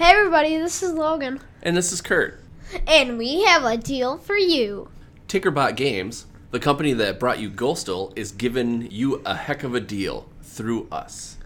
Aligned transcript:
Hey 0.00 0.12
everybody, 0.12 0.56
this 0.56 0.82
is 0.82 0.94
Logan. 0.94 1.40
And 1.62 1.76
this 1.76 1.92
is 1.92 2.00
Kurt. 2.00 2.42
And 2.86 3.18
we 3.18 3.44
have 3.44 3.64
a 3.64 3.76
deal 3.76 4.16
for 4.16 4.34
you. 4.34 4.88
Tinkerbot 5.28 5.76
Games, 5.76 6.24
the 6.52 6.58
company 6.58 6.94
that 6.94 7.20
brought 7.20 7.38
you 7.38 7.50
Ghostal, 7.50 8.16
is 8.16 8.32
giving 8.32 8.90
you 8.90 9.20
a 9.26 9.34
heck 9.34 9.62
of 9.62 9.74
a 9.74 9.80
deal 9.80 10.26
through 10.40 10.88
us. 10.90 11.36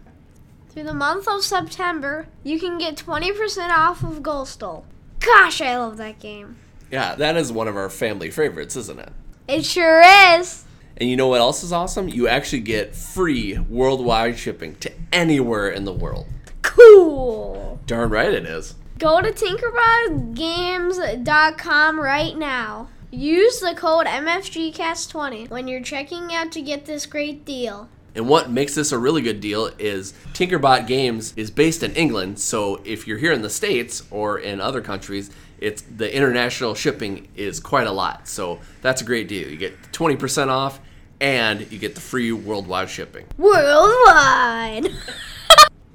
Through 0.68 0.84
the 0.84 0.94
month 0.94 1.26
of 1.26 1.42
September, 1.42 2.28
you 2.44 2.60
can 2.60 2.78
get 2.78 2.94
20% 2.94 3.70
off 3.70 4.04
of 4.04 4.22
Ghostal. 4.22 4.84
Gosh, 5.18 5.60
I 5.60 5.76
love 5.76 5.96
that 5.96 6.20
game. 6.20 6.56
Yeah, 6.92 7.16
that 7.16 7.36
is 7.36 7.50
one 7.50 7.66
of 7.66 7.76
our 7.76 7.90
family 7.90 8.30
favorites, 8.30 8.76
isn't 8.76 9.00
it? 9.00 9.12
It 9.48 9.64
sure 9.64 10.00
is. 10.38 10.64
And 10.96 11.10
you 11.10 11.16
know 11.16 11.26
what 11.26 11.40
else 11.40 11.64
is 11.64 11.72
awesome? 11.72 12.08
You 12.08 12.28
actually 12.28 12.60
get 12.60 12.94
free 12.94 13.58
worldwide 13.58 14.38
shipping 14.38 14.76
to 14.76 14.92
anywhere 15.12 15.70
in 15.70 15.86
the 15.86 15.92
world. 15.92 16.28
Cool. 16.64 17.78
Darn 17.86 18.10
right 18.10 18.32
it 18.32 18.46
is. 18.46 18.74
Go 18.98 19.20
to 19.20 19.30
tinkerbotgames.com 19.30 22.00
right 22.00 22.36
now. 22.36 22.88
Use 23.10 23.60
the 23.60 23.74
code 23.76 24.06
MFGCast20 24.06 25.50
when 25.50 25.68
you're 25.68 25.82
checking 25.82 26.34
out 26.34 26.50
to 26.52 26.62
get 26.62 26.86
this 26.86 27.04
great 27.06 27.44
deal. 27.44 27.88
And 28.16 28.28
what 28.28 28.50
makes 28.50 28.74
this 28.74 28.92
a 28.92 28.98
really 28.98 29.22
good 29.22 29.40
deal 29.40 29.70
is 29.78 30.14
Tinkerbot 30.32 30.86
Games 30.86 31.34
is 31.36 31.50
based 31.50 31.82
in 31.82 31.92
England, 31.94 32.38
so 32.38 32.80
if 32.84 33.06
you're 33.06 33.18
here 33.18 33.32
in 33.32 33.42
the 33.42 33.50
States 33.50 34.04
or 34.10 34.38
in 34.38 34.60
other 34.60 34.80
countries, 34.80 35.30
it's 35.58 35.82
the 35.82 36.16
international 36.16 36.74
shipping 36.74 37.28
is 37.36 37.60
quite 37.60 37.86
a 37.86 37.92
lot. 37.92 38.28
So 38.28 38.60
that's 38.82 39.02
a 39.02 39.04
great 39.04 39.28
deal. 39.28 39.48
You 39.48 39.56
get 39.56 39.80
20% 39.92 40.48
off 40.48 40.80
and 41.20 41.70
you 41.72 41.78
get 41.78 41.94
the 41.94 42.00
free 42.00 42.32
worldwide 42.32 42.88
shipping. 42.88 43.26
Worldwide! 43.36 44.88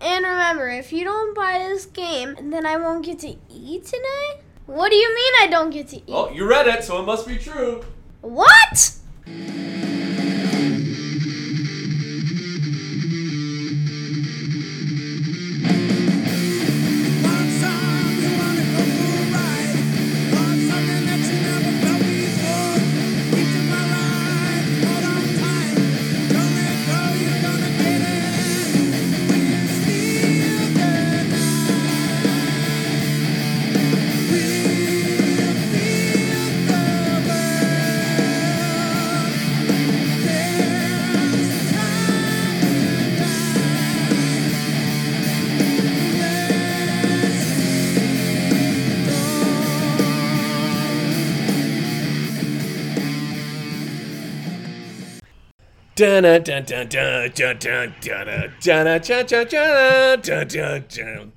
and 0.01 0.25
remember, 0.25 0.69
if 0.69 0.91
you 0.93 1.03
don't 1.03 1.35
buy 1.35 1.59
this 1.59 1.85
game, 1.85 2.35
then 2.49 2.65
I 2.65 2.77
won't 2.77 3.05
get 3.05 3.19
to 3.19 3.35
eat 3.49 3.85
tonight? 3.85 4.41
What 4.65 4.89
do 4.89 4.95
you 4.95 5.09
mean 5.13 5.33
I 5.41 5.47
don't 5.47 5.71
get 5.71 5.87
to 5.89 5.97
eat? 5.97 6.07
Well, 6.07 6.31
you 6.31 6.47
read 6.47 6.67
it, 6.67 6.83
so 6.83 6.99
it 7.01 7.05
must 7.05 7.27
be 7.27 7.37
true. 7.37 7.83
What? 8.21 8.95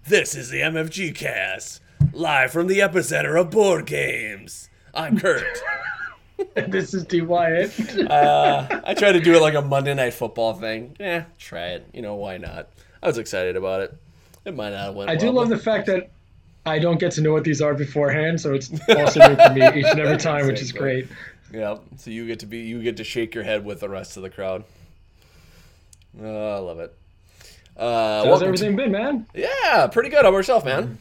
This 0.07 0.37
is 0.37 0.51
the 0.51 0.61
MFG 0.61 1.17
cast, 1.17 1.81
live 2.13 2.53
from 2.53 2.69
the 2.69 2.79
epicenter 2.79 3.41
of 3.41 3.51
board 3.51 3.87
games. 3.87 4.71
I'm 4.95 5.19
Kurt. 5.19 5.61
this 6.69 6.95
is 6.95 7.03
D 7.03 7.23
Wyatt. 7.23 7.77
uh, 8.09 8.83
I 8.85 8.95
tried 8.95 9.13
to 9.13 9.21
do 9.21 9.35
it 9.35 9.43
like 9.43 9.55
a 9.55 9.63
Monday 9.63 9.95
Night 9.95 10.15
Football 10.15 10.55
thing. 10.55 10.97
Yeah, 11.01 11.25
try 11.41 11.71
it. 11.71 11.89
You 11.93 12.03
know 12.03 12.15
why 12.15 12.39
not? 12.39 12.69
I 13.03 13.09
was 13.09 13.19
excited 13.19 13.57
about 13.57 13.81
it. 13.81 13.97
It 14.45 14.55
might 14.55 14.71
not 14.71 14.79
have 14.79 14.95
went. 14.95 15.11
I 15.11 15.17
do 15.17 15.27
well, 15.27 15.35
love 15.35 15.49
the 15.49 15.59
fact 15.59 15.87
that 15.87 16.11
I 16.65 16.79
don't 16.79 17.01
get 17.01 17.11
to 17.13 17.21
know 17.21 17.33
what 17.33 17.43
these 17.43 17.61
are 17.61 17.75
beforehand, 17.75 18.41
so 18.41 18.55
it's 18.55 18.71
also 18.89 19.29
new 19.29 19.35
for 19.35 19.55
me 19.55 19.81
each 19.81 19.87
and 19.87 19.99
every 19.99 20.19
time, 20.19 20.47
which 20.47 20.61
is 20.61 20.71
great. 20.71 21.09
Yeah, 21.53 21.79
so 21.99 22.11
you 22.11 22.27
get 22.27 22.41
to 22.41 22.47
be 22.47 22.59
you 22.61 22.83
get 22.83 22.97
to 22.97 23.05
shake 23.05 23.35
your 23.35 23.45
head 23.45 23.65
with 23.65 23.81
the 23.81 23.89
rest 23.89 24.17
of 24.17 24.23
the 24.23 24.31
crowd. 24.31 24.65
Oh, 26.21 26.55
I 26.55 26.59
love 26.59 26.79
it. 26.81 26.95
Uh, 27.77 28.19
How's 28.19 28.27
welcome 28.27 28.41
to- 28.41 28.47
everything 28.47 28.77
been, 28.77 28.93
man? 28.93 29.27
yeah, 29.35 29.87
pretty 29.87 30.09
good. 30.11 30.23
How 30.23 30.29
about 30.29 30.39
yourself, 30.39 30.65
man? 30.65 30.99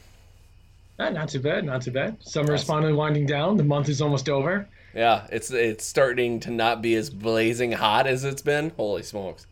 Ah, 1.00 1.09
not 1.09 1.29
too 1.29 1.39
bad, 1.39 1.66
not 1.66 1.81
too 1.81 1.91
bad. 1.91 2.17
Summer 2.22 2.53
is 2.53 2.63
finally 2.63 2.94
winding 2.94 3.25
down. 3.25 3.57
The 3.57 3.63
month 3.63 3.89
is 3.89 4.01
almost 4.01 4.29
over. 4.29 4.67
Yeah, 4.94 5.25
it's 5.31 5.51
it's 5.51 5.85
starting 5.85 6.39
to 6.41 6.51
not 6.51 6.81
be 6.81 6.95
as 6.95 7.09
blazing 7.09 7.72
hot 7.72 8.07
as 8.07 8.23
it's 8.25 8.41
been. 8.41 8.72
Holy 8.78 9.03
smokes! 9.03 9.47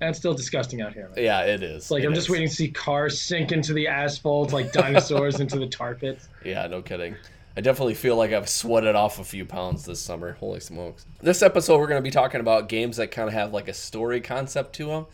And 0.00 0.10
it's 0.10 0.18
still 0.18 0.34
disgusting 0.34 0.82
out 0.82 0.92
here. 0.94 1.08
Man. 1.14 1.24
Yeah, 1.24 1.40
it 1.42 1.62
is. 1.62 1.90
Like 1.90 2.02
It 2.02 2.06
I'm 2.06 2.14
just 2.14 2.28
waiting 2.28 2.48
to 2.48 2.54
see 2.54 2.68
cars 2.68 3.20
sink 3.20 3.52
into 3.52 3.72
the 3.72 3.86
asphalt 3.88 4.52
like 4.52 4.72
dinosaurs 4.72 5.40
into 5.40 5.58
the 5.58 5.66
tar 5.68 5.94
pits. 5.94 6.28
Yeah, 6.44 6.66
no 6.66 6.82
kidding. 6.82 7.14
I 7.56 7.62
definitely 7.62 7.94
feel 7.94 8.16
like 8.16 8.32
I've 8.32 8.50
sweated 8.50 8.94
off 8.94 9.18
a 9.18 9.24
few 9.24 9.46
pounds 9.46 9.86
this 9.86 9.98
summer. 9.98 10.32
Holy 10.34 10.60
smokes. 10.60 11.06
This 11.22 11.40
episode, 11.40 11.78
we're 11.78 11.86
going 11.86 11.98
to 11.98 12.02
be 12.02 12.10
talking 12.10 12.40
about 12.40 12.68
games 12.68 12.98
that 12.98 13.10
kind 13.10 13.28
of 13.28 13.34
have 13.34 13.54
like 13.54 13.68
a 13.68 13.72
story 13.72 14.20
concept 14.20 14.74
to 14.74 14.86
them. 14.86 15.06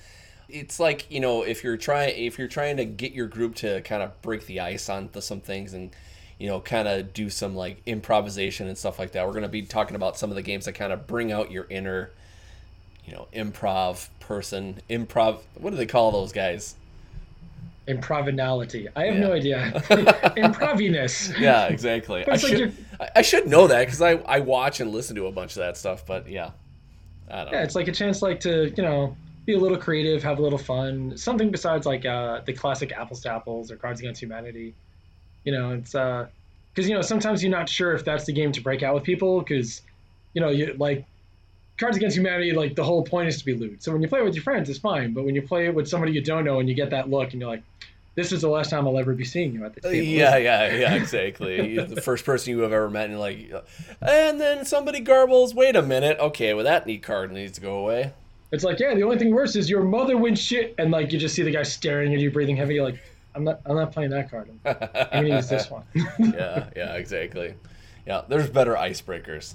It's 0.48 0.81
like, 0.81 1.08
you 1.08 1.20
know, 1.20 1.42
if 1.42 1.62
you're 1.62 1.76
trying 1.76 2.16
if 2.16 2.38
you're 2.38 2.48
trying 2.48 2.78
to 2.78 2.84
get 2.84 3.12
your 3.12 3.28
group 3.28 3.54
to 3.56 3.81
kind 3.82 4.02
of 4.02 4.20
break 4.22 4.47
the 4.47 4.58
ice 4.58 4.88
on 4.88 5.08
some 5.20 5.41
things 5.41 5.72
and 5.72 5.94
you 6.42 6.48
know, 6.48 6.58
kind 6.58 6.88
of 6.88 7.12
do 7.12 7.31
some 7.31 7.54
like 7.54 7.81
improvisation 7.86 8.66
and 8.66 8.76
stuff 8.76 8.98
like 8.98 9.12
that. 9.12 9.25
We're 9.25 9.32
going 9.32 9.44
to 9.44 9.48
be 9.48 9.62
talking 9.62 9.94
about 9.94 10.19
some 10.19 10.28
of 10.28 10.34
the 10.34 10.42
games 10.42 10.64
that 10.64 10.72
kind 10.72 10.92
of 10.92 11.06
bring 11.06 11.31
out 11.31 11.52
your 11.52 11.69
inner, 11.70 12.10
you 13.06 13.12
know, 13.12 13.28
improv 13.32 14.08
person, 14.19 14.82
improv. 14.91 15.38
What 15.54 15.70
do 15.70 15.76
they 15.76 15.86
call 15.86 16.10
those 16.10 16.32
guys? 16.32 16.75
Improvinality. 17.88 18.88
I 18.94 19.04
have 19.06 19.15
Yeah. 19.15 19.20
no 19.20 19.32
idea. 19.32 19.72
Improviness. 20.37 21.37
Yeah, 21.38 21.66
exactly. 21.66 22.25
I 22.26 22.31
like 22.32 22.41
should, 22.41 22.76
I 23.16 23.22
should 23.22 23.47
know 23.48 23.66
that 23.66 23.81
because 23.87 24.00
I, 24.00 24.12
I 24.12 24.41
watch 24.41 24.81
and 24.81 24.91
listen 24.93 25.16
to 25.16 25.26
a 25.26 25.32
bunch 25.32 25.53
of 25.53 25.60
that 25.60 25.76
stuff. 25.76 26.06
But 26.06 26.28
yeah, 26.28 26.50
I 27.28 27.44
don't 27.44 27.53
Yeah, 27.53 27.59
know. 27.59 27.65
it's 27.65 27.75
like 27.75 27.88
a 27.88 27.93
chance 27.93 28.22
like 28.22 28.41
to, 28.41 28.72
you 28.76 28.82
know, 28.82 29.16
be 29.47 29.54
a 29.54 29.59
little 29.59 29.78
creative, 29.78 30.22
have 30.22 30.38
a 30.38 30.43
little 30.43 30.59
fun. 30.59 31.16
Something 31.16 31.50
besides 31.50 31.84
like 31.87 32.06
uh, 32.06 32.43
the 32.47 32.53
classic 32.53 32.93
apples 32.93 33.20
to 33.22 33.32
apples 33.32 33.70
or 33.72 33.76
Cards 33.76 34.00
Against 34.00 34.22
Humanity. 34.22 34.75
You 35.44 35.53
know, 35.53 35.72
it's 35.72 35.94
uh, 35.94 36.28
because 36.72 36.88
you 36.88 36.94
know 36.94 37.03
sometimes 37.03 37.43
you're 37.43 37.50
not 37.50 37.69
sure 37.69 37.94
if 37.94 38.04
that's 38.04 38.25
the 38.26 38.32
game 38.32 38.53
to 38.53 38.60
break 38.60 38.84
out 38.84 38.94
with 38.94 39.03
people 39.03 39.41
because, 39.41 39.82
you 40.34 40.41
know, 40.41 40.50
you 40.50 40.75
like 40.78 41.04
Cards 41.82 41.97
Against 41.97 42.16
Humanity. 42.16 42.53
Like 42.53 42.76
the 42.76 42.84
whole 42.84 43.03
point 43.03 43.28
is 43.28 43.38
to 43.38 43.44
be 43.44 43.54
loot. 43.54 43.82
So 43.82 43.93
when 43.93 44.03
you 44.03 44.09
play 44.09 44.20
it 44.20 44.25
with 44.25 44.34
your 44.34 44.44
friends, 44.44 44.70
it's 44.70 44.78
fine. 44.78 45.12
But 45.12 45.25
when 45.25 45.34
you 45.34 45.43
play 45.43 45.66
it 45.66 45.75
with 45.75 45.88
somebody 45.88 46.12
you 46.12 46.20
don't 46.20 46.44
know 46.44 46.60
and 46.60 46.69
you 46.69 46.75
get 46.75 46.91
that 46.91 47.10
look 47.10 47.32
and 47.32 47.41
you're 47.41 47.50
like, 47.50 47.62
this 48.15 48.31
is 48.31 48.43
the 48.43 48.48
last 48.48 48.70
time 48.70 48.87
I'll 48.87 48.98
ever 48.98 49.15
be 49.15 49.25
seeing 49.25 49.53
you 49.53 49.65
at 49.65 49.75
the 49.75 49.81
table. 49.81 49.97
Yeah, 49.97 50.37
yeah, 50.37 50.75
yeah, 50.75 50.94
exactly. 50.94 51.78
The 51.93 52.00
first 52.00 52.25
person 52.25 52.50
you 52.50 52.60
have 52.60 52.72
ever 52.72 52.91
met, 52.91 53.04
and 53.04 53.12
you're 53.12 53.20
like, 53.20 53.65
and 54.00 54.41
then 54.41 54.65
somebody 54.65 55.00
garbles. 55.00 55.54
Wait 55.54 55.76
a 55.76 55.82
minute. 55.82 56.19
Okay, 56.20 56.54
well 56.54 56.65
that 56.65 56.87
neat 56.87 57.03
card 57.03 57.32
needs 57.32 57.53
to 57.53 57.60
go 57.60 57.78
away. 57.78 58.12
It's 58.53 58.64
like, 58.64 58.78
yeah, 58.78 58.94
the 58.94 59.03
only 59.03 59.19
thing 59.19 59.34
worse 59.34 59.56
is 59.56 59.70
your 59.70 59.82
mother 59.82 60.16
wins 60.16 60.41
shit, 60.41 60.75
and 60.78 60.91
like 60.91 61.10
you 61.10 61.19
just 61.19 61.34
see 61.34 61.43
the 61.43 61.50
guy 61.50 61.62
staring 61.62 62.12
at 62.14 62.20
you, 62.20 62.31
breathing 62.31 62.56
heavy. 62.56 62.75
You're 62.75 62.84
like, 62.84 63.00
I'm 63.34 63.44
not, 63.44 63.60
I'm 63.64 63.76
not 63.76 63.93
playing 63.93 64.10
that 64.10 64.31
card. 64.31 64.50
I'm, 64.66 64.76
I'm 64.94 65.22
gonna 65.25 65.37
use 65.37 65.49
this 65.49 65.70
one. 65.70 65.84
yeah, 65.94 66.69
yeah, 66.76 66.94
exactly. 66.94 67.54
Yeah, 68.06 68.22
there's 68.28 68.50
better 68.50 68.75
icebreakers. 68.75 69.54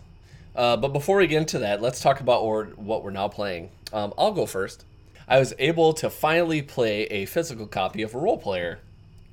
Uh, 0.57 0.75
but 0.75 0.90
before 0.90 1.18
we 1.18 1.28
get 1.28 1.38
into 1.38 1.59
that, 1.59 1.81
let's 1.81 2.01
talk 2.01 2.19
about 2.19 2.41
or, 2.41 2.66
what 2.75 3.03
we're 3.03 3.12
now 3.12 3.29
playing. 3.29 3.69
Um, 3.94 4.13
I'll 4.18 4.34
go 4.34 4.45
first. 4.45 4.84
I 5.28 5.40
was 5.40 5.53
able 5.59 5.94
to 5.94 6.09
finally 6.09 6.62
play 6.62 7.03
a 7.03 7.25
physical 7.25 7.68
copy 7.68 8.01
of 8.01 8.13
a 8.16 8.18
Roll 8.18 8.38
Player. 8.38 8.79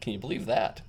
Can 0.00 0.12
you 0.12 0.18
believe 0.18 0.46
that? 0.46 0.82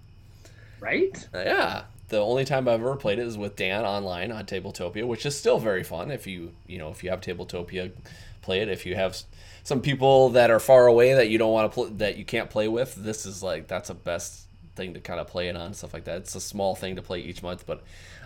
right? 0.85 1.27
Uh, 1.33 1.39
yeah. 1.39 1.83
The 2.09 2.19
only 2.19 2.45
time 2.45 2.67
I've 2.67 2.81
ever 2.81 2.95
played 2.95 3.19
it 3.19 3.25
is 3.25 3.37
with 3.37 3.55
Dan 3.55 3.83
online 3.83 4.31
on 4.31 4.45
Tabletopia, 4.45 5.07
which 5.07 5.25
is 5.25 5.37
still 5.37 5.57
very 5.57 5.83
fun. 5.83 6.11
If 6.11 6.27
you 6.27 6.53
you 6.67 6.77
know 6.77 6.89
if 6.89 7.03
you 7.03 7.09
have 7.09 7.21
Tabletopia, 7.21 7.91
play 8.41 8.61
it. 8.61 8.69
If 8.69 8.85
you 8.85 8.95
have 8.95 9.17
some 9.63 9.81
people 9.81 10.29
that 10.29 10.51
are 10.51 10.59
far 10.59 10.85
away 10.85 11.15
that 11.15 11.29
you 11.29 11.37
don't 11.39 11.51
want 11.51 11.71
to 11.71 11.73
play 11.73 11.89
that 11.97 12.17
you 12.17 12.25
can't 12.25 12.49
play 12.49 12.67
with, 12.67 12.95
this 12.95 13.25
is 13.25 13.41
like 13.41 13.67
that's 13.67 13.89
a 13.89 13.95
best 13.95 14.43
thing 14.75 14.93
to 14.93 14.99
kind 14.99 15.19
of 15.19 15.27
play 15.27 15.47
it 15.47 15.55
on 15.55 15.73
stuff 15.73 15.93
like 15.93 16.03
that. 16.03 16.17
It's 16.17 16.35
a 16.35 16.41
small 16.41 16.75
thing 16.75 16.97
to 16.97 17.01
play 17.01 17.21
each 17.21 17.41
month, 17.41 17.65
but 17.65 17.81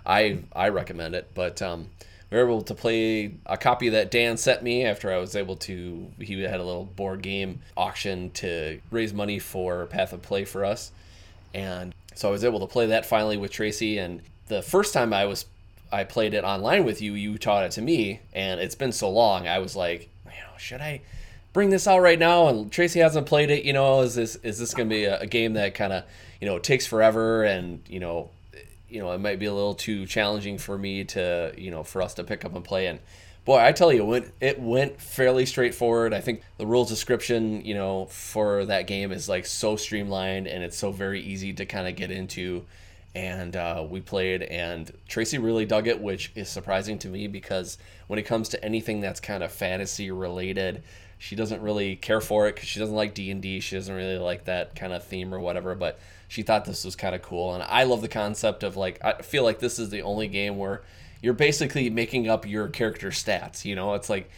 I 0.10 0.40
I 0.54 0.70
recommend 0.70 1.16
it. 1.16 1.30
But 1.36 1.62
um, 1.62 1.88
we 2.32 2.38
were 2.38 2.46
able 2.46 2.62
to 2.64 2.74
play 2.74 3.36
a 3.46 3.58
copy 3.58 3.90
that 3.90 4.12
Dan 4.12 4.36
sent 4.38 4.64
me 4.64 4.84
after 4.84 5.14
I 5.14 5.18
was 5.18 5.36
able 5.36 5.56
to. 5.58 6.12
He 6.20 6.42
had 6.42 6.60
a 6.60 6.64
little 6.64 6.86
board 6.86 7.22
game 7.22 7.62
auction 7.78 8.32
to 8.32 8.80
raise 8.92 9.14
money 9.14 9.40
for 9.40 9.86
Path 9.86 10.12
of 10.12 10.22
Play 10.22 10.46
for 10.46 10.66
us, 10.66 10.92
and 11.54 11.94
so 12.16 12.28
I 12.28 12.32
was 12.32 12.44
able 12.44 12.60
to 12.62 12.68
play 12.68 12.88
that 12.88 13.06
finally 13.06 13.38
with 13.38 13.52
Tracy. 13.52 14.00
And 14.00 14.22
the 14.48 14.62
first 14.62 14.94
time 14.94 15.14
I 15.14 15.26
was 15.26 15.46
I 15.92 16.04
played 16.04 16.34
it 16.34 16.44
online 16.44 16.84
with 16.84 17.02
you, 17.02 17.14
you 17.14 17.38
taught 17.38 17.66
it 17.66 17.72
to 17.74 17.82
me, 17.82 18.22
and 18.34 18.60
it's 18.60 18.76
been 18.76 18.92
so 18.92 19.10
long. 19.10 19.48
I 19.48 19.60
was 19.60 19.76
like, 19.76 20.10
you 20.26 20.32
know, 20.32 20.58
should 20.58 20.82
I 20.82 21.02
bring 21.54 21.70
this 21.70 21.88
out 21.88 22.00
right 22.00 22.20
now 22.20 22.48
and 22.48 22.72
Tracy 22.72 23.00
hasn't 23.00 23.26
played 23.26 23.50
it, 23.50 23.64
you 23.64 23.74
know, 23.74 24.02
is 24.02 24.16
this 24.16 24.36
is 24.38 24.60
this 24.60 24.74
to 24.74 24.86
be 24.86 25.06
a, 25.06 25.22
a 25.22 25.28
game 25.28 25.54
that 25.54 25.74
kind 25.74 25.94
of, 25.94 26.04
you 26.40 26.48
know, 26.48 26.60
takes 26.60 26.86
forever 26.86 27.44
and, 27.44 27.82
you 27.88 28.00
know, 28.00 28.30
you 28.90 29.00
know, 29.00 29.12
it 29.12 29.20
might 29.20 29.40
be 29.40 29.46
a 29.46 29.54
little 29.54 29.76
too 29.76 30.06
challenging 30.06 30.58
for 30.58 30.78
me 30.78 31.04
to, 31.06 31.54
you 31.58 31.72
know, 31.72 31.84
for 31.84 32.02
us 32.02 32.14
to 32.16 32.24
pick 32.24 32.46
up 32.46 32.56
and 32.56 32.64
play 32.64 32.88
and 32.88 33.00
boy, 33.46 33.60
I 33.60 33.72
tell 33.72 33.92
you, 33.92 34.04
it 34.04 34.06
went, 34.06 34.34
it 34.42 34.60
went 34.60 35.02
fairly 35.02 35.46
straightforward. 35.48 36.14
I 36.14 36.22
think 36.22 36.44
the 36.58 36.68
rules 36.68 36.88
description, 36.88 37.66
you 37.66 37.74
know, 37.74 38.06
for 38.06 38.66
that 38.66 38.86
game 38.86 39.12
is 39.12 39.28
like 39.28 39.48
so 39.48 39.76
streamlined 39.76 40.46
and 40.46 40.64
it's 40.64 40.78
so 40.78 40.92
very 40.92 41.22
easy 41.22 41.54
to 41.54 41.66
kind 41.66 41.88
of 41.88 41.96
get 41.96 42.12
into. 42.12 42.66
And 43.16 43.56
uh, 43.56 43.88
we 43.90 44.02
played, 44.02 44.44
and 44.44 44.92
Tracy 45.08 45.40
really 45.40 45.66
dug 45.66 45.88
it, 45.88 46.00
which 46.00 46.32
is 46.36 46.48
surprising 46.48 47.00
to 47.00 47.08
me 47.08 47.26
because 47.26 47.80
when 48.06 48.20
it 48.20 48.24
comes 48.24 48.50
to 48.50 48.64
anything 48.64 49.02
that's 49.02 49.20
kind 49.20 49.42
of 49.42 49.52
fantasy 49.52 50.12
related, 50.12 50.84
she 51.18 51.36
doesn't 51.36 51.62
really 51.64 51.96
care 51.96 52.22
for 52.22 52.48
it 52.48 52.54
because 52.54 52.70
she 52.70 52.80
doesn't 52.80 52.96
like 52.96 53.16
D 53.16 53.32
and 53.32 53.42
D. 53.42 53.62
She 53.62 53.76
doesn't 53.76 53.94
really 53.94 54.20
like 54.20 54.46
that 54.46 54.76
kind 54.76 54.94
of 54.94 55.04
theme 55.04 55.34
or 55.34 55.40
whatever. 55.40 55.74
But 55.74 56.00
she 56.30 56.44
thought 56.44 56.64
this 56.64 56.86
was 56.86 56.96
kind 56.96 57.16
of 57.16 57.24
cool, 57.24 57.56
and 57.56 57.64
I 57.64 57.84
love 57.84 58.02
the 58.02 58.08
concept 58.08 58.64
of 58.64 58.78
like 58.78 59.04
I 59.04 59.14
feel 59.24 59.44
like 59.44 59.60
this 59.60 59.80
is 59.80 59.90
the 59.90 60.04
only 60.04 60.28
game 60.28 60.58
where 60.58 60.84
you're 61.22 61.34
basically 61.34 61.90
making 61.90 62.30
up 62.30 62.48
your 62.48 62.68
character 62.68 63.10
stats. 63.10 63.66
You 63.66 63.76
know, 63.76 63.96
it's 63.96 64.10
like, 64.10 64.30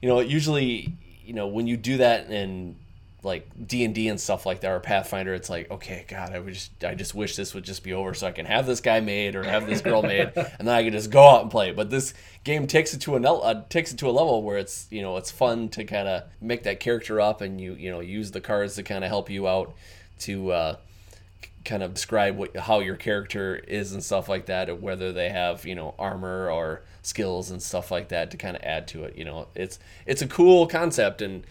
you 0.00 0.08
know, 0.08 0.20
usually, 0.20 0.94
you 1.24 1.34
know, 1.34 1.48
when 1.48 1.66
you 1.66 1.76
do 1.76 1.98
that 1.98 2.30
in 2.30 2.76
like 3.24 3.50
D 3.66 3.84
and 3.84 3.92
D 3.92 4.06
and 4.06 4.18
stuff 4.18 4.46
like 4.46 4.60
that 4.60 4.70
or 4.70 4.78
Pathfinder, 4.78 5.34
it's 5.34 5.50
like, 5.50 5.68
okay, 5.72 6.04
God, 6.06 6.32
I 6.32 6.38
would 6.38 6.54
just, 6.54 6.84
I 6.84 6.94
just 6.94 7.16
wish 7.16 7.34
this 7.34 7.52
would 7.52 7.64
just 7.64 7.82
be 7.82 7.92
over 7.92 8.14
so 8.14 8.28
I 8.28 8.30
can 8.32 8.46
have 8.46 8.64
this 8.64 8.80
guy 8.80 9.00
made 9.00 9.34
or 9.34 9.42
have 9.42 9.66
this 9.66 9.80
girl 9.80 10.02
made, 10.02 10.30
and 10.36 10.68
then 10.68 10.68
I 10.68 10.84
can 10.84 10.92
just 10.92 11.10
go 11.10 11.26
out 11.26 11.42
and 11.42 11.50
play. 11.50 11.72
But 11.72 11.90
this 11.90 12.14
game 12.44 12.68
takes 12.68 12.94
it 12.94 13.00
to 13.02 13.16
a 13.16 13.20
uh, 13.20 13.64
takes 13.68 13.92
it 13.92 13.98
to 13.98 14.08
a 14.08 14.12
level 14.12 14.44
where 14.44 14.56
it's, 14.56 14.86
you 14.90 15.02
know, 15.02 15.16
it's 15.16 15.32
fun 15.32 15.68
to 15.70 15.82
kind 15.84 16.06
of 16.06 16.22
make 16.40 16.62
that 16.62 16.78
character 16.78 17.20
up 17.20 17.40
and 17.40 17.60
you, 17.60 17.74
you 17.74 17.90
know, 17.90 17.98
use 17.98 18.30
the 18.30 18.40
cards 18.40 18.76
to 18.76 18.84
kind 18.84 19.02
of 19.02 19.10
help 19.10 19.28
you 19.28 19.48
out 19.48 19.74
to. 20.20 20.52
Uh, 20.52 20.76
kind 21.64 21.82
of 21.82 21.94
describe 21.94 22.36
what 22.36 22.56
how 22.56 22.80
your 22.80 22.96
character 22.96 23.56
is 23.56 23.92
and 23.92 24.02
stuff 24.02 24.28
like 24.28 24.46
that, 24.46 24.80
whether 24.80 25.12
they 25.12 25.28
have 25.28 25.66
you 25.66 25.74
know 25.74 25.94
armor 25.98 26.50
or 26.50 26.82
skills 27.02 27.50
and 27.50 27.62
stuff 27.62 27.90
like 27.90 28.08
that 28.08 28.30
to 28.30 28.36
kind 28.36 28.56
of 28.56 28.62
add 28.62 28.88
to 28.88 29.04
it. 29.04 29.16
You 29.16 29.24
know, 29.24 29.48
it's 29.54 29.78
it's 30.06 30.22
a 30.22 30.26
cool 30.26 30.66
concept 30.66 31.22
and 31.22 31.44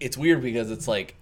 it's 0.00 0.16
weird 0.16 0.42
because 0.42 0.70
it's 0.70 0.88
like 0.88 1.14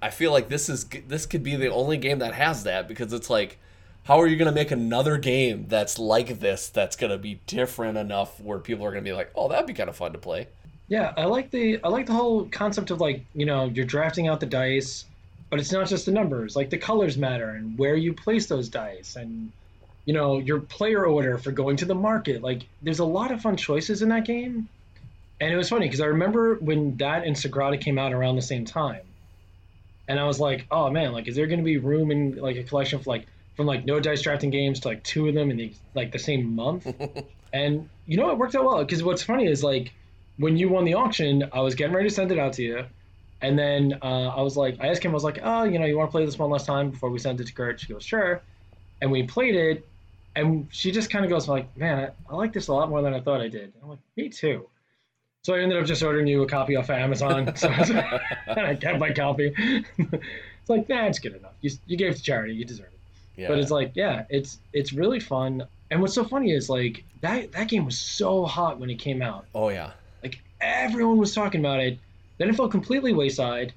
I 0.00 0.10
feel 0.10 0.32
like 0.32 0.48
this 0.48 0.68
is 0.68 0.84
this 1.08 1.26
could 1.26 1.42
be 1.42 1.56
the 1.56 1.68
only 1.68 1.96
game 1.96 2.18
that 2.20 2.34
has 2.34 2.64
that 2.64 2.88
because 2.88 3.12
it's 3.12 3.30
like 3.30 3.58
how 4.04 4.20
are 4.20 4.26
you 4.26 4.36
going 4.36 4.46
to 4.46 4.52
make 4.52 4.72
another 4.72 5.16
game 5.16 5.66
that's 5.68 5.98
like 5.98 6.40
this 6.40 6.68
that's 6.68 6.96
going 6.96 7.12
to 7.12 7.18
be 7.18 7.40
different 7.46 7.96
enough 7.96 8.40
where 8.40 8.58
people 8.58 8.84
are 8.84 8.90
going 8.90 9.04
to 9.04 9.08
be 9.08 9.14
like, 9.14 9.30
"Oh, 9.34 9.48
that'd 9.48 9.66
be 9.66 9.74
kind 9.74 9.88
of 9.88 9.96
fun 9.96 10.12
to 10.12 10.18
play." 10.18 10.48
Yeah, 10.88 11.12
I 11.16 11.24
like 11.24 11.50
the 11.50 11.80
I 11.84 11.88
like 11.88 12.06
the 12.06 12.12
whole 12.12 12.46
concept 12.46 12.90
of 12.90 13.00
like, 13.00 13.24
you 13.34 13.46
know, 13.46 13.66
you're 13.66 13.84
drafting 13.84 14.28
out 14.28 14.40
the 14.40 14.46
dice 14.46 15.04
but 15.52 15.60
it's 15.60 15.70
not 15.70 15.86
just 15.86 16.06
the 16.06 16.12
numbers 16.12 16.56
like 16.56 16.70
the 16.70 16.78
colors 16.78 17.18
matter 17.18 17.50
and 17.50 17.76
where 17.76 17.94
you 17.94 18.14
place 18.14 18.46
those 18.46 18.70
dice 18.70 19.16
and 19.16 19.52
you 20.06 20.14
know 20.14 20.38
your 20.38 20.60
player 20.60 21.04
order 21.04 21.36
for 21.36 21.52
going 21.52 21.76
to 21.76 21.84
the 21.84 21.94
market. 21.94 22.42
Like 22.42 22.62
there's 22.80 23.00
a 23.00 23.04
lot 23.04 23.30
of 23.30 23.42
fun 23.42 23.58
choices 23.58 24.00
in 24.00 24.08
that 24.08 24.24
game. 24.24 24.70
And 25.42 25.52
it 25.52 25.56
was 25.56 25.68
funny 25.68 25.86
because 25.86 26.00
i 26.00 26.06
remember 26.06 26.54
when 26.54 26.96
that 26.96 27.24
and 27.24 27.36
sagrada 27.36 27.78
came 27.78 27.98
out 27.98 28.14
around 28.14 28.36
the 28.36 28.42
same 28.42 28.64
time. 28.64 29.02
And 30.08 30.18
i 30.18 30.24
was 30.24 30.40
like 30.40 30.66
oh 30.70 30.90
man 30.90 31.12
like 31.12 31.28
is 31.28 31.36
there 31.36 31.46
going 31.46 31.60
to 31.60 31.64
be 31.64 31.76
room 31.76 32.10
in 32.10 32.36
like 32.36 32.56
a 32.56 32.64
collection 32.64 32.98
of 32.98 33.06
like 33.06 33.26
from 33.54 33.66
like 33.66 33.84
no 33.84 34.00
dice 34.00 34.22
drafting 34.22 34.48
games 34.48 34.80
to 34.80 34.88
like 34.88 35.04
two 35.04 35.28
of 35.28 35.34
them 35.34 35.50
in 35.50 35.58
the 35.58 35.74
like 35.94 36.12
the 36.12 36.18
same 36.18 36.56
month? 36.56 36.86
And 37.54 37.90
you 38.06 38.16
know 38.16 38.30
it 38.30 38.38
worked 38.38 38.54
out 38.54 38.64
well 38.64 38.78
because 38.78 39.02
what's 39.02 39.22
funny 39.22 39.46
is 39.46 39.62
like 39.62 39.92
when 40.38 40.56
you 40.56 40.70
won 40.70 40.86
the 40.86 40.94
auction 40.94 41.50
i 41.52 41.60
was 41.60 41.74
getting 41.74 41.94
ready 41.94 42.08
to 42.08 42.14
send 42.14 42.32
it 42.32 42.38
out 42.38 42.54
to 42.54 42.62
you 42.62 42.86
and 43.42 43.58
then 43.58 43.98
uh, 44.02 44.28
I 44.28 44.40
was 44.40 44.56
like, 44.56 44.78
I 44.80 44.88
asked 44.88 45.04
him, 45.04 45.10
I 45.10 45.14
was 45.14 45.24
like, 45.24 45.40
oh, 45.42 45.64
you 45.64 45.78
know, 45.78 45.84
you 45.84 45.98
want 45.98 46.10
to 46.10 46.12
play 46.12 46.24
this 46.24 46.38
one 46.38 46.50
last 46.50 46.64
time 46.64 46.90
before 46.90 47.10
we 47.10 47.18
send 47.18 47.40
it 47.40 47.48
to 47.48 47.52
Kurt? 47.52 47.80
She 47.80 47.92
goes, 47.92 48.04
sure. 48.04 48.40
And 49.00 49.10
we 49.10 49.24
played 49.24 49.56
it, 49.56 49.86
and 50.36 50.68
she 50.70 50.92
just 50.92 51.10
kind 51.10 51.24
of 51.24 51.30
goes 51.30 51.48
like, 51.48 51.76
man, 51.76 51.98
I, 51.98 52.32
I, 52.32 52.36
like 52.36 52.52
this 52.52 52.68
a 52.68 52.72
lot 52.72 52.88
more 52.88 53.02
than 53.02 53.12
I 53.12 53.20
thought 53.20 53.40
I 53.40 53.48
did. 53.48 53.72
I'm 53.82 53.90
like, 53.90 53.98
me 54.16 54.28
too. 54.28 54.68
So 55.42 55.54
I 55.54 55.58
ended 55.58 55.76
up 55.76 55.86
just 55.86 56.04
ordering 56.04 56.28
you 56.28 56.42
a 56.42 56.46
copy 56.46 56.76
off 56.76 56.84
of 56.84 56.90
Amazon. 56.96 57.52
so 57.56 57.68
I 57.68 58.76
kept 58.80 59.00
my 59.00 59.12
copy. 59.12 59.52
it's 59.98 60.68
like, 60.68 60.88
nah, 60.88 61.06
it's 61.06 61.18
good 61.18 61.34
enough. 61.34 61.54
You, 61.60 61.72
you 61.86 61.96
gave 61.96 62.12
it 62.12 62.18
to 62.18 62.22
charity, 62.22 62.54
you 62.54 62.64
deserve 62.64 62.86
it. 62.86 62.92
Yeah. 63.36 63.48
But 63.48 63.58
it's 63.58 63.70
like, 63.70 63.92
yeah, 63.94 64.24
it's 64.28 64.58
it's 64.72 64.92
really 64.92 65.18
fun. 65.18 65.66
And 65.90 66.00
what's 66.00 66.14
so 66.14 66.22
funny 66.22 66.52
is 66.52 66.68
like 66.68 67.02
that 67.22 67.52
that 67.52 67.68
game 67.68 67.86
was 67.86 67.98
so 67.98 68.44
hot 68.44 68.78
when 68.78 68.90
it 68.90 68.96
came 68.96 69.20
out. 69.20 69.46
Oh 69.54 69.70
yeah. 69.70 69.92
Like 70.22 70.38
everyone 70.60 71.16
was 71.16 71.34
talking 71.34 71.60
about 71.60 71.80
it 71.80 71.98
then 72.38 72.48
it 72.48 72.56
fell 72.56 72.68
completely 72.68 73.12
wayside. 73.12 73.72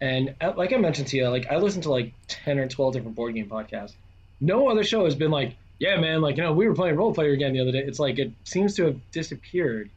And 0.00 0.34
uh, 0.40 0.52
like 0.56 0.72
I 0.72 0.76
mentioned 0.76 1.08
to 1.08 1.16
you, 1.16 1.28
like 1.28 1.46
I 1.50 1.56
listened 1.56 1.84
to 1.84 1.90
like 1.90 2.12
ten 2.26 2.58
or 2.58 2.68
twelve 2.68 2.94
different 2.94 3.16
board 3.16 3.34
game 3.34 3.48
podcasts. 3.48 3.94
No 4.40 4.68
other 4.68 4.82
show 4.82 5.04
has 5.04 5.14
been 5.14 5.30
like, 5.30 5.54
yeah, 5.78 5.96
man, 6.00 6.20
like 6.20 6.36
you 6.36 6.42
know, 6.42 6.52
we 6.52 6.68
were 6.68 6.74
playing 6.74 6.96
Roll 6.96 7.14
Player 7.14 7.32
again 7.32 7.52
the 7.52 7.60
other 7.60 7.72
day. 7.72 7.84
It's 7.84 8.00
like 8.00 8.18
it 8.18 8.32
seems 8.44 8.74
to 8.76 8.86
have 8.86 9.10
disappeared. 9.12 9.90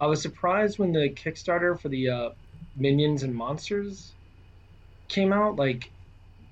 I 0.00 0.06
was 0.06 0.22
surprised 0.22 0.78
when 0.78 0.92
the 0.92 1.10
Kickstarter 1.10 1.78
for 1.78 1.88
the 1.88 2.08
uh, 2.08 2.30
Minions 2.76 3.22
and 3.22 3.34
Monsters 3.34 4.12
came 5.08 5.32
out. 5.32 5.56
Like, 5.56 5.90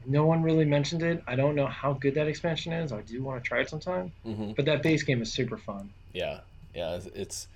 no 0.06 0.26
one 0.26 0.42
really 0.42 0.64
mentioned 0.64 1.02
it. 1.02 1.22
I 1.26 1.34
don't 1.34 1.54
know 1.54 1.66
how 1.66 1.94
good 1.94 2.14
that 2.14 2.28
expansion 2.28 2.72
is. 2.72 2.92
I 2.92 3.00
do 3.02 3.22
want 3.22 3.42
to 3.42 3.48
try 3.48 3.60
it 3.60 3.68
sometime. 3.68 4.12
Mm-hmm. 4.26 4.52
But 4.52 4.66
that 4.66 4.82
base 4.82 5.02
game 5.02 5.22
is 5.22 5.32
super 5.32 5.56
fun. 5.56 5.90
Yeah, 6.12 6.40
yeah, 6.74 7.00
it's 7.14 7.48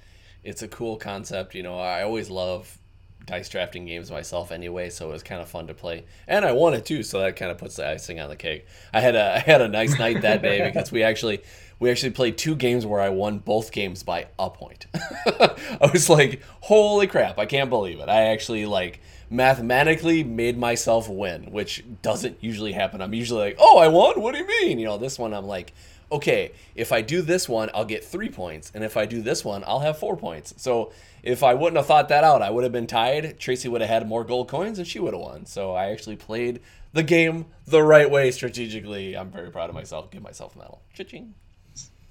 it's 0.43 0.63
a 0.63 0.69
cool 0.69 0.97
concept. 0.97 1.55
You 1.55 1.63
know, 1.63 1.79
I 1.79 2.03
always 2.03 2.31
love 2.31 2.79
dice 3.27 3.49
drafting 3.49 3.85
games 3.87 4.11
myself 4.11 4.53
anyway, 4.53 4.89
so 4.89 5.09
it 5.09 5.13
was 5.13 5.23
kind 5.23 5.43
of 5.43 5.49
fun 5.49 5.67
to 5.67 5.75
play. 5.75 6.05
And 6.29 6.45
I 6.45 6.53
won 6.53 6.75
it 6.75 6.87
too, 6.87 7.03
so 7.03 7.21
that 7.21 7.37
kind 7.37 7.51
of 7.51 7.59
puts 7.59 7.77
the 7.77 7.89
icing 7.89 8.21
on 8.21 8.29
the 8.29 8.37
cake. 8.37 8.67
I 8.95 9.01
had 9.01 9.17
a 9.17 9.37
I 9.37 9.39
had 9.41 9.61
a 9.61 9.69
nice 9.69 9.99
night 9.99 10.23
that 10.23 10.43
day 10.43 10.65
because 10.73 10.93
we 10.93 11.03
actually 11.03 11.43
we 11.79 11.91
actually 11.91 12.13
played 12.13 12.39
two 12.39 12.55
games 12.55 12.87
where 12.87 13.01
I 13.01 13.11
won 13.11 13.39
both 13.39 13.73
games 13.73 14.03
by 14.03 14.29
a 14.39 14.49
point. 14.49 14.87
I 14.95 15.91
was 15.93 16.09
like, 16.09 16.41
"Holy 16.61 17.07
crap, 17.07 17.39
I 17.39 17.47
can't 17.47 17.69
believe 17.69 18.01
it." 18.01 18.09
I 18.09 18.27
actually 18.27 18.65
like 18.65 19.01
mathematically 19.29 20.23
made 20.23 20.57
myself 20.57 21.09
win, 21.09 21.51
which 21.51 21.85
doesn't 22.03 22.39
usually 22.41 22.73
happen. 22.73 23.03
I'm 23.03 23.13
usually 23.13 23.41
like, 23.41 23.57
"Oh, 23.59 23.79
I 23.79 23.89
won? 23.89 24.21
What 24.21 24.35
do 24.35 24.41
you 24.41 24.47
mean?" 24.47 24.79
You 24.79 24.87
know, 24.87 24.99
this 24.99 25.19
one 25.19 25.35
I'm 25.35 25.47
like, 25.47 25.75
okay, 26.11 26.53
if 26.75 26.93
I 26.93 27.01
do 27.03 27.23
this 27.23 27.49
one, 27.49 27.71
I'll 27.75 27.85
get 27.85 28.05
three 28.05 28.29
points. 28.29 28.71
And 28.75 28.85
if 28.85 28.97
I 28.97 29.07
do 29.07 29.21
this 29.21 29.45
one, 29.45 29.65
I'll 29.67 29.81
have 29.81 29.99
four 29.99 30.17
points. 30.17 30.55
So 30.57 30.93
if 31.23 31.43
I 31.43 31.55
wouldn't 31.55 31.77
have 31.77 31.87
thought 31.87 32.09
that 32.09 32.25
out, 32.25 32.43
I 32.43 32.51
would 32.51 32.65
have 32.65 32.73
been 32.73 32.87
tied. 32.87 33.39
Tracy 33.39 33.69
would 33.69 33.81
have 33.81 33.91
had 33.91 34.09
more 34.09 34.25
gold 34.25 34.49
coins 34.49 34.79
and 34.79 34.87
she 34.87 35.01
would 35.01 35.15
have 35.15 35.21
won. 35.21 35.47
So 35.47 35.73
I 35.75 35.91
actually 35.91 36.17
played 36.17 36.61
the 36.93 37.03
game 37.03 37.47
the 37.67 37.83
right 37.83 38.11
way 38.11 38.31
strategically. 38.31 39.17
I'm 39.17 39.31
very 39.31 39.51
proud 39.51 39.69
of 39.69 39.75
myself. 39.75 40.11
Give 40.11 40.23
myself 40.23 40.55
a 40.55 40.59
medal. 40.59 40.83
Cha-ching. 40.95 41.35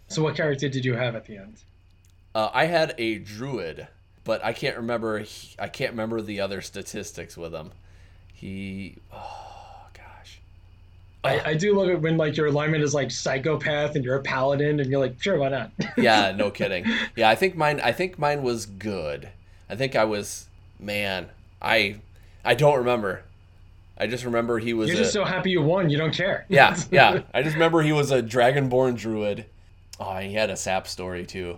So 0.08 0.22
what 0.22 0.36
character 0.36 0.70
did 0.70 0.86
you 0.86 0.94
have 0.96 1.16
at 1.16 1.26
the 1.26 1.38
end? 1.38 1.58
Uh, 2.36 2.50
I 2.54 2.66
had 2.66 2.94
a 2.98 3.18
druid, 3.18 3.88
but 4.24 4.44
I 4.44 4.52
can't 4.52 4.78
remember. 4.78 5.26
I 5.58 5.68
can't 5.70 5.92
remember 5.92 6.22
the 6.22 6.42
other 6.42 6.62
statistics 6.62 7.38
with 7.38 7.54
him. 7.54 7.72
He. 8.34 8.98
Oh, 9.14 9.45
I, 11.26 11.40
oh. 11.40 11.42
I, 11.46 11.54
do 11.54 11.76
love 11.76 11.90
it 11.90 12.02
when 12.02 12.18
like 12.18 12.38
your 12.38 12.48
alignment 12.48 12.84
is 12.84 12.94
like 12.94 13.12
psychopath 13.12 13.96
and 13.96 14.04
you're 14.04 14.16
a 14.16 14.22
paladin 14.22 14.80
and 14.80 14.90
you're 14.90 15.00
like 15.00 15.22
sure 15.22 15.38
why 15.38 15.50
not? 15.50 15.72
Yeah 15.98 16.32
no 16.32 16.52
kidding. 16.52 16.86
Yeah 17.16 17.30
i 17.30 17.36
think 17.36 17.56
mine 17.56 17.80
i 17.82 17.92
think 17.92 18.20
mine 18.20 18.44
was 18.44 18.66
good. 18.66 19.30
I 19.70 19.76
think 19.76 19.96
i 19.96 20.04
was 20.04 20.48
man 20.80 21.30
i 21.62 21.98
i 22.44 22.54
don't 22.54 22.78
remember. 22.78 23.24
I 23.98 24.08
just 24.08 24.26
remember 24.26 24.60
he 24.60 24.74
was 24.74 24.90
you're 24.90 24.98
just 24.98 25.10
a, 25.10 25.14
so 25.14 25.24
happy 25.26 25.52
you 25.52 25.62
won 25.62 25.90
you 25.90 25.98
don't 25.98 26.14
care. 26.14 26.46
Yeah 26.50 26.78
yeah. 26.92 27.22
I 27.34 27.42
just 27.42 27.56
remember 27.56 27.82
he 27.82 27.92
was 27.92 28.12
a 28.12 28.22
dragonborn 28.22 28.98
druid. 28.98 29.46
Oh 30.00 30.18
he 30.18 30.34
had 30.34 30.50
a 30.50 30.58
sap 30.58 30.88
story 30.88 31.26
too. 31.26 31.58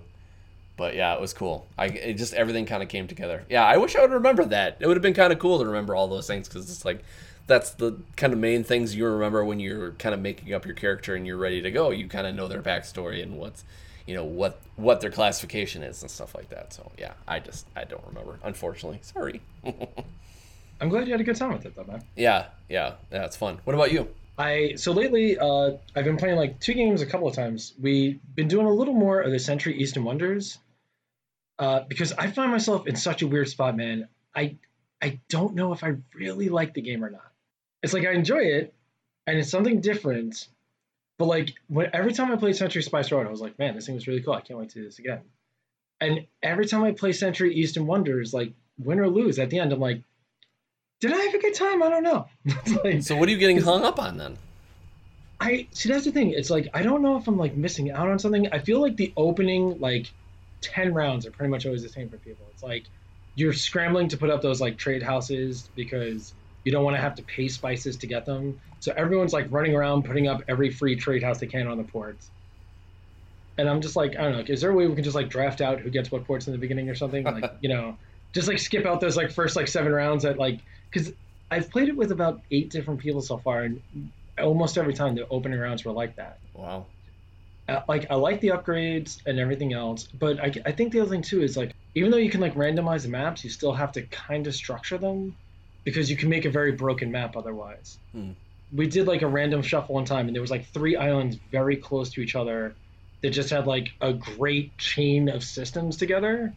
But 0.77 0.95
yeah 0.95 1.13
it 1.15 1.21
was 1.21 1.33
cool. 1.33 1.65
I 1.77 1.88
it 1.88 2.13
just 2.13 2.33
everything 2.33 2.65
kind 2.65 2.83
of 2.83 2.89
came 2.89 3.07
together. 3.07 3.43
Yeah 3.50 3.65
i 3.65 3.77
wish 3.77 3.95
i 3.95 4.01
would 4.01 4.12
remember 4.12 4.45
that. 4.45 4.77
It 4.79 4.88
would 4.88 4.95
have 4.97 5.03
been 5.03 5.13
kind 5.13 5.33
of 5.33 5.39
cool 5.39 5.59
to 5.59 5.65
remember 5.65 5.95
all 5.95 6.07
those 6.07 6.27
things 6.27 6.47
because 6.47 6.69
it's 6.69 6.86
like 6.86 7.03
that's 7.48 7.72
the 7.72 7.98
kind 8.18 8.34
of 8.34 8.39
main 8.39 8.63
things 8.63 8.96
you 8.96 9.08
remember 9.08 9.44
when 9.44 9.60
you're 9.60 9.92
kind 9.94 10.13
of 10.13 10.22
making 10.22 10.54
up 10.54 10.66
your 10.66 10.75
character 10.75 11.16
and 11.16 11.25
you're 11.25 11.38
ready 11.38 11.62
to 11.62 11.72
go. 11.72 11.89
You 11.89 12.08
kind 12.08 12.27
of 12.27 12.36
know 12.36 12.48
their 12.48 12.62
backstory 12.62 13.24
and 13.24 13.38
what's 13.38 13.63
you 14.06 14.13
know 14.13 14.24
what 14.24 14.60
what 14.75 15.01
their 15.01 15.12
classification 15.12 15.82
is 15.82 16.01
and 16.01 16.12
stuff 16.12 16.36
like 16.36 16.50
that. 16.50 16.74
So 16.74 16.92
yeah, 16.98 17.13
I 17.27 17.39
just 17.39 17.66
I 17.75 17.86
don't 17.86 18.06
remember. 18.06 18.38
Unfortunately, 18.44 19.00
sorry. 19.01 19.42
I'm 20.80 20.89
glad 20.89 21.08
you 21.08 21.13
had 21.13 21.22
a 21.22 21.24
good 21.24 21.38
time 21.38 21.54
with 21.54 21.66
it 21.66 21.75
though, 21.75 21.86
man. 21.86 22.04
Yeah, 22.16 22.48
yeah, 22.70 22.96
yeah, 23.12 23.25
it's 23.25 23.36
fun. 23.36 23.60
What 23.63 23.74
about 23.74 23.92
you? 23.92 24.08
I 24.38 24.74
so 24.75 24.92
lately 24.92 25.39
uh, 25.39 25.72
I've 25.96 26.06
been 26.06 26.18
playing 26.18 26.36
like 26.36 26.60
two 26.60 26.74
games 26.74 27.01
a 27.01 27.06
couple 27.06 27.27
of 27.27 27.36
times. 27.36 27.74
We've 27.82 28.20
been 28.36 28.48
doing 28.48 28.68
a 28.68 28.74
little 28.74 28.94
more 28.94 29.22
of 29.22 29.32
the 29.32 29.39
Century 29.39 29.77
Eastern 29.77 30.04
Wonders 30.04 30.60
uh, 31.58 31.82
because 31.88 32.12
I 32.13 32.30
find 32.30 32.51
myself 32.51 32.88
in 32.88 32.96
such 32.96 33.22
a 33.22 33.27
weird 33.27 33.48
spot, 33.48 33.75
man. 33.75 34.10
I 34.36 34.58
I 35.01 35.20
don't 35.30 35.56
know 35.56 35.74
if 35.74 35.84
I 35.84 35.96
really 36.13 36.50
like 36.50 36.74
the 36.74 36.82
game 36.82 37.04
or 37.04 37.10
not 37.10 37.26
it's 37.88 37.94
like 37.94 38.06
I 38.06 38.12
enjoy 38.12 38.39
it, 38.39 38.74
and 39.25 39.38
it's 39.38 39.50
something 39.50 39.79
different. 39.79 40.50
But 41.17 41.25
like 41.25 41.53
when, 41.67 41.89
every 41.94 42.13
time 42.13 42.32
I 42.32 42.36
play 42.36 42.51
Century 42.51 42.84
Spice 42.84 43.12
Road, 43.12 43.25
I 43.25 43.29
was 43.29 43.39
like, 43.39 43.58
man, 43.58 43.75
this 43.75 43.86
thing 43.86 43.96
was 43.96 44.08
really 44.08 44.22
cool. 44.22 44.34
I 44.34 44.41
can't 44.41 44.60
wait 44.60 44.70
to 44.70 44.79
do 44.79 44.84
this 44.84 45.00
again. 45.00 45.22
And 46.01 46.27
every 46.44 46.67
time 46.67 46.84
I 46.84 46.91
play 46.91 47.13
Century 47.13 47.56
Eastern 47.56 47.88
Wonders, 47.88 48.34
like 48.34 48.51
win 48.77 49.00
or 49.00 49.10
lose 49.10 49.39
at 49.39 49.50
the 49.50 49.60
end, 49.60 49.72
I'm 49.72 49.79
like, 49.79 50.03
did 51.00 51.13
I 51.13 51.17
have 51.17 51.34
a 51.34 51.39
good 51.39 51.56
time? 51.56 51.82
I 51.82 51.89
don't 51.89 52.03
know. 52.03 52.27
like, 52.84 53.01
so 53.01 53.15
what 53.15 53.29
are 53.29 53.32
you 53.32 53.38
getting 53.38 53.62
hung 53.62 53.84
up 53.84 54.00
on 54.00 54.17
then? 54.17 54.38
I 55.39 55.67
see 55.72 55.89
that's 55.89 56.06
the 56.06 56.12
thing. 56.12 56.32
It's 56.32 56.50
like 56.50 56.67
I 56.74 56.84
don't 56.84 57.01
know 57.01 57.15
if 57.15 57.27
I'm 57.27 57.38
like 57.38 57.56
missing 57.56 57.89
out 57.91 58.10
on 58.10 58.20
something. 58.20 58.48
I 58.51 58.60
feel 58.60 58.82
like 58.82 58.98
the 58.98 59.13
opening 59.15 59.79
like 59.79 60.12
ten 60.60 60.94
rounds 60.94 61.25
are 61.25 61.32
pretty 61.32 61.51
much 61.51 61.65
always 61.65 61.84
the 61.84 61.89
same 61.89 62.10
for 62.10 62.17
people. 62.17 62.46
It's 62.53 62.63
like 62.63 62.84
you're 63.36 63.53
scrambling 63.53 64.10
to 64.10 64.17
put 64.17 64.29
up 64.29 64.41
those 64.41 64.60
like 64.60 64.77
trade 64.77 65.03
houses 65.03 65.70
because 65.75 66.34
you 66.67 66.74
don't 66.74 66.83
want 66.83 66.97
to 66.97 67.01
have 67.01 67.15
to 67.15 67.24
pay 67.24 67.47
spices 67.47 67.95
to 67.95 68.07
get 68.07 68.25
them. 68.25 68.59
So 68.81 68.91
everyone's 68.97 69.31
like 69.31 69.47
running 69.50 69.74
around 69.74 70.03
putting 70.03 70.27
up 70.27 70.43
every 70.50 70.69
free 70.69 70.97
trade 70.97 71.24
house 71.24 71.39
they 71.39 71.47
can 71.47 71.65
on 71.65 71.77
the 71.77 71.86
ports. 71.86 72.29
And 73.57 73.69
I'm 73.69 73.79
just 73.79 73.95
like, 73.95 74.17
I 74.17 74.24
don't 74.24 74.33
know, 74.33 74.43
is 74.53 74.59
there 74.59 74.71
a 74.71 74.75
way 74.75 74.86
we 74.86 74.93
can 74.93 75.05
just 75.05 75.15
like 75.15 75.29
draft 75.29 75.62
out 75.62 75.79
who 75.79 75.89
gets 75.89 76.12
what 76.12 76.25
ports 76.25 76.45
in 76.45 76.51
the 76.51 76.59
beginning 76.59 76.89
or 76.89 76.95
something? 76.95 77.24
Like, 77.39 77.53
you 77.62 77.69
know, 77.69 77.95
just 78.33 78.50
like 78.50 78.59
skip 78.59 78.86
out 78.86 79.00
those 79.00 79.15
like 79.15 79.31
first 79.31 79.55
like 79.55 79.69
seven 79.69 79.93
rounds 79.93 80.25
at 80.25 80.38
like 80.38 80.59
because 80.91 81.13
I've 81.50 81.71
played 81.71 81.88
it 81.88 81.95
with 81.95 82.12
about 82.12 82.41
eight 82.51 82.69
different 82.69 83.00
people 83.00 83.21
so 83.21 83.38
far, 83.38 83.62
and 83.62 83.81
almost 84.38 84.77
every 84.77 84.93
time 84.93 85.15
the 85.15 85.25
opening 85.29 85.57
rounds 85.57 85.86
were 85.86 85.93
like 85.93 86.17
that. 86.17 86.38
Wow. 86.53 86.88
Uh, 87.69 87.79
like 87.88 88.07
I 88.09 88.15
like 88.15 88.41
the 88.41 88.50
upgrades 88.50 89.21
and 89.25 89.39
everything 89.39 89.71
else, 89.71 90.09
but 90.19 90.38
I, 90.41 90.51
I 90.65 90.74
think 90.74 90.91
the 90.91 91.00
other 91.00 91.09
thing 91.09 91.21
too 91.21 91.41
is 91.41 91.55
like 91.55 91.74
even 91.95 92.12
though 92.12 92.17
you 92.17 92.29
can 92.29 92.41
like 92.41 92.55
randomize 92.55 93.03
the 93.03 93.09
maps, 93.09 93.45
you 93.45 93.50
still 93.50 93.71
have 93.71 93.93
to 93.93 94.01
kind 94.01 94.47
of 94.47 94.53
structure 94.53 94.97
them 94.97 95.33
because 95.88 96.12
you 96.12 96.17
can 96.17 96.27
make 96.27 96.44
a 96.44 96.50
very 96.50 96.74
broken 96.74 97.13
map 97.13 97.38
otherwise. 97.38 97.98
Hmm. 98.12 98.32
We 98.75 98.88
did 98.88 99.08
like 99.08 99.22
a 99.22 99.27
random 99.27 99.62
shuffle 99.62 99.96
one 99.96 100.03
time, 100.03 100.27
and 100.27 100.36
there 100.36 100.41
was 100.41 100.51
like 100.51 100.67
three 100.67 100.98
islands 100.98 101.38
very 101.50 101.77
close 101.77 102.10
to 102.10 102.20
each 102.20 102.36
other 102.36 102.75
that 103.22 103.29
just 103.29 103.51
had 103.51 103.67
like 103.67 103.94
a 104.01 104.12
great 104.12 104.77
chain 104.77 105.29
of 105.29 105.46
systems 105.46 105.96
together. 105.96 106.53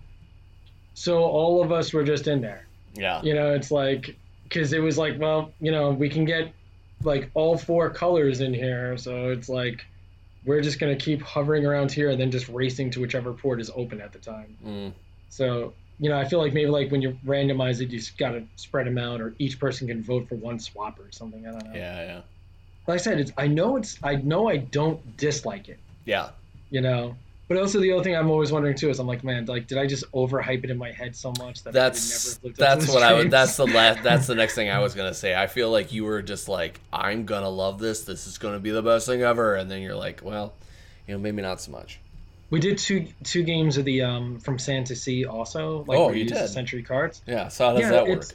So 0.95 1.23
all 1.23 1.63
of 1.63 1.71
us 1.71 1.93
were 1.93 2.03
just 2.03 2.27
in 2.27 2.41
there. 2.41 2.67
Yeah. 2.95 3.23
You 3.23 3.35
know, 3.35 3.55
it's 3.55 3.71
like 3.71 4.17
because 4.43 4.73
it 4.73 4.81
was 4.81 4.99
like, 4.99 5.17
well, 5.17 5.53
you 5.61 5.71
know, 5.71 5.91
we 5.91 6.09
can 6.09 6.25
get 6.25 6.53
like 7.05 7.31
all 7.35 7.57
four 7.57 7.89
colors 7.89 8.41
in 8.41 8.53
here, 8.53 8.99
so 8.99 9.31
it's 9.31 9.49
like 9.49 9.87
we're 10.45 10.61
just 10.61 10.81
gonna 10.81 10.97
keep 10.97 11.23
hovering 11.23 11.65
around 11.65 11.93
here 11.93 12.11
and 12.11 12.21
then 12.21 12.33
just 12.33 12.49
racing 12.49 12.91
to 12.91 13.01
whichever 13.01 13.33
port 13.33 13.61
is 13.61 13.71
open 13.77 14.01
at 14.01 14.13
the 14.13 14.19
time. 14.19 14.57
Mm. 14.67 14.93
So 15.29 15.73
you 16.01 16.09
know, 16.09 16.19
I 16.19 16.25
feel 16.25 16.39
like 16.39 16.55
maybe 16.55 16.71
like 16.71 16.91
when 16.91 17.03
you 17.03 17.17
randomize 17.27 17.81
it, 17.83 17.91
you 17.91 17.99
just 17.99 18.17
gotta 18.17 18.43
spread 18.57 18.87
them 18.87 18.97
out, 18.97 19.21
or 19.21 19.35
each 19.39 19.61
person 19.61 19.87
can 19.87 20.03
vote 20.03 20.29
for 20.29 20.37
one 20.37 20.59
swap 20.59 20.99
or 20.99 21.13
something. 21.13 21.47
I 21.47 21.53
don't 21.53 21.65
know. 21.67 21.73
Yeah, 21.75 22.05
yeah. 22.05 22.21
Like 22.87 22.95
I 22.95 23.03
said, 23.03 23.21
it's 23.21 23.33
I 23.37 23.47
know 23.47 23.77
it's 23.77 23.99
I 24.03 24.17
know 24.17 24.49
I 24.49 24.57
don't 24.57 25.17
dislike 25.19 25.69
it. 25.69 25.79
Yeah. 26.07 26.31
You 26.71 26.81
know, 26.81 27.15
but 27.49 27.59
also 27.59 27.81
the 27.81 27.93
other 27.93 28.03
thing 28.03 28.17
I'm 28.17 28.31
always 28.31 28.51
wondering 28.51 28.77
too 28.77 28.89
is 28.89 28.99
I'm 28.99 29.07
like, 29.07 29.23
man, 29.23 29.45
like 29.45 29.67
did 29.67 29.77
I 29.77 29.87
just 29.87 30.11
overhype 30.13 30.65
it 30.65 30.71
in 30.71 30.79
my 30.79 30.91
head 30.91 31.15
so 31.15 31.35
much 31.39 31.63
that 31.65 31.75
that's 31.75 32.01
I 32.01 32.39
never 32.39 32.47
looked 32.47 32.59
that's 32.59 32.89
what 32.89 33.03
I 33.03 33.13
would. 33.13 33.31
That's 33.31 33.57
the 33.59 33.67
last. 33.67 34.03
That's 34.03 34.27
the 34.27 34.35
next 34.35 34.55
thing 34.55 34.71
I 34.71 34.79
was 34.79 34.95
gonna 34.95 35.13
say. 35.13 35.35
I 35.35 35.49
feel 35.49 35.71
like 35.71 35.93
you 35.93 36.05
were 36.05 36.23
just 36.23 36.49
like, 36.49 36.81
I'm 36.93 37.27
gonna 37.27 37.51
love 37.51 37.79
this. 37.79 38.05
This 38.05 38.27
is 38.27 38.39
gonna 38.39 38.61
be 38.61 38.71
the 38.71 38.83
best 38.83 39.07
thing 39.07 39.21
ever. 39.21 39.55
And 39.55 39.71
then 39.71 39.83
you're 39.83 39.97
like, 39.97 40.23
well, 40.25 40.55
you 41.07 41.15
know, 41.15 41.19
maybe 41.19 41.43
not 41.43 41.61
so 41.61 41.73
much. 41.73 42.01
We 42.51 42.59
did 42.61 42.79
two 42.79 43.07
two 43.25 43.43
games 43.45 43.77
of 43.77 43.85
the 43.85 44.03
um 44.03 44.41
from 44.41 44.59
Sand 44.59 44.87
to 44.89 44.97
Sea 44.97 45.25
also. 45.25 45.85
Like 45.87 45.99
Oh, 45.99 46.11
you 46.11 46.23
use 46.25 46.33
the 46.33 46.39
did? 46.41 46.49
Century 46.49 46.83
cards. 46.83 47.23
Yeah. 47.27 47.49
So 47.49 47.67
how 47.67 47.73
does 47.73 47.83
Yeah, 47.83 47.91
that 47.91 48.03
work? 48.07 48.19
it's- 48.19 48.35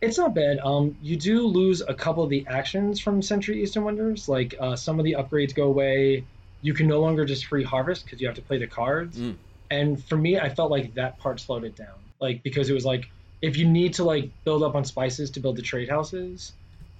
It's 0.00 0.18
not 0.18 0.34
bad. 0.34 0.58
Um, 0.58 0.96
you 1.00 1.16
do 1.16 1.46
lose 1.46 1.80
a 1.80 1.94
couple 1.94 2.24
of 2.24 2.30
the 2.30 2.44
actions 2.48 2.98
from 2.98 3.22
Century 3.22 3.62
Eastern 3.62 3.84
Wonders. 3.84 4.28
Like 4.28 4.56
uh, 4.58 4.74
some 4.74 4.98
of 4.98 5.04
the 5.04 5.12
upgrades 5.12 5.54
go 5.54 5.64
away. 5.68 6.24
You 6.60 6.74
can 6.74 6.88
no 6.88 7.00
longer 7.00 7.24
just 7.24 7.46
free 7.46 7.62
harvest 7.62 8.04
because 8.04 8.20
you 8.20 8.26
have 8.26 8.34
to 8.36 8.42
play 8.42 8.58
the 8.58 8.66
cards. 8.66 9.16
Mm. 9.16 9.36
And 9.70 10.04
for 10.04 10.16
me, 10.16 10.38
I 10.40 10.48
felt 10.48 10.70
like 10.72 10.94
that 10.94 11.18
part 11.18 11.38
slowed 11.38 11.62
it 11.64 11.76
down. 11.76 11.94
Like 12.20 12.42
because 12.42 12.68
it 12.68 12.72
was 12.74 12.84
like 12.84 13.08
if 13.42 13.56
you 13.56 13.68
need 13.68 13.94
to 13.94 14.04
like 14.04 14.30
build 14.44 14.64
up 14.64 14.74
on 14.74 14.84
spices 14.84 15.30
to 15.32 15.40
build 15.40 15.54
the 15.56 15.62
trade 15.62 15.88
houses, 15.88 16.52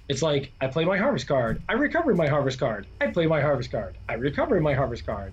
it's 0.08 0.22
like 0.22 0.52
I 0.60 0.68
play 0.68 0.84
my 0.84 0.98
harvest 0.98 1.26
card, 1.26 1.60
I 1.68 1.72
recover 1.74 2.14
my 2.14 2.28
harvest 2.28 2.58
card, 2.60 2.86
I 3.00 3.08
play 3.08 3.26
my 3.26 3.40
harvest 3.40 3.70
card, 3.72 3.96
I 4.08 4.14
recover 4.14 4.60
my 4.60 4.74
harvest 4.74 5.06
card. 5.06 5.32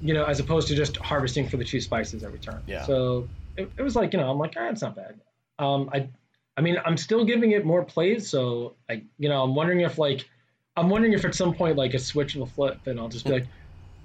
You 0.00 0.14
know, 0.14 0.24
as 0.24 0.40
opposed 0.40 0.68
to 0.68 0.74
just 0.74 0.96
harvesting 0.98 1.48
for 1.48 1.56
the 1.56 1.64
two 1.64 1.80
spices 1.80 2.22
every 2.24 2.38
turn. 2.38 2.62
Yeah. 2.66 2.84
So 2.84 3.28
it, 3.56 3.70
it 3.78 3.82
was 3.82 3.96
like 3.96 4.12
you 4.12 4.18
know 4.18 4.30
I'm 4.30 4.38
like 4.38 4.54
ah, 4.58 4.68
it's 4.68 4.82
not 4.82 4.94
bad. 4.96 5.20
Um, 5.58 5.88
I 5.92 6.08
I 6.56 6.60
mean 6.60 6.76
I'm 6.84 6.96
still 6.96 7.24
giving 7.24 7.52
it 7.52 7.64
more 7.64 7.84
plays, 7.84 8.28
so 8.28 8.74
I 8.90 9.02
you 9.18 9.28
know 9.28 9.42
I'm 9.42 9.54
wondering 9.54 9.80
if 9.80 9.98
like 9.98 10.28
I'm 10.76 10.90
wondering 10.90 11.14
if 11.14 11.24
at 11.24 11.34
some 11.34 11.54
point 11.54 11.76
like 11.76 11.94
a 11.94 11.98
switch 11.98 12.34
will 12.34 12.46
flip 12.46 12.86
and 12.86 12.98
I'll 13.00 13.08
just 13.08 13.24
be 13.24 13.30
like. 13.38 13.46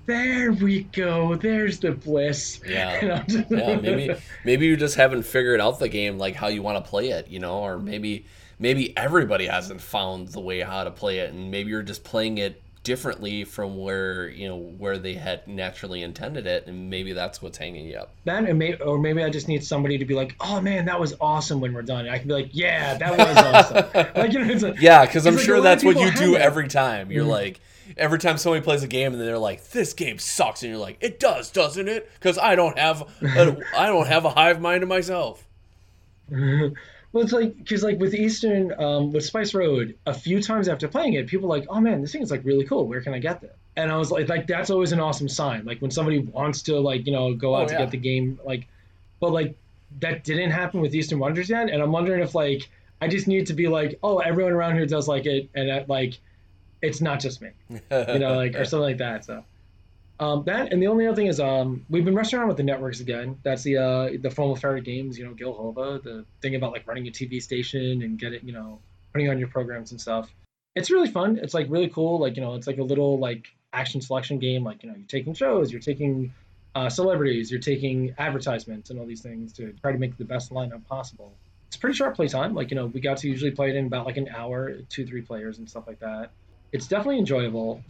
There 0.08 0.52
we 0.52 0.84
go. 0.86 1.36
There's 1.36 1.80
the 1.80 1.92
bliss. 1.92 2.60
Yeah. 2.68 3.22
Just- 3.28 3.52
yeah, 3.52 3.76
maybe 3.76 4.16
maybe 4.44 4.66
you 4.66 4.76
just 4.76 4.96
haven't 4.96 5.24
figured 5.24 5.62
out 5.62 5.78
the 5.78 5.90
game 5.90 6.18
like 6.18 6.36
how 6.36 6.48
you 6.48 6.64
want 6.64 6.84
to 6.84 6.90
play 6.90 7.10
it, 7.10 7.28
you 7.28 7.40
know, 7.40 7.60
or 7.60 7.78
maybe 7.78 8.26
maybe 8.58 8.98
everybody 8.98 9.46
hasn't 9.46 9.80
found 9.80 10.30
the 10.30 10.40
way 10.40 10.62
how 10.62 10.84
to 10.84 10.92
play 10.92 11.20
it, 11.20 11.32
and 11.34 11.52
maybe 11.52 11.70
you're 11.70 11.84
just 11.84 12.04
playing 12.04 12.40
it 12.40 12.61
differently 12.84 13.44
from 13.44 13.78
where 13.78 14.28
you 14.30 14.48
know 14.48 14.58
where 14.58 14.98
they 14.98 15.14
had 15.14 15.48
naturally 15.48 16.02
intended 16.02 16.48
it, 16.48 16.66
and 16.68 16.90
maybe 16.90 17.14
that's 17.14 17.42
what's 17.42 17.58
hanging 17.58 17.86
you 17.86 17.98
up. 17.98 18.12
that 18.26 18.44
and 18.46 18.58
may, 18.58 18.76
or 18.78 18.98
maybe 18.98 19.24
I 19.24 19.30
just 19.30 19.48
need 19.48 19.64
somebody 19.64 19.98
to 20.00 20.06
be 20.06 20.14
like, 20.16 20.36
"Oh 20.40 20.60
man, 20.62 20.86
that 20.86 21.00
was 21.00 21.14
awesome." 21.22 21.62
When 21.62 21.74
we're 21.74 21.84
done, 21.84 22.10
I 22.10 22.18
can 22.18 22.28
be 22.28 22.34
like, 22.34 22.50
"Yeah, 22.52 22.98
that 22.98 23.18
was 23.18 23.38
awesome." 23.38 23.86
like 24.16 24.34
you 24.34 24.40
know, 24.40 24.52
it's 24.52 24.64
like, 24.64 24.80
Yeah, 24.82 25.06
because 25.06 25.26
I'm 25.28 25.36
like 25.36 25.46
sure 25.46 25.62
that's 25.62 25.84
what 25.84 25.98
you 25.98 26.12
do 26.14 26.32
that. 26.34 26.42
every 26.42 26.68
time. 26.68 27.12
You're 27.12 27.26
Mhm. 27.26 27.30
like, 27.30 27.60
every 27.98 28.18
time 28.20 28.38
somebody 28.38 28.64
plays 28.64 28.82
a 28.84 28.88
game 28.88 29.14
and 29.14 29.22
they're 29.22 29.38
like, 29.38 29.70
"This 29.72 29.94
game 29.94 30.18
sucks," 30.18 30.64
and 30.64 30.72
you're 30.72 30.80
like, 30.82 30.98
"It 31.02 31.20
does, 31.20 31.52
doesn't 31.52 31.88
it?" 31.88 32.10
Because 32.16 32.38
I 32.38 32.56
don't 32.56 32.78
have, 32.80 33.02
a, 33.22 33.58
I 33.78 33.86
don't 33.88 34.08
have 34.08 34.26
a 34.26 34.30
hive 34.32 34.60
mind 34.60 34.82
of 34.84 34.90
myself. 34.90 35.46
well, 37.14 37.24
it's 37.24 37.34
like 37.34 37.58
because 37.58 37.84
like 37.84 38.00
with 38.00 38.14
Eastern, 38.14 38.74
um, 38.82 39.12
with 39.12 39.26
Spice 39.26 39.54
Road, 39.54 39.96
a 40.06 40.14
few 40.14 40.42
times 40.42 40.68
after 40.68 40.88
playing 40.88 41.14
it, 41.14 41.28
people 41.28 41.52
are 41.52 41.58
like, 41.60 41.68
"Oh 41.70 41.82
man, 41.82 42.02
this 42.02 42.12
thing 42.12 42.22
is 42.22 42.32
like 42.32 42.44
really 42.46 42.66
cool. 42.66 42.88
Where 42.88 43.02
can 43.02 43.14
I 43.14 43.20
get 43.20 43.42
this?" 43.42 43.52
And 43.76 43.92
I 43.92 43.98
was 43.98 44.12
like, 44.12 44.30
like 44.30 44.48
that's 44.48 44.70
always 44.70 44.92
an 44.92 45.00
awesome 45.00 45.28
sign. 45.30 45.66
Like 45.66 45.82
when 45.82 45.92
somebody 45.92 46.20
wants 46.20 46.62
to 46.64 46.80
like 46.80 47.06
you 47.06 47.12
know 47.14 47.34
go 47.34 47.56
out 47.56 47.64
Oh, 47.64 47.68
to 47.68 47.74
yeah. 47.74 47.80
get 47.80 47.92
the 47.92 47.98
game, 47.98 48.40
like, 48.46 48.68
but 49.20 49.32
like 49.32 49.56
that 50.00 50.24
didn't 50.24 50.52
happen 50.52 50.80
with 50.82 50.96
Eastern 50.96 51.20
Wonders 51.20 51.50
yet, 51.50 51.70
and 51.70 51.82
I'm 51.82 51.92
wondering 51.92 52.22
if 52.22 52.34
like 52.34 52.70
I 53.02 53.08
just 53.08 53.28
need 53.28 53.48
to 53.48 53.54
be 53.54 53.68
like, 53.68 54.00
"Oh, 54.04 54.20
everyone 54.20 54.54
around 54.54 54.76
here 54.76 54.86
does 54.86 55.08
like 55.08 55.26
it," 55.26 55.50
and 55.54 55.70
that, 55.70 55.90
like 55.90 56.18
it's 56.82 57.02
not 57.02 57.20
just 57.20 57.42
me. 57.42 57.50
you 57.70 57.80
know, 58.20 58.36
like 58.36 58.56
or 58.56 58.64
something 58.66 58.80
like 58.84 58.98
that. 59.00 59.26
So 59.26 59.44
um, 60.22 60.44
that 60.46 60.72
and 60.72 60.80
the 60.80 60.86
only 60.86 61.08
other 61.08 61.16
thing 61.16 61.26
is 61.26 61.40
um, 61.40 61.84
we've 61.90 62.06
been 62.06 62.14
messing 62.14 62.38
around 62.38 62.48
with 62.48 62.58
the 62.58 62.64
networks 62.64 63.00
again. 63.00 63.40
That's 63.42 63.64
the 63.64 63.78
uh, 63.78 64.10
the 64.22 64.30
Formal 64.30 64.56
Ferret 64.56 64.84
Games, 64.84 65.18
you 65.18 65.26
know, 65.26 65.34
Gil 65.34 65.52
Hova, 65.52 66.00
the 66.02 66.26
thing 66.44 66.54
about 66.54 66.74
like 66.74 66.88
running 66.88 67.08
a 67.08 67.12
TV 67.12 67.42
station 67.42 68.04
and 68.04 68.20
get 68.20 68.32
it, 68.32 68.44
you 68.44 68.54
know, 68.54 68.80
putting 69.14 69.32
on 69.32 69.40
your 69.40 69.48
programs 69.48 69.90
and 69.90 70.00
stuff. 70.00 70.32
It's 70.76 70.92
really 70.92 71.10
fun. 71.10 71.40
It's 71.42 71.56
like 71.56 71.66
really 71.70 71.90
cool. 71.90 72.20
Like 72.20 72.36
you 72.36 72.44
know, 72.44 72.54
it's 72.54 72.68
like 72.68 72.78
a 72.78 72.84
little 72.84 73.18
like 73.18 73.48
action 73.74 74.00
selection 74.00 74.38
game. 74.38 74.64
Like 74.64 74.84
you 74.84 74.90
know, 74.90 74.96
you're 74.96 75.08
taking 75.08 75.34
shows, 75.34 75.72
you're 75.72 75.82
taking 75.82 76.32
uh, 76.76 76.88
celebrities, 76.88 77.50
you're 77.50 77.60
taking 77.60 78.14
advertisements 78.20 78.92
and 78.92 79.00
all 79.00 79.08
these 79.08 79.24
things 79.24 79.52
to 79.54 79.74
try 79.82 79.92
to 79.92 79.98
make 79.98 80.18
the 80.20 80.26
best 80.26 80.52
lineup 80.52 80.86
possible. 80.86 81.34
It's 81.66 81.78
pretty 81.78 81.96
short 81.96 82.16
play 82.16 82.28
time. 82.28 82.54
Like 82.54 82.70
you 82.70 82.76
know, 82.76 82.86
we 82.86 83.02
got 83.02 83.18
to 83.18 83.28
usually 83.28 83.52
play 83.52 83.72
it 83.72 83.76
in 83.76 83.88
about 83.88 84.06
like 84.06 84.18
an 84.18 84.30
hour, 84.30 84.74
two 84.88 85.04
three 85.04 85.22
players 85.24 85.58
and 85.58 85.68
stuff 85.68 85.88
like 85.88 86.00
that. 86.02 86.30
It's 86.72 86.86
definitely 86.86 87.18
enjoyable. 87.18 87.82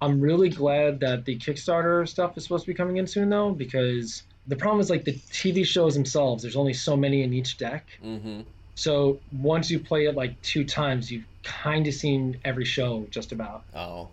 I'm 0.00 0.20
really 0.20 0.48
glad 0.48 1.00
that 1.00 1.24
the 1.24 1.36
Kickstarter 1.36 2.08
stuff 2.08 2.36
is 2.36 2.44
supposed 2.44 2.64
to 2.64 2.70
be 2.70 2.74
coming 2.74 2.96
in 2.96 3.06
soon, 3.06 3.28
though, 3.28 3.52
because 3.52 4.22
the 4.46 4.56
problem 4.56 4.80
is 4.80 4.90
like 4.90 5.04
the 5.04 5.12
TV 5.12 5.64
shows 5.64 5.94
themselves. 5.94 6.42
There's 6.42 6.56
only 6.56 6.72
so 6.72 6.96
many 6.96 7.22
in 7.22 7.32
each 7.32 7.58
deck. 7.58 7.86
hmm 8.02 8.40
So 8.74 9.18
once 9.32 9.70
you 9.70 9.78
play 9.78 10.06
it 10.06 10.14
like 10.14 10.40
two 10.42 10.64
times, 10.64 11.10
you've 11.10 11.26
kind 11.42 11.86
of 11.86 11.94
seen 11.94 12.38
every 12.44 12.64
show 12.64 13.06
just 13.10 13.32
about. 13.32 13.64
Oh, 13.74 14.08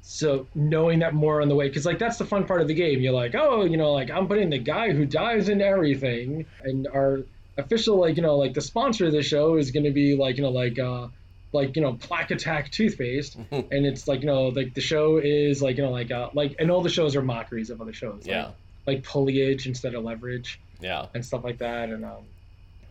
So 0.00 0.46
knowing 0.54 1.00
that 1.00 1.14
more 1.14 1.42
on 1.42 1.48
the 1.48 1.54
way, 1.54 1.68
because 1.68 1.84
like 1.84 1.98
that's 1.98 2.16
the 2.16 2.24
fun 2.24 2.46
part 2.46 2.60
of 2.62 2.68
the 2.68 2.74
game. 2.74 3.00
You're 3.00 3.12
like, 3.12 3.34
oh, 3.34 3.64
you 3.64 3.76
know, 3.76 3.92
like 3.92 4.10
I'm 4.10 4.26
putting 4.28 4.50
the 4.50 4.58
guy 4.58 4.92
who 4.92 5.04
dies 5.04 5.48
in 5.48 5.60
everything, 5.60 6.46
and 6.64 6.86
our 6.88 7.20
official 7.58 7.98
like 7.98 8.16
you 8.16 8.22
know 8.22 8.36
like 8.36 8.54
the 8.54 8.60
sponsor 8.60 9.06
of 9.06 9.12
the 9.12 9.22
show 9.22 9.56
is 9.56 9.70
going 9.70 9.84
to 9.84 9.90
be 9.90 10.14
like 10.14 10.36
you 10.36 10.42
know 10.42 10.50
like 10.50 10.78
uh 10.78 11.08
like 11.52 11.76
you 11.76 11.82
know 11.82 11.94
plaque 11.94 12.30
attack 12.30 12.70
toothpaste 12.70 13.36
and 13.50 13.86
it's 13.86 14.08
like 14.08 14.20
you 14.20 14.26
know 14.26 14.48
like 14.48 14.74
the 14.74 14.80
show 14.80 15.18
is 15.18 15.62
like 15.62 15.76
you 15.76 15.82
know 15.82 15.90
like 15.90 16.10
uh 16.10 16.28
like 16.34 16.56
and 16.58 16.70
all 16.70 16.80
the 16.80 16.90
shows 16.90 17.16
are 17.16 17.22
mockeries 17.22 17.70
of 17.70 17.80
other 17.80 17.92
shows 17.92 18.26
like, 18.26 18.26
yeah, 18.26 18.50
like 18.86 19.02
Puliage 19.02 19.66
instead 19.66 19.94
of 19.94 20.04
leverage 20.04 20.60
yeah. 20.80 21.06
and 21.14 21.24
stuff 21.24 21.44
like 21.44 21.58
that 21.58 21.88
and 21.88 22.04
um 22.04 22.24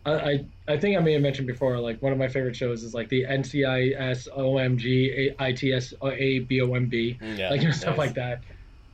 I, 0.06 0.12
I 0.12 0.44
I 0.68 0.76
think 0.78 0.96
I 0.96 1.00
may 1.00 1.12
have 1.14 1.22
mentioned 1.22 1.46
before 1.48 1.78
like 1.80 2.00
one 2.00 2.12
of 2.12 2.18
my 2.18 2.28
favorite 2.28 2.56
shows 2.56 2.84
is 2.84 2.94
like 2.94 3.08
the 3.08 3.24
NCIS 3.24 4.28
OMG 4.36 5.34
ITS 5.40 5.94
ABOMB 6.00 7.38
Yeah, 7.38 7.50
like 7.50 7.60
you 7.60 7.68
know, 7.68 7.72
stuff 7.72 7.96
nice. 7.96 8.06
like 8.06 8.14
that. 8.14 8.42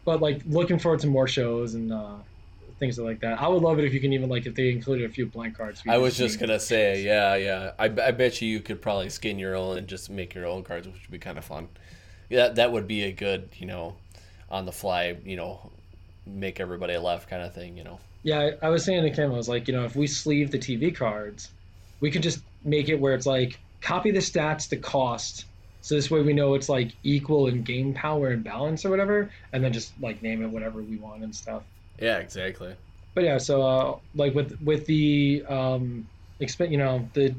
But 0.04 0.22
like 0.22 0.40
looking 0.46 0.78
forward 0.78 1.00
to 1.00 1.06
more 1.06 1.28
shows 1.28 1.74
and 1.74 1.92
uh, 1.92 2.14
things 2.82 2.98
like 2.98 3.20
that. 3.20 3.40
I 3.40 3.46
would 3.46 3.62
love 3.62 3.78
it 3.78 3.84
if 3.84 3.94
you 3.94 4.00
can 4.00 4.12
even 4.12 4.28
like 4.28 4.44
if 4.44 4.56
they 4.56 4.70
included 4.70 5.08
a 5.08 5.08
few 5.08 5.26
blank 5.26 5.56
cards. 5.56 5.80
I 5.88 5.98
was 5.98 6.16
just 6.16 6.40
gonna 6.40 6.58
say, 6.58 7.02
yeah, 7.02 7.36
yeah. 7.36 7.72
I, 7.78 7.84
I 7.84 8.10
bet 8.10 8.42
you 8.42 8.48
you 8.48 8.58
could 8.58 8.82
probably 8.82 9.08
skin 9.08 9.38
your 9.38 9.54
own 9.54 9.78
and 9.78 9.86
just 9.86 10.10
make 10.10 10.34
your 10.34 10.46
own 10.46 10.64
cards, 10.64 10.88
which 10.88 10.96
would 11.00 11.10
be 11.10 11.20
kind 11.20 11.38
of 11.38 11.44
fun. 11.44 11.68
Yeah, 12.28 12.48
that 12.48 12.72
would 12.72 12.88
be 12.88 13.04
a 13.04 13.12
good, 13.12 13.50
you 13.56 13.66
know, 13.66 13.94
on 14.50 14.66
the 14.66 14.72
fly, 14.72 15.16
you 15.24 15.36
know, 15.36 15.70
make 16.26 16.58
everybody 16.58 16.96
laugh 16.96 17.28
kind 17.28 17.42
of 17.42 17.54
thing, 17.54 17.76
you 17.76 17.84
know. 17.84 18.00
Yeah, 18.24 18.50
I, 18.62 18.66
I 18.66 18.68
was 18.70 18.84
saying 18.84 19.04
to 19.04 19.10
Kim, 19.10 19.32
I 19.32 19.36
was 19.36 19.48
like, 19.48 19.68
you 19.68 19.74
know, 19.74 19.84
if 19.84 19.94
we 19.94 20.08
sleeve 20.08 20.50
the 20.50 20.58
TV 20.58 20.92
cards, 20.92 21.50
we 22.00 22.10
could 22.10 22.22
just 22.22 22.40
make 22.64 22.88
it 22.88 22.96
where 22.96 23.14
it's 23.14 23.26
like 23.26 23.60
copy 23.80 24.10
the 24.10 24.18
stats 24.18 24.68
the 24.68 24.76
cost. 24.76 25.44
So 25.82 25.94
this 25.94 26.10
way 26.10 26.20
we 26.22 26.32
know 26.32 26.54
it's 26.54 26.68
like 26.68 26.92
equal 27.04 27.46
in 27.46 27.62
game 27.62 27.94
power 27.94 28.28
and 28.28 28.42
balance 28.42 28.84
or 28.84 28.90
whatever, 28.90 29.30
and 29.52 29.62
then 29.62 29.72
just 29.72 29.92
like 30.00 30.20
name 30.20 30.42
it 30.42 30.50
whatever 30.50 30.82
we 30.82 30.96
want 30.96 31.22
and 31.22 31.34
stuff. 31.34 31.62
Yeah, 32.02 32.18
exactly. 32.18 32.74
But 33.14 33.24
yeah, 33.24 33.38
so 33.38 33.62
uh, 33.62 33.98
like 34.14 34.34
with 34.34 34.60
with 34.60 34.86
the 34.86 35.44
um, 35.48 36.08
expect 36.40 36.72
you 36.72 36.78
know 36.78 37.08
the 37.12 37.34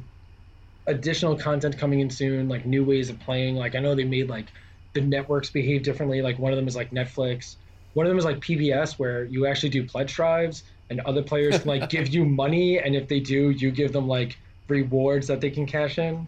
additional 0.88 1.38
content 1.38 1.78
coming 1.78 2.00
in 2.00 2.10
soon, 2.10 2.48
like 2.48 2.66
new 2.66 2.86
ways 2.86 3.10
of 3.10 3.20
playing. 3.20 3.56
Like 3.56 3.76
I 3.76 3.80
know 3.80 3.94
they 3.94 4.06
made 4.06 4.30
like 4.30 4.48
the 4.94 5.02
networks 5.02 5.50
behave 5.50 5.84
differently. 5.84 6.22
Like 6.22 6.40
one 6.40 6.54
of 6.54 6.58
them 6.58 6.68
is 6.68 6.76
like 6.76 6.92
Netflix. 6.92 7.56
One 7.94 8.06
of 8.06 8.10
them 8.10 8.18
is 8.18 8.26
like 8.26 8.40
PBS, 8.40 8.94
where 8.94 9.26
you 9.26 9.46
actually 9.46 9.70
do 9.70 9.86
pledge 9.86 10.14
drives, 10.14 10.64
and 10.90 11.02
other 11.02 11.22
players 11.22 11.60
can 11.60 11.68
like 11.68 11.90
give 11.96 12.08
you 12.08 12.24
money, 12.24 12.80
and 12.80 12.96
if 12.96 13.08
they 13.08 13.20
do, 13.20 13.50
you 13.50 13.70
give 13.70 13.92
them 13.92 14.08
like 14.08 14.38
rewards 14.70 15.28
that 15.28 15.42
they 15.42 15.50
can 15.50 15.66
cash 15.66 15.98
in. 15.98 16.26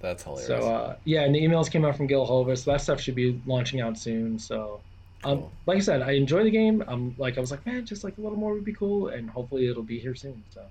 That's 0.00 0.22
hilarious. 0.22 0.46
So 0.46 0.54
uh, 0.56 0.96
yeah, 1.04 1.22
and 1.22 1.34
the 1.34 1.40
emails 1.40 1.70
came 1.70 1.84
out 1.84 1.96
from 1.96 2.06
Gil 2.06 2.24
Hova, 2.24 2.56
so 2.56 2.72
that 2.72 2.80
stuff 2.80 3.00
should 3.00 3.14
be 3.14 3.40
launching 3.46 3.80
out 3.80 3.98
soon. 3.98 4.38
So, 4.38 4.80
um, 5.24 5.38
Cool. 5.40 5.52
like 5.66 5.76
I 5.78 5.80
said, 5.80 6.02
I 6.02 6.12
enjoy 6.12 6.44
the 6.44 6.50
game. 6.50 6.82
I'm 6.86 7.14
like 7.18 7.36
I 7.38 7.40
was 7.40 7.50
like, 7.50 7.64
man, 7.66 7.84
just 7.86 8.04
like 8.04 8.16
a 8.18 8.20
little 8.20 8.38
more 8.38 8.54
would 8.54 8.64
be 8.64 8.72
cool, 8.74 9.08
and 9.08 9.28
hopefully 9.28 9.68
it'll 9.68 9.82
be 9.82 9.98
here 9.98 10.14
soon. 10.14 10.42
So, 10.50 10.62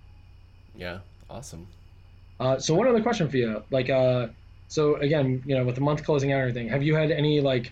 yeah, 0.76 1.00
awesome. 1.30 1.68
uh, 2.40 2.58
so 2.60 2.74
one 2.74 2.88
other 2.88 3.02
question 3.02 3.30
for 3.30 3.38
you, 3.38 3.64
like, 3.72 3.90
uh, 3.90 4.28
so 4.68 4.96
again, 4.98 5.42
you 5.46 5.56
know, 5.56 5.66
with 5.66 5.76
the 5.76 5.82
month 5.82 6.04
closing 6.04 6.32
out 6.32 6.36
and 6.38 6.50
everything, 6.50 6.70
have 6.70 6.84
you 6.84 6.96
had 6.96 7.12
any 7.12 7.42
like, 7.42 7.72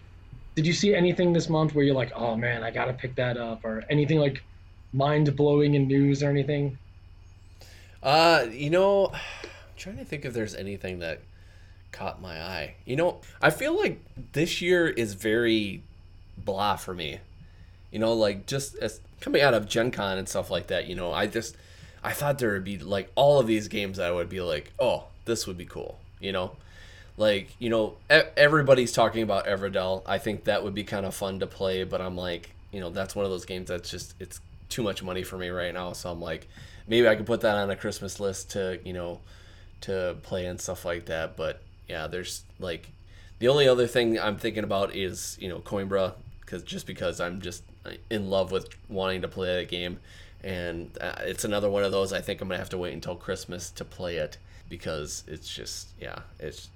did 0.55 0.65
you 0.65 0.73
see 0.73 0.95
anything 0.95 1.33
this 1.33 1.49
month 1.49 1.75
where 1.75 1.83
you're 1.85 1.95
like, 1.95 2.11
oh 2.15 2.35
man, 2.35 2.63
I 2.63 2.71
gotta 2.71 2.93
pick 2.93 3.15
that 3.15 3.37
up, 3.37 3.63
or 3.63 3.83
anything 3.89 4.19
like 4.19 4.43
mind 4.93 5.35
blowing 5.35 5.75
in 5.75 5.87
news 5.87 6.23
or 6.23 6.29
anything? 6.29 6.77
Uh, 8.03 8.45
you 8.51 8.69
know, 8.69 9.07
I'm 9.13 9.49
trying 9.77 9.97
to 9.97 10.05
think 10.05 10.25
if 10.25 10.33
there's 10.33 10.53
anything 10.55 10.99
that 10.99 11.21
caught 11.91 12.21
my 12.21 12.39
eye. 12.41 12.75
You 12.85 12.95
know, 12.97 13.21
I 13.41 13.49
feel 13.49 13.75
like 13.77 13.99
this 14.33 14.61
year 14.61 14.87
is 14.87 15.13
very 15.15 15.81
blah 16.37 16.75
for 16.75 16.93
me. 16.93 17.19
You 17.91 17.99
know, 17.99 18.13
like 18.13 18.45
just 18.45 18.75
as 18.77 18.99
coming 19.21 19.41
out 19.41 19.53
of 19.53 19.67
Gen 19.67 19.91
Con 19.91 20.17
and 20.17 20.27
stuff 20.27 20.49
like 20.51 20.67
that, 20.67 20.87
you 20.87 20.95
know, 20.95 21.11
I 21.11 21.27
just 21.27 21.55
I 22.03 22.11
thought 22.11 22.39
there 22.39 22.53
would 22.53 22.63
be 22.63 22.77
like 22.77 23.11
all 23.15 23.39
of 23.39 23.47
these 23.47 23.67
games 23.67 23.97
that 23.97 24.07
I 24.07 24.11
would 24.11 24.29
be 24.29 24.41
like, 24.41 24.73
"Oh, 24.79 25.05
this 25.25 25.47
would 25.47 25.57
be 25.57 25.65
cool." 25.65 25.99
You 26.19 26.31
know? 26.31 26.55
Like, 27.17 27.49
you 27.59 27.69
know, 27.69 27.95
everybody's 28.09 28.91
talking 28.91 29.23
about 29.23 29.45
Everdell. 29.45 30.03
I 30.05 30.17
think 30.17 30.43
that 30.45 30.65
would 30.65 30.73
be 30.73 30.83
kind 30.83 31.05
of 31.05 31.15
fun 31.15 31.39
to 31.39 31.47
play, 31.47 31.85
but 31.85 32.01
I'm 32.01 32.17
like, 32.17 32.51
you 32.73 32.81
know, 32.81 32.89
that's 32.89 33.15
one 33.15 33.23
of 33.23 33.31
those 33.31 33.45
games 33.45 33.69
that's 33.69 33.89
just 33.89 34.15
it's 34.19 34.41
too 34.67 34.83
much 34.83 35.01
money 35.01 35.23
for 35.23 35.37
me 35.37 35.47
right 35.49 35.73
now, 35.73 35.93
so 35.93 36.11
I'm 36.11 36.19
like 36.19 36.47
maybe 36.87 37.07
I 37.07 37.15
could 37.15 37.25
put 37.25 37.41
that 37.41 37.55
on 37.55 37.69
a 37.69 37.75
Christmas 37.75 38.19
list 38.19 38.51
to, 38.51 38.79
you 38.83 38.93
know, 38.93 39.19
to 39.81 40.17
play 40.23 40.45
and 40.45 40.59
stuff 40.59 40.85
like 40.85 41.05
that. 41.05 41.35
But 41.35 41.61
yeah, 41.87 42.07
there's 42.07 42.43
like 42.59 42.89
the 43.39 43.47
only 43.47 43.67
other 43.67 43.87
thing 43.87 44.19
I'm 44.19 44.37
thinking 44.37 44.63
about 44.63 44.95
is 44.95 45.37
you 45.39 45.49
know 45.49 45.59
Coimbra 45.59 46.13
because 46.41 46.63
just 46.63 46.87
because 46.87 47.19
I'm 47.19 47.41
just 47.41 47.63
in 48.09 48.29
love 48.29 48.51
with 48.51 48.69
wanting 48.89 49.21
to 49.21 49.27
play 49.27 49.57
that 49.57 49.67
game, 49.67 49.99
and 50.43 50.89
uh, 51.01 51.15
it's 51.21 51.43
another 51.43 51.69
one 51.69 51.83
of 51.83 51.91
those 51.91 52.13
I 52.13 52.21
think 52.21 52.41
I'm 52.41 52.47
gonna 52.47 52.59
have 52.59 52.69
to 52.69 52.77
wait 52.77 52.93
until 52.93 53.15
Christmas 53.15 53.69
to 53.71 53.85
play 53.85 54.17
it 54.17 54.37
because 54.69 55.23
it's 55.27 55.53
just 55.53 55.89
yeah 55.99 56.19
it's 56.39 56.69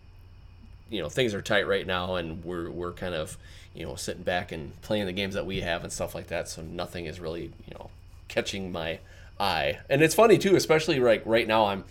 you 0.90 1.02
know 1.02 1.10
things 1.10 1.34
are 1.34 1.42
tight 1.42 1.68
right 1.68 1.88
now 1.88 2.16
and 2.16 2.44
we're 2.44 2.70
we're 2.70 2.92
kind 2.92 3.16
of 3.16 3.38
you 3.74 3.86
know 3.86 3.96
sitting 3.96 4.24
back 4.24 4.52
and 4.52 4.80
playing 4.82 5.06
the 5.06 5.14
games 5.14 5.36
that 5.36 5.46
we 5.46 5.62
have 5.62 5.84
and 5.84 5.94
stuff 5.94 6.14
like 6.16 6.28
that. 6.28 6.48
So 6.48 6.62
nothing 6.62 7.06
is 7.06 7.20
really 7.20 7.52
you 7.68 7.74
know 7.76 7.90
catching 8.28 8.72
my 8.72 9.00
eye. 9.40 9.80
And 9.90 10.02
it's 10.02 10.16
funny 10.16 10.38
too 10.38 10.56
especially 10.56 11.00
like 11.00 11.24
right 11.26 11.48
now 11.48 11.66
i'm 11.66 11.86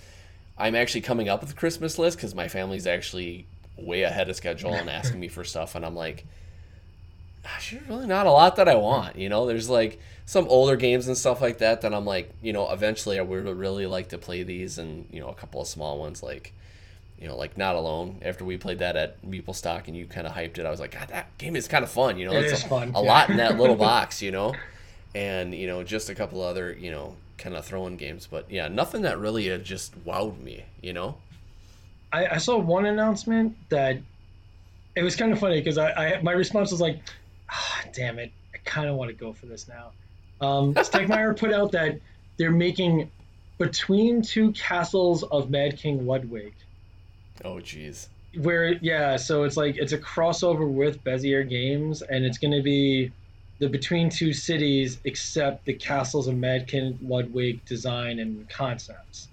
i'm 0.59 0.75
actually 0.75 1.01
coming 1.01 1.29
up 1.29 1.41
with 1.41 1.51
a 1.51 1.55
christmas 1.55 1.99
list 1.99 2.19
because 2.19 2.35
my 2.35 2.47
family's 2.47 2.87
actually 2.87 3.47
way 3.79 4.03
ahead 4.03 4.29
of 4.29 4.37
schedule 4.37 4.75
and 4.75 4.91
asking 4.91 5.21
me 5.21 5.29
for 5.29 5.45
stuff 5.45 5.75
and 5.75 5.85
i'm 5.85 5.95
like 5.95 6.25
gosh 7.43 7.71
there's 7.71 7.89
really 7.89 8.07
not 8.07 8.27
a 8.27 8.31
lot 8.31 8.57
that 8.57 8.69
i 8.69 8.75
want 8.75 9.17
you 9.17 9.29
know 9.29 9.47
there's 9.47 9.69
like 9.69 9.99
some 10.27 10.47
older 10.49 10.77
games 10.77 11.07
and 11.07 11.17
stuff 11.17 11.41
like 11.41 11.59
that 11.59 11.81
that 11.81 11.95
i'm 11.95 12.05
like 12.05 12.31
you 12.43 12.53
know 12.53 12.71
eventually 12.71 13.19
i 13.19 13.23
would 13.23 13.45
really 13.57 13.87
like 13.87 14.09
to 14.09 14.19
play 14.19 14.43
these 14.43 14.79
and 14.79 15.07
you 15.11 15.21
know 15.21 15.29
a 15.29 15.35
couple 15.35 15.61
of 15.61 15.67
small 15.67 15.99
ones 15.99 16.23
like 16.23 16.53
you 17.21 17.27
know, 17.27 17.37
like 17.37 17.59
Not 17.59 17.75
Alone. 17.75 18.21
After 18.23 18.45
we 18.45 18.57
played 18.57 18.79
that 18.79 18.97
at 18.97 19.21
Meeple 19.23 19.55
Stock 19.55 19.89
and 19.89 19.97
you 19.97 20.07
kind 20.07 20.27
of 20.27 20.35
hyped 20.35 20.59
it, 20.59 20.67
I 20.67 20.71
was 20.71 20.81
like, 20.81 20.93
God, 20.93 21.09
that 21.09 21.37
game 21.39 21.57
is 21.57 21.67
kind 21.67 21.83
of 21.83 21.91
fun. 21.91 22.17
You 22.19 22.27
know, 22.27 22.33
It 22.33 22.45
it's 22.45 22.63
a, 22.63 22.69
fun, 22.69 22.93
a 22.95 23.03
yeah. 23.03 23.09
lot 23.09 23.31
in 23.31 23.37
that 23.39 23.59
little 23.59 23.77
box. 23.91 24.23
You 24.23 24.31
know, 24.31 24.55
and 25.15 25.55
you 25.55 25.67
know, 25.67 25.83
just 25.83 26.09
a 26.11 26.15
couple 26.15 26.41
other 26.43 26.73
you 26.73 26.91
know 26.91 27.17
kind 27.37 27.57
of 27.57 27.65
throwing 27.65 27.97
games, 27.97 28.29
but 28.31 28.51
yeah, 28.51 28.69
nothing 28.69 29.03
that 29.03 29.19
really 29.19 29.57
just 29.59 30.05
wowed 30.05 30.41
me. 30.41 30.65
You 30.81 30.93
know, 30.93 31.17
I, 32.13 32.27
I 32.27 32.37
saw 32.39 32.59
one 32.59 32.87
announcement 32.87 33.57
that 33.69 33.99
it 34.97 35.03
was 35.03 35.17
kind 35.17 35.33
of 35.33 35.39
funny 35.39 35.61
because 35.61 35.79
I, 35.79 35.93
I 35.93 36.23
my 36.23 36.33
response 36.33 36.71
was 36.71 36.81
like, 36.81 37.01
ah, 37.51 37.83
damn 37.93 38.19
it, 38.19 38.33
I 38.55 38.59
kind 38.65 38.89
of 38.89 38.97
want 38.97 39.11
to 39.11 39.15
go 39.15 39.33
for 39.33 39.47
this 39.47 39.69
now. 39.69 39.93
Um, 40.41 40.75
put 41.35 41.53
out 41.53 41.73
that 41.73 42.01
they're 42.39 42.51
making 42.51 43.11
between 43.59 44.23
two 44.23 44.53
castles 44.53 45.25
of 45.25 45.51
Mad 45.51 45.77
King 45.77 46.07
Ludwig. 46.07 46.55
oh 47.45 47.57
jeez, 47.57 48.09
Where 48.37 48.73
yeah, 48.75 49.17
so 49.17 49.45
it's 49.45 49.57
like 49.57 49.77
it's 49.77 49.93
a 49.93 49.99
crossover 49.99 50.71
with 50.71 51.03
Bezier 51.05 51.49
Games, 51.49 52.03
and 52.03 52.25
it's 52.25 52.39
going 52.39 52.53
to 52.53 52.63
be 52.63 53.13
the 53.59 53.69
between 53.69 54.09
two 54.09 54.33
cities, 54.33 54.99
except 55.05 55.65
the 55.65 55.75
castles 55.75 56.29
of 56.29 56.37
Mad 56.37 56.69
King 56.69 56.99
Ludwig 57.03 57.65
design 57.65 58.21
and 58.21 58.49
concepts. 58.49 59.29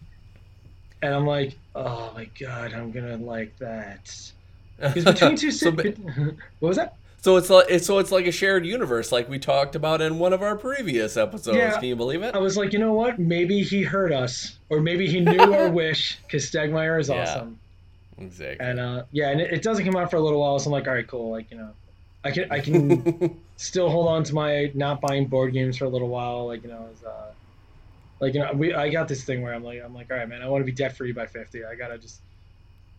And 1.01 1.13
I'm 1.13 1.25
like, 1.27 1.55
oh 1.75 2.11
my 2.15 2.25
god, 2.39 2.73
I'm 2.73 2.91
gonna 2.91 3.17
like 3.17 3.57
that. 3.59 4.13
Because 4.77 5.05
between 5.05 5.37
two 5.37 5.51
so, 5.51 5.71
what 5.71 6.35
was 6.59 6.75
that? 6.75 6.95
so 7.21 7.37
it's 7.37 7.49
like 7.49 7.65
it's 7.69 7.85
so 7.87 7.97
it's 7.99 8.11
like 8.11 8.27
a 8.27 8.31
shared 8.31 8.65
universe, 8.65 9.09
like 9.11 9.29
we 9.29 9.39
talked 9.39 9.73
about 9.75 10.01
in 10.01 10.19
one 10.19 10.33
of 10.33 10.41
our 10.41 10.57
previous 10.57 11.15
episodes. 11.15 11.57
Yeah. 11.57 11.71
Can 11.79 11.85
you 11.85 11.95
believe 11.95 12.21
it? 12.23 12.35
I 12.35 12.39
was 12.39 12.57
like, 12.57 12.73
you 12.73 12.79
know 12.79 12.91
what? 12.93 13.17
Maybe 13.17 13.63
he 13.63 13.83
heard 13.83 14.11
us, 14.11 14.57
or 14.69 14.81
maybe 14.81 15.07
he 15.07 15.21
knew 15.21 15.53
our 15.53 15.69
wish, 15.81 16.17
because 16.23 16.51
Stegmaier 16.51 16.99
is 16.99 17.07
Yeah. 17.09 17.21
awesome. 17.21 17.57
Exactly. 18.17 18.65
And 18.65 18.79
uh, 18.79 19.03
yeah, 19.11 19.29
and 19.29 19.41
it, 19.41 19.53
it 19.53 19.61
doesn't 19.61 19.85
come 19.85 19.95
out 19.95 20.11
for 20.11 20.17
a 20.17 20.21
little 20.21 20.39
while, 20.41 20.59
so 20.59 20.67
I'm 20.67 20.71
like, 20.73 20.87
all 20.87 20.93
right, 20.93 21.07
cool. 21.07 21.31
Like 21.31 21.49
you 21.51 21.57
know, 21.57 21.69
I 22.23 22.31
can 22.31 22.51
I 22.51 22.59
can 22.59 23.39
still 23.57 23.89
hold 23.89 24.07
on 24.07 24.23
to 24.25 24.35
my 24.35 24.71
not 24.73 24.99
buying 25.01 25.25
board 25.25 25.53
games 25.53 25.77
for 25.77 25.85
a 25.85 25.89
little 25.89 26.09
while. 26.09 26.47
Like 26.47 26.63
you 26.63 26.69
know, 26.69 26.85
as, 26.93 27.03
uh, 27.03 27.24
like 28.19 28.33
you 28.33 28.39
know, 28.39 28.51
we 28.53 28.73
I 28.73 28.89
got 28.89 29.07
this 29.07 29.23
thing 29.23 29.41
where 29.41 29.53
I'm 29.53 29.63
like 29.63 29.81
I'm 29.83 29.93
like, 29.93 30.11
all 30.11 30.17
right, 30.17 30.27
man, 30.27 30.41
I 30.41 30.47
want 30.47 30.61
to 30.61 30.65
be 30.65 30.71
debt 30.71 30.95
free 30.95 31.11
by 31.11 31.25
50. 31.25 31.65
I 31.65 31.75
gotta 31.75 31.97
just 31.97 32.21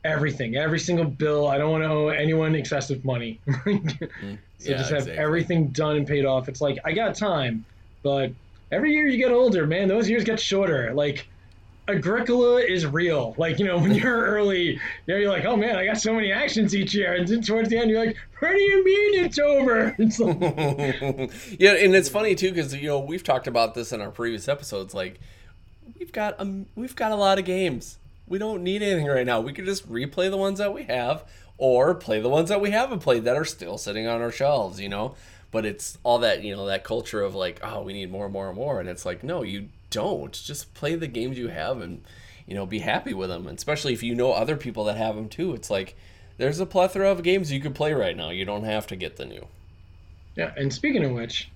everything, 0.05 0.57
every 0.57 0.79
single 0.79 1.05
bill. 1.05 1.47
I 1.47 1.59
don't 1.59 1.71
want 1.71 1.85
to 1.85 1.91
owe 1.91 2.09
anyone 2.09 2.55
excessive 2.55 3.05
money. 3.05 3.41
so 3.47 3.53
mm. 3.53 4.39
Yeah, 4.61 4.79
just 4.79 4.91
have 4.91 5.01
exactly. 5.01 5.19
everything 5.19 5.69
done 5.69 5.97
and 5.97 6.07
paid 6.07 6.25
off. 6.25 6.49
It's 6.49 6.61
like 6.61 6.79
I 6.85 6.93
got 6.93 7.15
time, 7.15 7.65
but 8.03 8.33
every 8.71 8.93
year 8.93 9.07
you 9.07 9.19
get 9.19 9.33
older, 9.33 9.67
man. 9.67 9.89
Those 9.89 10.09
years 10.09 10.25
get 10.25 10.41
shorter. 10.41 10.93
Like 10.95 11.29
Agricola 11.89 12.61
is 12.61 12.85
real. 12.85 13.35
Like, 13.39 13.59
you 13.59 13.65
know, 13.65 13.79
when 13.79 13.95
you're 13.95 14.27
early, 14.27 14.81
you're 15.07 15.29
like, 15.29 15.45
oh 15.45 15.57
man, 15.57 15.77
I 15.77 15.85
got 15.85 15.99
so 15.99 16.13
many 16.13 16.33
actions 16.33 16.75
each 16.75 16.95
year. 16.95 17.15
And 17.15 17.27
then 17.29 17.43
towards 17.43 17.69
the 17.69 17.79
end, 17.79 17.91
you're 17.91 18.05
like, 18.05 18.17
what 18.41 18.53
do 18.53 18.61
you 18.61 18.85
mean 18.85 19.25
it's 19.25 19.39
over? 19.39 19.95
It's 19.99 20.19
like, 20.19 20.41
yeah, 21.61 21.75
and 21.75 21.95
it's 21.95 22.09
funny 22.09 22.35
too 22.35 22.51
because 22.51 22.75
you 22.75 22.89
know 22.89 22.99
we've 22.99 23.23
talked 23.23 23.47
about 23.47 23.75
this 23.75 23.93
in 23.93 24.01
our 24.01 24.11
previous 24.11 24.49
episodes. 24.49 24.95
Like 24.95 25.21
we've 25.99 26.13
got 26.13 26.39
um, 26.41 26.67
we've 26.75 26.97
got 26.97 27.13
a 27.13 27.17
lot 27.17 27.39
of 27.39 27.45
games. 27.45 27.99
We 28.27 28.39
don't 28.39 28.65
need 28.65 28.83
anything 28.83 29.07
right 29.07 29.27
now. 29.27 29.41
We 29.41 29.53
could 29.53 29.65
just 29.65 29.89
replay 29.89 30.31
the 30.31 30.37
ones 30.37 30.59
that 30.59 30.75
we 30.75 30.85
have, 30.85 31.25
or 31.59 31.95
play 31.95 32.21
the 32.21 32.29
ones 32.29 32.49
that 32.49 32.61
we 32.61 32.73
haven't 32.73 32.99
played 32.99 33.25
that 33.25 33.37
are 33.37 33.45
still 33.45 33.79
sitting 33.79 34.07
on 34.09 34.21
our 34.21 34.33
shelves. 34.33 34.81
You 34.81 34.89
know, 34.89 35.15
but 35.53 35.65
it's 35.65 35.99
all 36.03 36.19
that 36.19 36.43
you 36.43 36.57
know 36.57 36.67
that 36.67 36.85
culture 36.85 37.23
of 37.23 37.35
like, 37.35 37.61
oh, 37.63 37.83
we 37.83 37.93
need 37.93 38.11
more 38.11 38.25
and 38.25 38.33
more 38.33 38.49
and 38.49 38.57
more, 38.57 38.81
and 38.81 38.89
it's 38.89 39.07
like, 39.07 39.23
no, 39.23 39.43
you 39.43 39.69
don't. 39.97 40.33
Just 40.33 40.75
play 40.75 40.95
the 40.95 41.09
games 41.09 41.39
you 41.39 41.49
have 41.49 41.81
and 41.81 42.03
you 42.47 42.55
know 42.55 42.67
be 42.67 42.81
happy 42.81 43.15
with 43.15 43.31
them. 43.31 43.47
And 43.47 43.57
especially 43.57 43.93
if 43.93 44.03
you 44.03 44.15
know 44.15 44.33
other 44.33 44.57
people 44.57 44.85
that 44.85 44.97
have 44.97 45.17
them 45.17 45.29
too. 45.29 45.55
It's 45.55 45.71
like 45.71 45.97
there's 46.39 46.61
a 46.61 46.67
plethora 46.67 47.11
of 47.11 47.23
games 47.23 47.51
you 47.51 47.61
could 47.61 47.75
play 47.75 47.93
right 47.93 48.17
now. 48.17 48.31
You 48.31 48.45
don't 48.45 48.65
have 48.65 48.87
to 48.89 48.97
get 48.97 49.17
the 49.17 49.25
new. 49.25 49.47
yeah. 50.37 50.53
And 50.57 50.73
speaking 50.73 51.05
of 51.05 51.13
which, 51.13 51.51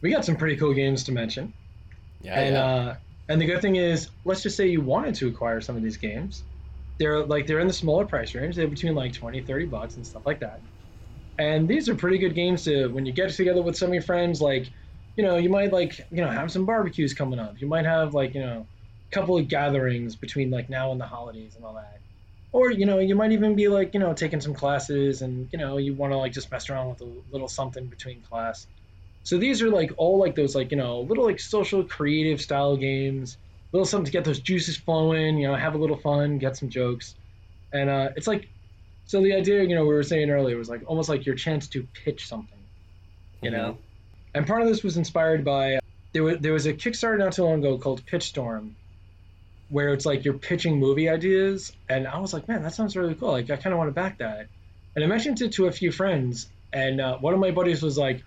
we 0.00 0.10
got 0.10 0.24
some 0.24 0.36
pretty 0.36 0.56
cool 0.56 0.74
games 0.74 1.04
to 1.04 1.12
mention. 1.12 1.52
Yeah, 2.20 2.40
and 2.40 2.54
yeah. 2.54 2.64
uh, 2.64 2.96
and 3.28 3.40
the 3.40 3.46
good 3.46 3.62
thing 3.62 3.76
is, 3.76 4.10
let's 4.24 4.42
just 4.42 4.56
say 4.56 4.66
you 4.66 4.80
wanted 4.80 5.14
to 5.16 5.28
acquire 5.28 5.60
some 5.60 5.76
of 5.76 5.82
these 5.82 5.96
games. 5.96 6.42
They're 6.98 7.24
like 7.24 7.46
they're 7.46 7.60
in 7.60 7.68
the 7.68 7.72
smaller 7.72 8.06
price 8.06 8.34
range. 8.34 8.56
They're 8.56 8.66
between 8.66 8.94
like 8.94 9.12
20, 9.12 9.42
30 9.42 9.66
bucks 9.66 9.96
and 9.96 10.06
stuff 10.06 10.26
like 10.26 10.40
that. 10.40 10.60
And 11.38 11.68
these 11.68 11.88
are 11.88 11.94
pretty 11.94 12.18
good 12.18 12.34
games 12.34 12.64
to 12.64 12.88
when 12.88 13.06
you 13.06 13.12
get 13.12 13.30
together 13.30 13.62
with 13.62 13.76
some 13.76 13.88
of 13.88 13.94
your 13.94 14.02
friends. 14.02 14.40
Like, 14.40 14.70
you 15.18 15.24
know, 15.24 15.36
you 15.36 15.50
might 15.50 15.72
like 15.72 15.98
you 16.12 16.22
know 16.22 16.30
have 16.30 16.52
some 16.52 16.64
barbecues 16.64 17.12
coming 17.12 17.40
up. 17.40 17.60
You 17.60 17.66
might 17.66 17.84
have 17.84 18.14
like 18.14 18.34
you 18.34 18.40
know 18.40 18.68
a 19.10 19.14
couple 19.14 19.36
of 19.36 19.48
gatherings 19.48 20.14
between 20.14 20.48
like 20.50 20.70
now 20.70 20.92
and 20.92 21.00
the 21.00 21.06
holidays 21.06 21.56
and 21.56 21.64
all 21.64 21.74
that. 21.74 21.98
Or 22.52 22.70
you 22.70 22.86
know 22.86 23.00
you 23.00 23.16
might 23.16 23.32
even 23.32 23.56
be 23.56 23.66
like 23.66 23.94
you 23.94 24.00
know 24.00 24.14
taking 24.14 24.40
some 24.40 24.54
classes 24.54 25.20
and 25.22 25.48
you 25.52 25.58
know 25.58 25.76
you 25.76 25.92
want 25.94 26.12
to 26.12 26.16
like 26.18 26.32
just 26.32 26.52
mess 26.52 26.70
around 26.70 26.90
with 26.90 27.00
a 27.00 27.22
little 27.32 27.48
something 27.48 27.88
between 27.88 28.22
class. 28.22 28.68
So 29.24 29.38
these 29.38 29.60
are 29.60 29.70
like 29.70 29.92
all 29.98 30.20
like 30.20 30.36
those 30.36 30.54
like 30.54 30.70
you 30.70 30.76
know 30.76 31.00
little 31.00 31.24
like 31.24 31.40
social 31.40 31.82
creative 31.84 32.40
style 32.40 32.76
games, 32.76 33.38
little 33.72 33.86
something 33.86 34.06
to 34.06 34.12
get 34.12 34.24
those 34.24 34.38
juices 34.40 34.76
flowing. 34.76 35.36
You 35.36 35.48
know, 35.48 35.56
have 35.56 35.74
a 35.74 35.78
little 35.78 35.98
fun, 35.98 36.38
get 36.38 36.56
some 36.56 36.68
jokes, 36.70 37.16
and 37.72 37.90
uh, 37.90 38.10
it's 38.14 38.28
like 38.28 38.48
so 39.04 39.20
the 39.20 39.34
idea 39.34 39.64
you 39.64 39.74
know 39.74 39.82
we 39.82 39.94
were 39.94 40.04
saying 40.04 40.30
earlier 40.30 40.56
was 40.56 40.68
like 40.68 40.82
almost 40.86 41.08
like 41.08 41.26
your 41.26 41.34
chance 41.34 41.66
to 41.70 41.88
pitch 42.04 42.28
something, 42.28 42.68
you 43.42 43.50
know, 43.50 43.78
and 44.38 44.46
part 44.46 44.62
of 44.62 44.68
this 44.68 44.84
was 44.84 44.96
inspired 44.96 45.44
by 45.44 45.80
there 46.12 46.22
was 46.22 46.38
there 46.38 46.52
was 46.52 46.66
a 46.66 46.72
Kickstarter 46.72 47.18
not 47.18 47.32
too 47.32 47.42
long 47.42 47.58
ago 47.58 47.76
called 47.76 48.06
Pitchstorm, 48.06 48.76
where 49.68 49.92
it's 49.92 50.06
like 50.06 50.24
you're 50.24 50.38
pitching 50.38 50.78
movie 50.78 51.08
ideas, 51.08 51.72
and 51.88 52.06
I 52.06 52.20
was 52.20 52.32
like, 52.32 52.46
man, 52.46 52.62
that 52.62 52.72
sounds 52.72 52.96
really 52.96 53.16
cool. 53.16 53.32
Like 53.32 53.50
I 53.50 53.56
kind 53.56 53.72
of 53.72 53.78
want 53.78 53.88
to 53.88 53.92
back 53.92 54.18
that, 54.18 54.46
and 54.94 55.04
I 55.04 55.08
mentioned 55.08 55.42
it 55.42 55.54
to 55.54 55.66
a 55.66 55.72
few 55.72 55.90
friends, 55.90 56.46
and 56.72 57.00
uh, 57.00 57.18
one 57.18 57.34
of 57.34 57.40
my 57.40 57.50
buddies 57.50 57.82
was 57.82 57.98
like. 57.98 58.24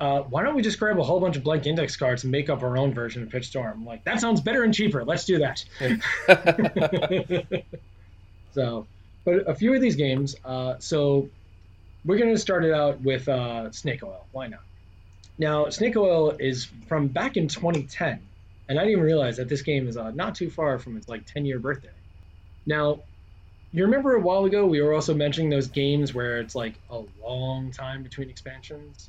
Uh, 0.00 0.22
why 0.22 0.42
don't 0.42 0.56
we 0.56 0.62
just 0.62 0.80
grab 0.80 0.98
a 0.98 1.02
whole 1.04 1.20
bunch 1.20 1.36
of 1.36 1.44
blank 1.44 1.64
index 1.64 1.94
cards 1.94 2.24
and 2.24 2.32
make 2.32 2.50
up 2.50 2.64
our 2.64 2.76
own 2.76 2.92
version 2.92 3.22
of 3.22 3.28
Pitchstorm? 3.28 3.86
Like, 3.86 4.02
that 4.02 4.20
sounds 4.20 4.40
better 4.40 4.64
and 4.64 4.74
cheaper. 4.74 5.04
Let's 5.04 5.26
do 5.26 5.38
that. 5.38 5.64
so, 8.52 8.88
but 9.24 9.48
a 9.48 9.54
few 9.54 9.72
of 9.74 9.80
these 9.80 9.94
games. 9.94 10.34
Uh, 10.44 10.74
so, 10.80 11.28
we're 12.04 12.18
going 12.18 12.34
to 12.34 12.40
start 12.40 12.64
it 12.64 12.72
out 12.72 13.00
with 13.00 13.28
uh, 13.28 13.70
Snake 13.70 14.02
Oil. 14.02 14.26
Why 14.32 14.48
not? 14.48 14.62
Now, 15.38 15.68
Snake 15.70 15.96
Oil 15.96 16.36
is 16.38 16.68
from 16.88 17.08
back 17.08 17.36
in 17.36 17.48
2010, 17.48 18.20
and 18.68 18.78
I 18.78 18.82
didn't 18.82 18.92
even 18.92 19.04
realize 19.04 19.38
that 19.38 19.48
this 19.48 19.62
game 19.62 19.88
is 19.88 19.96
uh, 19.96 20.10
not 20.10 20.34
too 20.34 20.50
far 20.50 20.78
from 20.78 20.96
its 20.96 21.08
like 21.08 21.26
10 21.26 21.44
year 21.46 21.58
birthday. 21.58 21.88
Now, 22.66 23.00
you 23.72 23.84
remember 23.84 24.14
a 24.14 24.20
while 24.20 24.44
ago 24.44 24.66
we 24.66 24.80
were 24.82 24.92
also 24.92 25.14
mentioning 25.14 25.50
those 25.50 25.68
games 25.68 26.12
where 26.12 26.38
it's 26.38 26.54
like 26.54 26.74
a 26.90 27.02
long 27.22 27.70
time 27.70 28.02
between 28.02 28.28
expansions. 28.28 29.08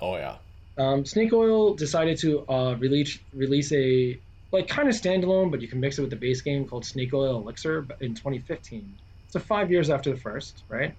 Oh 0.00 0.16
yeah. 0.16 0.36
Um, 0.76 1.04
Snake 1.04 1.32
Oil 1.32 1.74
decided 1.74 2.18
to 2.18 2.48
uh, 2.48 2.74
release 2.78 3.18
release 3.32 3.72
a 3.72 4.18
like 4.50 4.68
kind 4.68 4.88
of 4.88 4.94
standalone, 4.94 5.50
but 5.50 5.62
you 5.62 5.68
can 5.68 5.80
mix 5.80 5.98
it 5.98 6.02
with 6.02 6.10
the 6.10 6.16
base 6.16 6.42
game 6.42 6.66
called 6.66 6.84
Snake 6.84 7.14
Oil 7.14 7.36
Elixir 7.36 7.86
in 8.00 8.14
2015. 8.14 8.96
So 9.28 9.40
five 9.40 9.70
years 9.70 9.88
after 9.88 10.10
the 10.10 10.18
first, 10.18 10.62
right? 10.68 10.94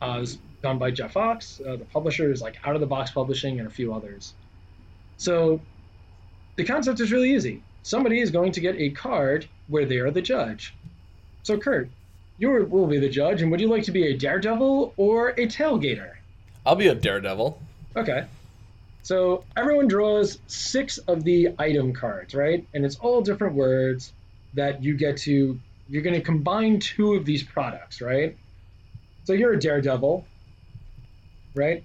Uh, 0.00 0.14
it 0.16 0.20
was 0.20 0.38
done 0.64 0.78
by 0.78 0.90
Jeff 0.90 1.14
Ochs. 1.14 1.60
Uh, 1.60 1.76
the 1.76 1.84
publisher 1.84 2.32
is 2.32 2.40
like 2.40 2.56
Out 2.64 2.74
of 2.74 2.80
the 2.80 2.86
Box 2.86 3.10
Publishing 3.10 3.58
and 3.60 3.68
a 3.68 3.70
few 3.70 3.92
others. 3.92 4.32
So 5.18 5.60
the 6.56 6.64
concept 6.64 7.00
is 7.00 7.12
really 7.12 7.34
easy. 7.34 7.62
Somebody 7.82 8.18
is 8.18 8.30
going 8.30 8.52
to 8.52 8.60
get 8.60 8.74
a 8.76 8.88
card 8.90 9.46
where 9.68 9.84
they 9.84 9.98
are 9.98 10.10
the 10.10 10.22
judge. 10.22 10.74
So 11.42 11.58
Kurt, 11.58 11.90
you 12.38 12.48
will 12.64 12.86
be 12.86 12.98
the 12.98 13.10
judge, 13.10 13.42
and 13.42 13.50
would 13.50 13.60
you 13.60 13.68
like 13.68 13.84
to 13.84 13.92
be 13.92 14.06
a 14.06 14.16
daredevil 14.16 14.94
or 14.96 15.28
a 15.30 15.46
tailgater? 15.46 16.14
I'll 16.64 16.76
be 16.76 16.88
a 16.88 16.94
daredevil. 16.94 17.60
Okay. 17.94 18.24
So 19.02 19.44
everyone 19.54 19.86
draws 19.86 20.38
six 20.46 20.96
of 20.96 21.24
the 21.24 21.50
item 21.58 21.92
cards, 21.92 22.34
right? 22.34 22.66
And 22.72 22.86
it's 22.86 22.96
all 22.96 23.20
different 23.20 23.54
words 23.54 24.14
that 24.54 24.82
you 24.82 24.96
get 24.96 25.18
to. 25.28 25.60
You're 25.90 26.02
going 26.02 26.16
to 26.16 26.22
combine 26.22 26.80
two 26.80 27.12
of 27.12 27.26
these 27.26 27.42
products, 27.42 28.00
right? 28.00 28.38
So 29.24 29.34
you're 29.34 29.52
a 29.52 29.60
daredevil, 29.60 30.26
right? 31.54 31.84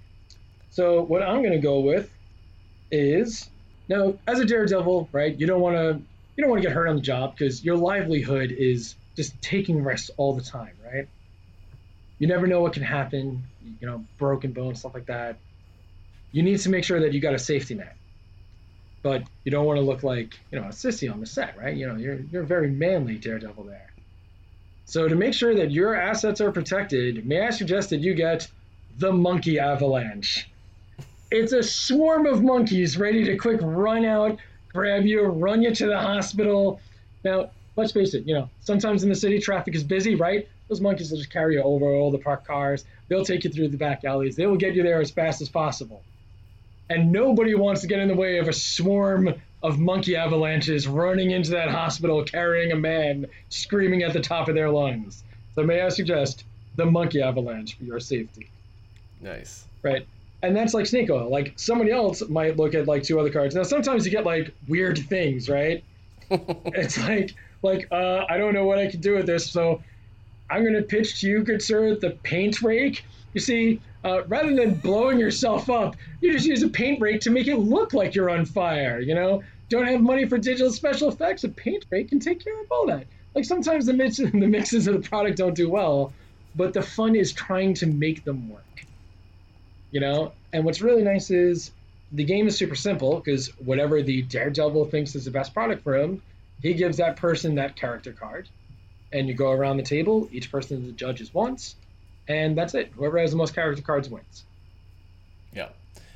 So 0.69 1.01
what 1.01 1.23
I'm 1.23 1.41
going 1.41 1.51
to 1.51 1.60
go 1.60 1.79
with 1.79 2.12
is 2.91 3.49
now 3.88 4.15
as 4.27 4.39
a 4.39 4.45
daredevil, 4.45 5.10
right? 5.12 5.38
You 5.39 5.47
don't 5.47 5.62
want 5.62 5.75
to 5.75 6.01
you 6.36 6.43
don't 6.43 6.51
want 6.51 6.62
to 6.62 6.67
get 6.67 6.75
hurt 6.75 6.88
on 6.88 6.95
the 6.95 7.01
job 7.01 7.36
because 7.38 7.63
your 7.65 7.75
livelihood 7.75 8.55
is 8.58 8.95
just 9.15 9.41
taking 9.41 9.84
risks 9.84 10.10
all 10.15 10.34
the 10.34 10.41
time, 10.41 10.71
right? 10.84 11.08
You 12.19 12.27
never 12.27 12.47
know 12.47 12.62
what 12.62 12.73
can 12.73 12.84
happen, 12.84 13.43
you 13.82 13.88
know, 13.88 14.05
broken 14.17 14.53
bones, 14.53 14.79
stuff 14.79 14.93
like 14.93 15.08
that. 15.08 15.38
You 16.32 16.43
need 16.43 16.60
to 16.60 16.69
make 16.69 16.84
sure 16.84 17.01
that 17.01 17.13
you 17.13 17.19
got 17.19 17.34
a 17.34 17.39
safety 17.39 17.75
net. 17.75 17.95
But 19.03 19.23
you 19.43 19.51
don't 19.51 19.65
want 19.65 19.77
to 19.79 19.86
look 19.86 20.03
like, 20.03 20.38
you 20.51 20.60
know, 20.60 20.65
a 20.65 20.69
sissy 20.69 21.12
on 21.12 21.19
the 21.19 21.25
set, 21.25 21.58
right? 21.58 21.75
You 21.75 21.88
know, 21.88 21.95
you're 21.95 22.19
you're 22.32 22.43
a 22.43 22.47
very 22.47 22.69
manly 22.69 23.17
daredevil 23.17 23.63
there. 23.63 23.89
So 24.86 25.08
to 25.08 25.15
make 25.15 25.34
sure 25.34 25.55
that 25.55 25.71
your 25.71 25.95
assets 25.95 26.41
are 26.41 26.51
protected, 26.51 27.25
may 27.25 27.45
I 27.45 27.51
suggest 27.51 27.91
that 27.91 27.99
you 27.99 28.13
get 28.13 28.49
the 28.99 29.12
monkey 29.13 29.59
avalanche. 29.59 30.49
It's 31.31 31.53
a 31.53 31.63
swarm 31.63 32.25
of 32.25 32.43
monkeys 32.43 32.97
ready 32.97 33.23
to 33.25 33.38
quick 33.38 33.59
run 33.63 34.03
out, 34.03 34.38
grab 34.73 35.05
you, 35.05 35.23
run 35.23 35.62
you 35.62 35.73
to 35.73 35.85
the 35.85 35.97
hospital. 35.97 36.81
Now, 37.23 37.51
let's 37.77 37.93
face 37.93 38.13
it, 38.13 38.27
you 38.27 38.33
know, 38.33 38.49
sometimes 38.59 39.03
in 39.03 39.09
the 39.09 39.15
city 39.15 39.39
traffic 39.39 39.73
is 39.73 39.83
busy, 39.85 40.15
right? 40.15 40.49
Those 40.67 40.81
monkeys 40.81 41.12
will 41.12 41.17
just 41.17 41.31
carry 41.31 41.55
you 41.55 41.62
over 41.62 41.85
all 41.85 42.12
the 42.12 42.17
parked 42.17 42.45
cars. 42.45 42.83
They'll 43.07 43.23
take 43.23 43.45
you 43.45 43.49
through 43.49 43.69
the 43.69 43.77
back 43.77 44.03
alleys. 44.03 44.35
They 44.35 44.47
will 44.47 44.57
get 44.57 44.75
you 44.75 44.83
there 44.83 44.99
as 44.99 45.12
fast 45.12 45.41
as 45.41 45.47
possible. 45.47 46.03
And 46.89 47.12
nobody 47.12 47.55
wants 47.55 47.81
to 47.81 47.88
get 47.88 47.99
in 47.99 48.07
the 48.09 48.15
way 48.15 48.39
of 48.39 48.47
a 48.47 48.53
swarm 48.53 49.33
of 49.63 49.79
monkey 49.79 50.15
avalanches 50.17 50.88
running 50.88 51.31
into 51.31 51.51
that 51.51 51.69
hospital 51.69 52.23
carrying 52.23 52.71
a 52.71 52.75
man 52.75 53.27
screaming 53.47 54.03
at 54.03 54.12
the 54.12 54.19
top 54.19 54.49
of 54.49 54.55
their 54.55 54.69
lungs. 54.69 55.23
So 55.55 55.63
may 55.63 55.81
I 55.81 55.89
suggest 55.89 56.43
the 56.75 56.85
monkey 56.85 57.21
avalanche 57.21 57.77
for 57.77 57.83
your 57.83 57.99
safety? 57.99 58.49
Nice. 59.21 59.65
Right. 59.84 60.05
And 60.41 60.55
that's 60.55 60.73
like 60.73 60.86
snake 60.86 61.10
oil. 61.10 61.29
Like 61.29 61.53
somebody 61.58 61.91
else 61.91 62.27
might 62.29 62.58
look 62.58 62.73
at 62.73 62.88
like 62.88 63.03
two 63.03 63.19
other 63.19 63.29
cards. 63.29 63.55
Now 63.55 63.63
sometimes 63.63 64.05
you 64.05 64.12
get 64.12 64.25
like 64.25 64.53
weird 64.67 64.97
things, 64.97 65.49
right? 65.49 65.84
it's 66.29 66.97
like 66.97 67.36
like 67.62 67.88
uh, 67.91 68.25
I 68.29 68.38
don't 68.38 68.53
know 68.53 68.65
what 68.65 68.79
I 68.79 68.88
can 68.88 69.01
do 69.01 69.15
with 69.15 69.25
this, 69.25 69.49
so 69.49 69.82
I'm 70.49 70.63
gonna 70.63 70.82
pitch 70.82 71.21
to 71.21 71.27
you, 71.27 71.43
good 71.43 71.62
sir, 71.62 71.95
the 71.95 72.12
paint 72.12 72.62
rake. 72.62 73.03
You 73.34 73.41
see, 73.41 73.82
uh, 74.03 74.23
rather 74.25 74.55
than 74.55 74.75
blowing 74.75 75.19
yourself 75.19 75.69
up, 75.69 75.95
you 76.21 76.32
just 76.32 76.45
use 76.45 76.63
a 76.63 76.69
paint 76.69 77.01
rake 77.01 77.21
to 77.21 77.29
make 77.29 77.47
it 77.47 77.58
look 77.58 77.93
like 77.93 78.15
you're 78.15 78.29
on 78.29 78.45
fire. 78.45 78.99
You 78.99 79.15
know, 79.15 79.43
don't 79.67 79.86
have 79.86 80.01
money 80.01 80.25
for 80.25 80.38
digital 80.38 80.71
special 80.71 81.10
effects. 81.10 81.43
A 81.43 81.49
paint 81.49 81.86
rake 81.89 82.10
can 82.10 82.19
take 82.19 82.43
care 82.43 82.60
of 82.62 82.71
all 82.71 82.88
that. 82.88 83.05
Like 83.36 83.45
sometimes 83.45 83.86
the 83.86 83.93
mix, 83.93 84.17
the 84.17 84.32
mixes 84.32 84.88
of 84.88 85.01
the 85.01 85.08
product 85.08 85.38
don't 85.38 85.55
do 85.55 85.69
well, 85.69 86.13
but 86.55 86.73
the 86.73 86.82
fun 86.82 87.15
is 87.15 87.34
trying 87.34 87.73
to 87.75 87.86
make 87.86 88.23
them 88.23 88.49
work. 88.49 88.63
You 89.91 89.99
know, 89.99 90.34
and 90.54 90.63
what's 90.63 90.82
really 90.82 91.04
nice 91.04 91.32
is 91.32 91.71
the 92.12 92.23
game 92.23 92.47
is 92.47 92.58
super 92.58 92.75
simple 92.75 93.19
because 93.19 93.47
whatever 93.60 94.02
the 94.02 94.21
daredevil 94.23 94.86
thinks 94.86 95.15
is 95.15 95.25
the 95.25 95.32
best 95.32 95.54
product 95.54 95.84
for 95.84 95.95
him, 95.97 96.21
he 96.62 96.73
gives 96.73 96.97
that 96.97 97.15
person 97.15 97.56
that 97.56 97.75
character 97.75 98.12
card, 98.12 98.47
and 99.12 99.28
you 99.28 99.34
go 99.34 99.52
around 99.52 99.78
the 99.78 99.84
table. 99.84 100.30
Each 100.32 100.52
person 100.52 100.82
is 100.82 100.86
the 100.88 100.91
judges 100.91 101.34
once 101.34 101.75
and 102.30 102.56
that's 102.56 102.75
it. 102.75 102.91
Whoever 102.95 103.17
has 103.17 103.32
the 103.32 103.38
most 103.38 103.56
character 103.56 103.82
cards 103.82 104.08
wins. 104.08 104.43
Yeah, 105.52 105.69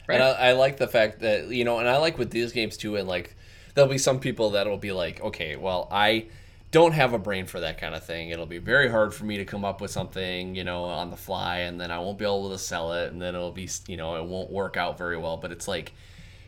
right? 0.08 0.16
and 0.16 0.24
I, 0.24 0.30
I, 0.30 0.52
like 0.54 0.78
the 0.78 0.88
fact 0.88 1.20
that 1.22 1.48
you 1.50 1.66
know, 1.66 1.80
and 1.80 1.90
I 1.90 1.98
like 1.98 2.18
with 2.18 2.30
these 2.30 2.54
games 2.54 2.78
too. 2.78 2.96
And 2.96 3.08
like, 3.08 3.36
there'll 3.74 3.90
be 3.90 3.98
some 3.98 4.20
people 4.20 4.52
that'll 4.52 4.78
be 4.78 4.92
like, 4.92 5.20
okay, 5.22 5.56
well, 5.56 5.88
I 5.92 6.28
don't 6.74 6.94
have 6.94 7.14
a 7.14 7.20
brain 7.20 7.46
for 7.46 7.60
that 7.60 7.78
kind 7.78 7.94
of 7.94 8.04
thing. 8.04 8.32
It'll 8.32 8.48
be 8.48 8.58
very 8.58 8.90
hard 8.90 9.14
for 9.14 9.26
me 9.26 9.38
to 9.38 9.46
come 9.46 9.64
up 9.64 9.80
with 9.80 9.92
something, 9.92 10.56
you 10.56 10.64
know, 10.64 10.86
on 10.86 11.12
the 11.12 11.16
fly, 11.16 11.60
and 11.60 11.80
then 11.80 11.92
I 11.92 12.00
won't 12.00 12.18
be 12.18 12.26
able 12.26 12.50
to 12.50 12.58
sell 12.58 12.94
it, 12.94 13.14
and 13.14 13.22
then 13.22 13.36
it'll 13.36 13.52
be, 13.52 13.70
you 13.88 13.96
know, 13.96 14.16
it 14.16 14.26
won't 14.26 14.52
work 14.52 14.76
out 14.76 14.98
very 14.98 15.16
well. 15.16 15.38
But 15.38 15.52
it's 15.52 15.68
like, 15.68 15.94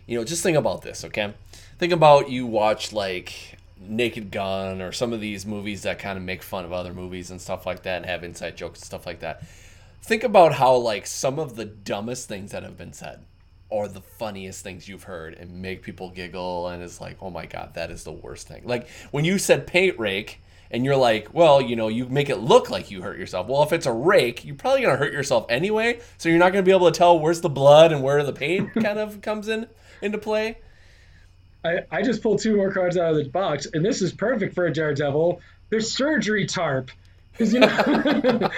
you 0.08 0.18
know, 0.18 0.26
just 0.26 0.42
think 0.42 0.58
about 0.58 0.82
this, 0.82 1.06
okay? 1.06 1.36
Think 1.78 1.94
about 1.94 2.32
you 2.32 2.48
watch 2.48 2.92
like 2.92 3.60
Naked 3.80 4.32
Gun 4.32 4.82
or 4.82 4.92
some 4.92 5.14
of 5.14 5.22
these 5.22 5.46
movies 5.46 5.84
that 5.84 6.00
kind 6.00 6.18
of 6.18 6.24
make 6.24 6.42
fun 6.42 6.66
of 6.66 6.74
other 6.74 6.94
movies 6.94 7.30
and 7.30 7.40
stuff 7.40 7.68
like 7.68 7.84
that 7.84 7.98
and 7.98 8.06
have 8.08 8.24
inside 8.24 8.58
jokes 8.58 8.80
and 8.80 8.86
stuff 8.86 9.06
like 9.06 9.20
that. 9.20 9.44
Think 10.02 10.24
about 10.24 10.54
how 10.54 10.76
like 10.76 11.06
some 11.06 11.38
of 11.38 11.56
the 11.56 11.66
dumbest 11.66 12.28
things 12.28 12.52
that 12.52 12.64
have 12.64 12.78
been 12.78 12.94
said 12.94 13.20
are 13.78 13.88
the 13.88 14.02
funniest 14.02 14.64
things 14.64 14.88
you've 14.88 15.04
heard 15.04 15.34
and 15.34 15.62
make 15.62 15.82
people 15.82 16.10
giggle 16.10 16.68
and 16.68 16.82
it's 16.84 17.02
like, 17.02 17.18
"Oh 17.22 17.30
my 17.30 17.46
god, 17.46 17.74
that 17.76 17.92
is 17.92 18.04
the 18.04 18.12
worst 18.12 18.48
thing." 18.48 18.64
Like 18.66 18.88
when 19.12 19.26
you 19.26 19.38
said 19.38 19.68
paint 19.68 19.98
rake 20.00 20.42
and 20.72 20.84
you're 20.84 20.96
like, 20.96 21.34
"Well, 21.34 21.62
you 21.62 21.76
know, 21.76 21.88
you 21.88 22.06
make 22.08 22.30
it 22.30 22.38
look 22.38 22.70
like 22.70 22.92
you 22.92 23.02
hurt 23.02 23.18
yourself." 23.18 23.48
Well, 23.48 23.64
if 23.64 23.74
it's 23.74 23.86
a 23.86 23.94
rake, 23.94 24.46
you're 24.46 24.56
probably 24.56 24.82
going 24.82 24.94
to 24.94 24.98
hurt 24.98 25.14
yourself 25.14 25.46
anyway, 25.50 26.00
so 26.18 26.30
you're 26.30 26.40
not 26.40 26.52
going 26.52 26.64
to 26.64 26.68
be 26.70 26.76
able 26.76 26.92
to 26.92 26.98
tell 26.98 27.20
where's 27.20 27.42
the 27.42 27.50
blood 27.50 27.92
and 27.92 28.02
where 28.04 28.24
the 28.24 28.34
paint 28.34 28.74
kind 28.82 29.00
of 29.00 29.22
comes 29.22 29.48
in 29.48 29.68
into 30.02 30.18
play. 30.18 30.58
I, 31.66 31.80
I 31.92 32.02
just 32.04 32.22
pulled 32.22 32.40
two 32.40 32.56
more 32.56 32.72
cards 32.72 32.96
out 32.98 33.12
of 33.12 33.18
the 33.18 33.30
box, 33.30 33.68
and 33.74 33.84
this 33.84 34.02
is 34.02 34.14
perfect 34.14 34.54
for 34.54 34.66
a 34.68 34.74
Daredevil. 34.74 35.42
There's 35.70 35.92
surgery 35.92 36.46
tarp. 36.46 36.92
Because 37.38 37.54
you 37.54 37.60
know, 37.60 37.67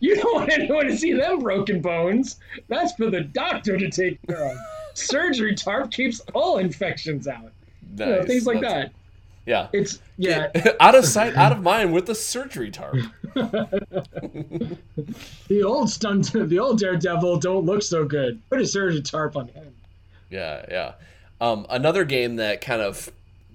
you 0.00 0.16
don't 0.16 0.34
want 0.34 0.52
anyone 0.52 0.86
to 0.86 0.96
see 0.96 1.12
them 1.12 1.40
broken 1.40 1.82
bones. 1.82 2.36
That's 2.68 2.94
for 2.94 3.10
the 3.10 3.20
doctor 3.20 3.76
to 3.76 3.90
take 3.90 4.18
care 4.26 4.50
of. 4.50 4.56
surgery 4.94 5.54
tarp 5.54 5.90
keeps 5.90 6.20
all 6.34 6.56
infections 6.58 7.28
out. 7.28 7.52
Nice. 7.96 7.98
You 7.98 8.06
know, 8.06 8.24
things 8.24 8.46
like 8.46 8.62
That's, 8.62 8.72
that. 8.72 8.92
Yeah. 9.46 9.68
It's 9.72 10.00
yeah. 10.16 10.50
out 10.80 10.94
of 10.94 11.04
sight, 11.04 11.36
out 11.36 11.52
of 11.52 11.62
mind 11.62 11.92
with 11.92 12.06
the 12.06 12.14
surgery 12.14 12.70
tarp. 12.70 12.96
the 13.34 14.78
old 15.64 15.90
stunt 15.90 16.32
the 16.32 16.58
old 16.58 16.78
daredevil 16.78 17.38
don't 17.38 17.66
look 17.66 17.82
so 17.82 18.04
good. 18.04 18.40
Put 18.48 18.60
a 18.60 18.66
surgery 18.66 19.02
tarp 19.02 19.36
on 19.36 19.48
him. 19.48 19.74
Yeah, 20.30 20.64
yeah. 20.70 20.92
Um, 21.40 21.66
another 21.68 22.04
game 22.04 22.36
that 22.36 22.60
kind 22.60 22.80
of 22.80 23.10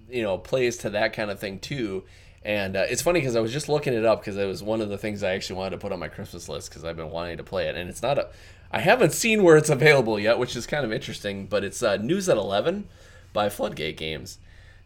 you 0.10 0.23
know 0.23 0.38
plays 0.38 0.78
to 0.78 0.89
that 0.91 1.13
kind 1.13 1.32
of 1.32 1.39
thing 1.39 1.60
too, 1.60 2.04
And 2.45 2.75
uh, 2.75 2.86
it's 2.88 3.01
funny 3.01 3.19
because 3.19 3.36
I 3.36 3.39
was 3.39 3.51
just 3.51 3.67
looking 3.67 3.95
it 3.95 4.05
up 4.05 4.21
because 4.21 4.38
it 4.38 4.45
was 4.45 4.62
one 4.62 4.79
of 4.79 4.89
the 4.89 4.99
things 4.99 5.23
I 5.23 5.34
actually 5.34 5.55
wanted 5.58 5.71
to 5.71 5.77
put 5.79 5.91
on 5.91 5.97
my 5.97 6.08
Christmas 6.08 6.47
list 6.47 6.69
because 6.69 6.86
I've 6.86 6.95
been 6.95 7.10
wanting 7.10 7.38
to 7.38 7.43
play 7.43 7.67
it, 7.67 7.75
and 7.75 7.89
it's 7.89 8.03
not 8.03 8.19
a. 8.19 8.27
I 8.71 8.81
haven't 8.81 9.13
seen 9.13 9.41
where 9.41 9.58
it's 9.58 9.71
available 9.71 10.19
yet, 10.19 10.38
which 10.38 10.55
is 10.55 10.67
kind 10.67 10.86
of 10.86 10.93
interesting. 10.93 11.47
But 11.47 11.63
it's 11.63 11.81
uh, 11.81 11.97
News 11.97 12.29
at 12.29 12.38
Eleven 12.38 12.88
by 13.34 13.49
Floodgate 13.49 13.97
Games, 13.97 14.38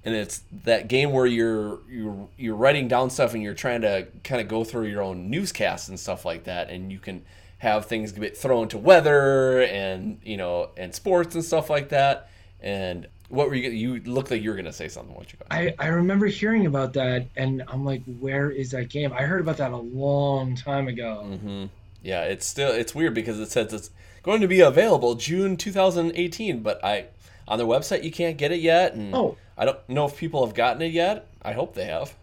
and 0.06 0.16
it's 0.16 0.44
that 0.64 0.88
game 0.88 1.12
where 1.12 1.26
you're 1.26 1.80
you're 1.90 2.30
you're 2.38 2.56
writing 2.56 2.88
down 2.88 3.10
stuff 3.10 3.34
and 3.34 3.44
you're 3.44 3.54
trying 3.54 3.82
to 3.82 4.08
kind 4.24 4.40
of 4.40 4.48
go 4.48 4.64
through 4.64 4.86
your 4.86 5.02
own 5.02 5.30
newscasts 5.30 5.90
and 5.90 6.00
stuff 6.00 6.24
like 6.24 6.46
that, 6.46 6.70
and 6.70 6.94
you 6.94 7.00
can 7.00 7.26
have 7.58 7.88
things 7.88 8.14
get 8.14 8.38
thrown 8.38 8.70
to 8.70 8.78
weather 8.78 9.64
and 9.64 10.22
you 10.24 10.38
know 10.38 10.70
and 10.78 10.96
sports 10.96 11.36
and 11.36 11.44
stuff 11.44 11.70
like 11.70 11.90
that. 11.90 12.30
And 12.62 13.08
what 13.30 13.48
were 13.48 13.56
you? 13.56 13.70
You 13.70 14.02
looked 14.02 14.32
like 14.32 14.42
you 14.42 14.50
were 14.50 14.56
gonna 14.56 14.74
say 14.74 14.88
something. 14.90 15.16
What 15.16 15.32
you 15.32 15.40
got? 15.40 15.48
I, 15.52 15.74
I 15.80 15.88
remember 15.88 16.26
hearing 16.26 16.66
about 16.66 16.94
that, 16.94 17.28
and 17.36 17.64
I'm 17.68 17.86
like, 17.86 18.04
where 18.20 18.50
is 18.50 18.72
that 18.72 18.90
game? 18.90 19.14
I 19.14 19.22
heard 19.24 19.42
about 19.42 19.58
that 19.58 19.72
a 19.72 19.78
long 19.78 20.56
time 20.56 20.88
ago. 20.88 21.24
Mm-hmm. 21.26 21.66
Yeah, 22.02 22.24
it's 22.24 22.46
still 22.46 22.72
it's 22.72 22.94
weird 22.96 23.14
because 23.14 23.40
it 23.40 23.52
says 23.52 23.74
it's 23.74 23.92
going 24.24 24.42
to 24.42 24.48
be 24.48 24.62
available 24.62 25.16
June 25.16 25.58
2018, 25.58 26.62
but 26.62 26.84
I 26.84 27.06
on 27.48 27.58
their 27.58 27.68
website 27.68 28.04
you 28.04 28.12
can't 28.12 28.38
get 28.38 28.52
it 28.52 28.60
yet, 28.60 28.94
and 28.94 29.14
Oh. 29.14 29.38
I 29.58 29.66
don't 29.66 29.90
know 29.90 30.06
if 30.06 30.18
people 30.18 30.46
have 30.46 30.56
gotten 30.56 30.82
it 30.82 30.92
yet. 30.92 31.28
I 31.42 31.54
hope 31.54 31.74
they 31.76 31.86
have. 31.86 32.14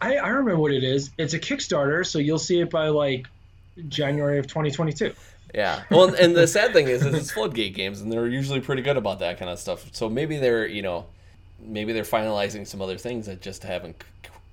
I, 0.00 0.16
I 0.16 0.28
remember 0.28 0.60
what 0.60 0.72
it 0.72 0.84
is. 0.84 1.10
It's 1.18 1.34
a 1.34 1.40
Kickstarter, 1.40 2.06
so 2.06 2.18
you'll 2.20 2.38
see 2.38 2.60
it 2.60 2.70
by 2.70 2.88
like 2.88 3.26
January 3.88 4.38
of 4.38 4.46
2022. 4.46 5.12
Yeah. 5.54 5.82
Well, 5.90 6.14
and 6.14 6.36
the 6.36 6.46
sad 6.46 6.72
thing 6.72 6.88
is, 6.88 7.04
is 7.04 7.14
it's 7.14 7.30
Floodgate 7.30 7.74
games, 7.74 8.00
and 8.00 8.12
they're 8.12 8.26
usually 8.26 8.60
pretty 8.60 8.82
good 8.82 8.96
about 8.96 9.18
that 9.20 9.38
kind 9.38 9.50
of 9.50 9.58
stuff. 9.58 9.86
So 9.92 10.08
maybe 10.08 10.36
they're, 10.36 10.66
you 10.66 10.82
know, 10.82 11.06
maybe 11.60 11.92
they're 11.92 12.02
finalizing 12.02 12.66
some 12.66 12.82
other 12.82 12.98
things 12.98 13.26
that 13.26 13.40
just 13.40 13.62
haven't, 13.62 14.02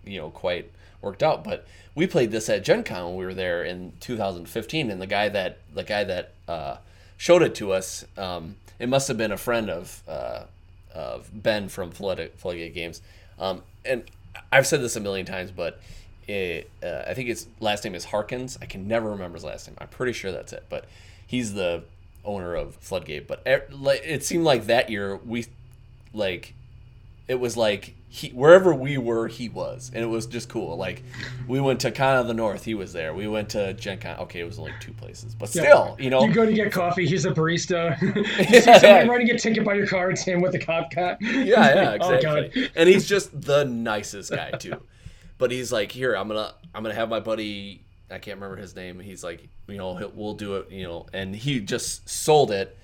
you 0.05 0.19
know, 0.19 0.29
quite 0.29 0.71
worked 1.01 1.21
out. 1.21 1.43
But 1.43 1.67
we 1.95 2.07
played 2.07 2.31
this 2.31 2.49
at 2.49 2.63
Gen 2.63 2.83
Con 2.83 3.05
when 3.07 3.15
we 3.15 3.25
were 3.25 3.33
there 3.33 3.63
in 3.63 3.93
2015, 3.99 4.89
and 4.89 5.01
the 5.01 5.07
guy 5.07 5.29
that 5.29 5.57
the 5.73 5.83
guy 5.83 6.03
that 6.05 6.31
uh, 6.47 6.77
showed 7.17 7.41
it 7.41 7.55
to 7.55 7.73
us, 7.73 8.05
um, 8.17 8.55
it 8.79 8.89
must 8.89 9.07
have 9.07 9.17
been 9.17 9.31
a 9.31 9.37
friend 9.37 9.69
of 9.69 10.01
uh, 10.07 10.43
of 10.93 11.29
Ben 11.33 11.67
from 11.67 11.91
Flood, 11.91 12.31
Floodgate 12.37 12.73
Games. 12.73 13.01
Um, 13.37 13.63
and 13.83 14.03
I've 14.51 14.65
said 14.65 14.81
this 14.81 14.95
a 14.95 14.99
million 15.01 15.25
times, 15.25 15.51
but 15.51 15.79
it, 16.27 16.69
uh, 16.83 17.03
I 17.07 17.13
think 17.13 17.27
his 17.29 17.47
last 17.59 17.83
name 17.83 17.95
is 17.95 18.05
Harkins. 18.05 18.57
I 18.61 18.65
can 18.65 18.87
never 18.87 19.09
remember 19.11 19.35
his 19.35 19.43
last 19.43 19.67
name. 19.67 19.77
I'm 19.79 19.87
pretty 19.87 20.13
sure 20.13 20.31
that's 20.31 20.53
it. 20.53 20.65
But 20.69 20.85
he's 21.25 21.53
the 21.53 21.83
owner 22.23 22.55
of 22.55 22.75
Floodgate. 22.77 23.27
But 23.27 23.41
it 23.45 24.23
seemed 24.23 24.43
like 24.43 24.65
that 24.65 24.89
year 24.89 25.17
we 25.17 25.45
like 26.13 26.53
it 27.27 27.39
was 27.39 27.57
like 27.57 27.93
he 28.07 28.29
wherever 28.29 28.73
we 28.73 28.97
were 28.97 29.27
he 29.27 29.49
was 29.49 29.91
and 29.93 30.01
it 30.01 30.07
was 30.07 30.25
just 30.25 30.47
cool 30.47 30.77
like 30.77 31.03
we 31.47 31.59
went 31.59 31.81
to 31.81 31.91
Con 31.91 32.15
of 32.17 32.27
the 32.27 32.33
North 32.33 32.63
he 32.63 32.73
was 32.73 32.93
there 32.93 33.13
we 33.13 33.27
went 33.27 33.49
to 33.49 33.73
Gen 33.73 33.99
Con 33.99 34.17
okay 34.19 34.39
it 34.39 34.45
was 34.45 34.57
only 34.57 34.71
two 34.79 34.93
places 34.93 35.35
but 35.35 35.49
still 35.49 35.97
you 35.99 36.09
know 36.09 36.23
You 36.23 36.31
go 36.33 36.45
to 36.45 36.53
get 36.53 36.71
coffee, 36.71 37.05
he's 37.05 37.25
a 37.25 37.31
barista. 37.31 37.99
you 38.01 38.45
see 38.61 38.61
somebody 38.61 39.09
writing 39.09 39.29
a 39.31 39.37
ticket 39.37 39.65
by 39.65 39.73
your 39.73 39.87
car, 39.87 40.11
it's 40.11 40.21
him 40.23 40.39
with 40.41 40.55
a 40.55 40.59
cop 40.59 40.91
cat. 40.91 41.17
yeah, 41.19 41.41
yeah, 41.43 41.97
Oh, 41.99 42.13
exactly. 42.13 42.61
God. 42.61 42.71
and 42.75 42.87
he's 42.87 43.05
just 43.05 43.41
the 43.41 43.65
nicest 43.65 44.31
guy 44.31 44.51
too. 44.51 44.79
But 45.37 45.51
he's 45.51 45.71
like, 45.71 45.91
here, 45.91 46.15
I'm 46.15 46.27
gonna, 46.27 46.53
I'm 46.73 46.83
gonna 46.83 46.95
have 46.95 47.09
my 47.09 47.19
buddy. 47.19 47.81
I 48.09 48.19
can't 48.19 48.37
remember 48.37 48.55
his 48.55 48.75
name. 48.75 48.99
He's 48.99 49.23
like, 49.23 49.47
you 49.67 49.77
know, 49.77 50.11
we'll 50.13 50.35
do 50.35 50.55
it, 50.55 50.71
you 50.71 50.83
know. 50.83 51.07
And 51.11 51.35
he 51.35 51.59
just 51.59 52.07
sold 52.07 52.51
it. 52.51 52.77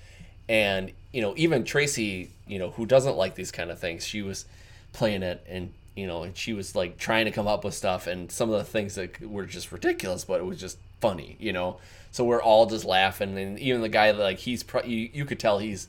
And 0.48 0.92
you 1.12 1.22
know, 1.22 1.34
even 1.36 1.64
Tracy, 1.64 2.30
you 2.46 2.58
know, 2.58 2.70
who 2.70 2.86
doesn't 2.86 3.16
like 3.16 3.34
these 3.34 3.52
kind 3.52 3.70
of 3.70 3.78
things, 3.78 4.04
she 4.04 4.22
was 4.22 4.46
playing 4.92 5.22
it, 5.22 5.44
and 5.48 5.72
you 5.94 6.06
know, 6.06 6.22
and 6.22 6.36
she 6.36 6.52
was 6.52 6.74
like 6.74 6.98
trying 6.98 7.26
to 7.26 7.30
come 7.30 7.46
up 7.46 7.64
with 7.64 7.74
stuff, 7.74 8.06
and 8.06 8.32
some 8.32 8.50
of 8.50 8.58
the 8.58 8.64
things 8.64 8.94
that 8.96 9.20
were 9.20 9.46
just 9.46 9.72
ridiculous, 9.72 10.24
but 10.24 10.40
it 10.40 10.44
was 10.44 10.58
just 10.58 10.78
funny, 11.00 11.36
you 11.38 11.52
know. 11.52 11.78
So 12.10 12.24
we're 12.24 12.42
all 12.42 12.66
just 12.66 12.84
laughing, 12.84 13.38
and 13.38 13.58
even 13.58 13.80
the 13.80 13.88
guy, 13.88 14.10
like, 14.10 14.38
he's, 14.38 14.62
pro- 14.62 14.82
you, 14.82 15.08
you 15.12 15.24
could 15.24 15.40
tell 15.40 15.58
he's 15.58 15.88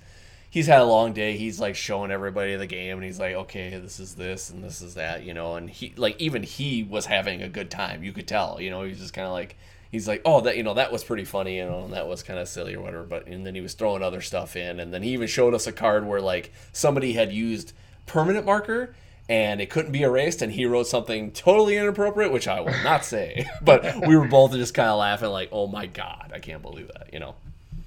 he's 0.54 0.68
had 0.68 0.82
a 0.82 0.86
long 0.86 1.13
day. 1.13 1.36
He's 1.36 1.60
like 1.60 1.76
showing 1.76 2.12
everybody 2.12 2.56
the 2.56 2.68
game, 2.68 2.98
and 2.98 3.04
he's 3.04 3.20
like, 3.20 3.34
okay, 3.34 3.72
this 3.72 4.00
is 4.00 4.13
this 4.13 4.52
and 4.52 4.63
this 4.63 4.84
is 4.84 4.94
that, 4.94 5.24
you 5.24 5.34
know. 5.34 5.56
And 5.56 5.68
he 5.68 5.96
like 5.98 6.22
even 6.22 6.44
he 6.44 6.84
was 6.84 7.08
having 7.08 7.42
a 7.42 7.50
good 7.50 7.72
time. 7.72 8.04
You 8.04 8.13
could 8.13 8.28
tell, 8.28 8.62
you 8.62 8.70
know. 8.70 8.84
He's 8.84 9.00
just 9.00 9.16
kind 9.16 9.26
of 9.26 9.34
like 9.34 9.58
he's 9.92 10.08
like, 10.08 10.22
oh, 10.26 10.42
that 10.42 10.56
you 10.56 10.62
know 10.62 10.76
that 10.76 10.92
was 10.92 11.04
pretty 11.04 11.26
funny, 11.26 11.58
you 11.58 11.66
know, 11.66 11.86
and 11.86 11.94
that 11.94 12.08
was 12.08 12.22
kind 12.22 12.38
of 12.38 12.48
silly 12.48 12.76
or 12.76 12.82
whatever. 12.82 13.04
But 13.04 13.26
and 13.26 13.44
then 13.46 13.56
he 13.56 13.62
was 13.62 13.74
throwing 13.74 14.04
other 14.04 14.22
stuff 14.22 14.56
in, 14.56 14.80
and 14.80 14.94
then 14.94 15.02
he 15.02 15.10
even 15.13 15.28
showed 15.28 15.56
us 15.56 15.66
a 15.66 15.72
card 15.72 16.06
where 16.06 16.22
like 16.22 16.54
somebody 16.72 17.13
had 17.13 17.34
used 17.34 17.74
permanent 18.06 18.46
marker. 18.46 18.96
And 19.30 19.62
it 19.62 19.70
couldn't 19.70 19.94
be 19.94 20.02
erased, 20.02 20.42
and 20.42 20.52
he 20.52 20.66
wrote 20.66 20.86
something 20.86 21.32
totally 21.32 21.78
inappropriate, 21.78 22.34
which 22.34 22.46
I 22.46 22.60
will 22.60 22.76
not 22.84 23.06
say. 23.06 23.48
but 23.62 24.06
we 24.06 24.18
were 24.18 24.28
both 24.28 24.52
just 24.52 24.74
kind 24.74 24.89
of 24.89 25.00
laughing, 25.00 25.30
like, 25.30 25.48
"Oh 25.54 25.66
my 25.66 25.86
god, 25.86 26.34
I 26.36 26.39
can't 26.39 26.62
believe 26.62 26.89
that," 26.89 27.13
you 27.13 27.20
know. 27.20 27.36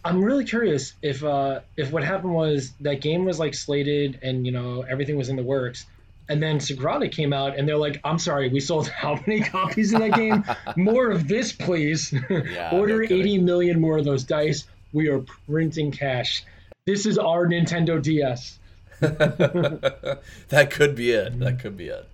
I'm 0.06 0.22
really 0.22 0.44
curious 0.44 0.94
if 1.02 1.24
uh, 1.24 1.60
if 1.76 1.90
what 1.90 2.04
happened 2.04 2.32
was 2.32 2.72
that 2.80 3.00
game 3.00 3.24
was 3.24 3.40
like 3.40 3.54
slated 3.54 4.20
and 4.22 4.46
you 4.46 4.52
know 4.52 4.82
everything 4.82 5.16
was 5.16 5.28
in 5.28 5.36
the 5.36 5.42
works, 5.42 5.84
and 6.28 6.40
then 6.40 6.58
Sagrada 6.58 7.10
came 7.10 7.32
out 7.32 7.58
and 7.58 7.68
they're 7.68 7.76
like, 7.76 8.00
"I'm 8.04 8.18
sorry, 8.18 8.48
we 8.48 8.60
sold 8.60 8.88
how 9.02 9.20
many 9.26 9.40
copies 9.40 9.92
of 9.92 10.00
that 10.00 10.14
game? 10.14 10.44
More 10.76 11.10
of 11.10 11.26
this, 11.26 11.52
please. 11.52 12.14
Yeah, 12.30 12.70
Order 12.72 13.00
no 13.00 13.16
80 13.16 13.38
million 13.38 13.80
more 13.80 13.98
of 13.98 14.04
those 14.04 14.22
dice. 14.22 14.64
We 14.92 15.08
are 15.08 15.24
printing 15.48 15.90
cash. 15.90 16.44
This 16.84 17.04
is 17.04 17.18
our 17.18 17.46
Nintendo 17.46 18.00
DS." 18.00 18.58
that 19.00 20.68
could 20.70 20.94
be 20.94 21.10
it. 21.10 21.38
That 21.40 21.58
could 21.58 21.76
be 21.76 21.88
it. 21.88 22.08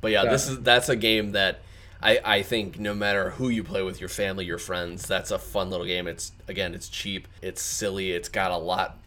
But 0.00 0.12
yeah, 0.12 0.24
this 0.24 0.48
is 0.48 0.60
that's 0.60 0.88
a 0.88 0.96
game 0.96 1.32
that 1.32 1.60
I 2.04 2.20
I 2.24 2.42
think 2.42 2.78
no 2.78 2.94
matter 2.94 3.30
who 3.30 3.48
you 3.48 3.64
play 3.64 3.82
with, 3.82 3.98
your 3.98 4.10
family, 4.10 4.44
your 4.44 4.58
friends, 4.58 5.06
that's 5.06 5.30
a 5.30 5.38
fun 5.38 5.70
little 5.70 5.86
game. 5.86 6.06
It's 6.06 6.32
again, 6.46 6.74
it's 6.74 6.88
cheap, 6.88 7.26
it's 7.40 7.62
silly, 7.62 8.12
it's 8.12 8.28
got 8.28 8.50
a 8.50 8.56
lot 8.58 8.98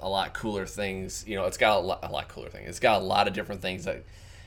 a 0.00 0.08
lot 0.08 0.32
cooler 0.32 0.64
things. 0.64 1.24
You 1.26 1.36
know, 1.36 1.46
it's 1.46 1.58
got 1.58 1.78
a 1.78 1.80
lot 1.80 1.98
a 2.02 2.10
lot 2.10 2.28
cooler 2.28 2.48
things. 2.48 2.68
It's 2.68 2.80
got 2.80 3.02
a 3.02 3.04
lot 3.04 3.26
of 3.26 3.34
different 3.34 3.60
things 3.60 3.84
that 3.84 4.04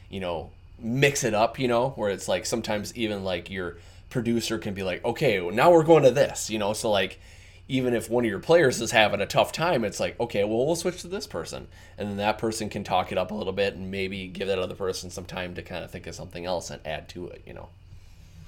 you 0.10 0.22
know 0.22 0.52
mix 0.80 1.24
it 1.26 1.34
up. 1.34 1.60
You 1.60 1.68
know, 1.68 1.90
where 1.92 2.10
it's 2.10 2.28
like 2.30 2.46
sometimes 2.46 2.96
even 2.96 3.26
like 3.26 3.50
your 3.52 3.78
producer 4.10 4.58
can 4.58 4.74
be 4.74 4.84
like, 4.84 5.04
okay, 5.04 5.42
well, 5.42 5.54
now 5.54 5.72
we're 5.72 5.84
going 5.84 6.04
to 6.04 6.12
this. 6.12 6.50
You 6.50 6.60
know, 6.60 6.72
so 6.74 6.90
like 6.90 7.20
even 7.68 7.94
if 7.94 8.10
one 8.10 8.26
of 8.26 8.30
your 8.30 8.40
players 8.40 8.82
is 8.82 8.92
having 8.92 9.22
a 9.22 9.26
tough 9.26 9.52
time, 9.52 9.86
it's 9.86 10.00
like, 10.00 10.20
okay, 10.20 10.44
well, 10.44 10.66
we'll 10.66 10.76
switch 10.76 11.02
to 11.02 11.08
this 11.08 11.28
person. 11.28 11.68
And 11.98 12.10
then 12.10 12.18
that 12.18 12.38
person 12.38 12.70
can 12.70 12.84
talk 12.84 13.12
it 13.12 13.18
up 13.18 13.32
a 13.32 13.34
little 13.34 13.54
bit 13.54 13.76
and 13.76 13.90
maybe 13.90 14.28
give 14.28 14.50
that 14.50 14.60
other 14.60 14.76
person 14.76 15.10
some 15.10 15.24
time 15.24 15.56
to 15.56 15.62
kind 15.62 15.84
of 15.84 15.90
think 15.90 16.06
of 16.06 16.16
something 16.16 16.46
else 16.46 16.70
and 16.70 16.86
add 16.86 17.08
to 17.10 17.28
it, 17.28 17.44
you 17.46 17.54
know? 17.54 17.70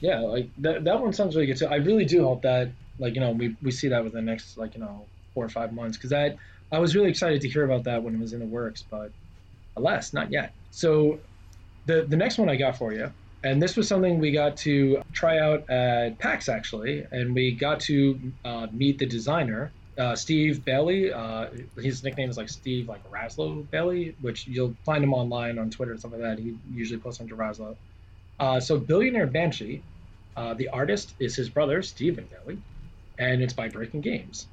Yeah, 0.04 0.20
like 0.20 0.50
that, 0.58 0.84
that 0.84 1.02
one 1.02 1.14
sounds 1.14 1.34
really 1.34 1.48
good 1.48 1.58
too. 1.58 1.68
I 1.68 1.78
really 1.78 2.04
do 2.04 2.26
hope 2.26 2.42
that, 2.42 2.74
like, 3.00 3.16
you 3.16 3.22
know, 3.22 3.32
we, 3.32 3.56
we 3.62 3.72
see 3.72 3.88
that 3.88 4.04
within 4.04 4.26
the 4.26 4.32
next, 4.32 4.58
like, 4.58 4.76
you 4.76 4.82
know, 4.82 5.08
four 5.34 5.46
or 5.46 5.50
five 5.50 5.72
months. 5.72 5.96
Because 5.98 6.10
that, 6.10 6.36
I 6.74 6.80
was 6.80 6.94
really 6.94 7.10
excited 7.10 7.40
to 7.40 7.50
hear 7.50 7.64
about 7.64 7.86
that 7.86 8.04
when 8.04 8.14
it 8.14 8.20
was 8.20 8.34
in 8.34 8.40
the 8.40 8.46
works, 8.46 8.84
but 8.92 9.14
alas, 9.78 10.12
not 10.12 10.30
yet. 10.30 10.54
So 10.72 11.22
the, 11.86 12.06
the 12.08 12.18
next 12.18 12.38
one 12.38 12.50
I 12.50 12.58
got 12.58 12.78
for 12.78 12.92
you, 12.92 13.14
and 13.44 13.62
this 13.62 13.78
was 13.78 13.88
something 13.88 14.20
we 14.20 14.32
got 14.34 14.58
to 14.58 15.02
try 15.14 15.40
out 15.40 15.70
at 15.70 16.20
PAX 16.20 16.50
actually, 16.50 17.06
and 17.10 17.34
we 17.34 17.56
got 17.56 17.80
to 17.82 18.34
uh, 18.44 18.68
meet 18.74 19.00
the 19.00 19.06
designer, 19.06 19.72
uh, 19.98 20.16
Steve 20.16 20.66
Bailey. 20.66 21.14
Uh, 21.14 21.48
his 21.78 22.04
nickname 22.04 22.30
is 22.30 22.36
like 22.36 22.50
Steve, 22.50 22.90
like 22.90 23.04
Raslo 23.10 23.70
Bailey, 23.72 24.16
which 24.20 24.48
you'll 24.48 24.76
find 24.86 25.02
him 25.02 25.14
online 25.14 25.60
on 25.60 25.70
Twitter 25.70 25.92
and 25.92 26.00
stuff 26.02 26.12
like 26.12 26.22
that. 26.22 26.40
He 26.40 26.56
usually 26.74 27.00
posts 27.00 27.22
under 27.22 27.38
Raslo. 27.38 27.78
Uh, 28.40 28.60
so 28.60 28.80
Billionaire 28.80 29.28
Banshee, 29.28 29.84
uh, 30.36 30.54
the 30.54 30.70
artist 30.70 31.16
is 31.20 31.36
his 31.36 31.50
brother 31.50 31.82
Stephen 31.82 32.28
Bailey, 32.32 32.60
and 33.18 33.42
it's 33.42 33.54
by 33.54 33.70
Breaking 33.70 34.02
Games. 34.02 34.48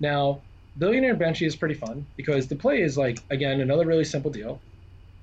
Now, 0.00 0.42
Billionaire 0.78 1.16
Banshee 1.16 1.46
is 1.46 1.56
pretty 1.56 1.74
fun 1.74 2.06
because 2.16 2.46
the 2.46 2.56
play 2.56 2.82
is 2.82 2.96
like 2.96 3.18
again 3.30 3.60
another 3.60 3.86
really 3.86 4.04
simple 4.04 4.30
deal. 4.30 4.60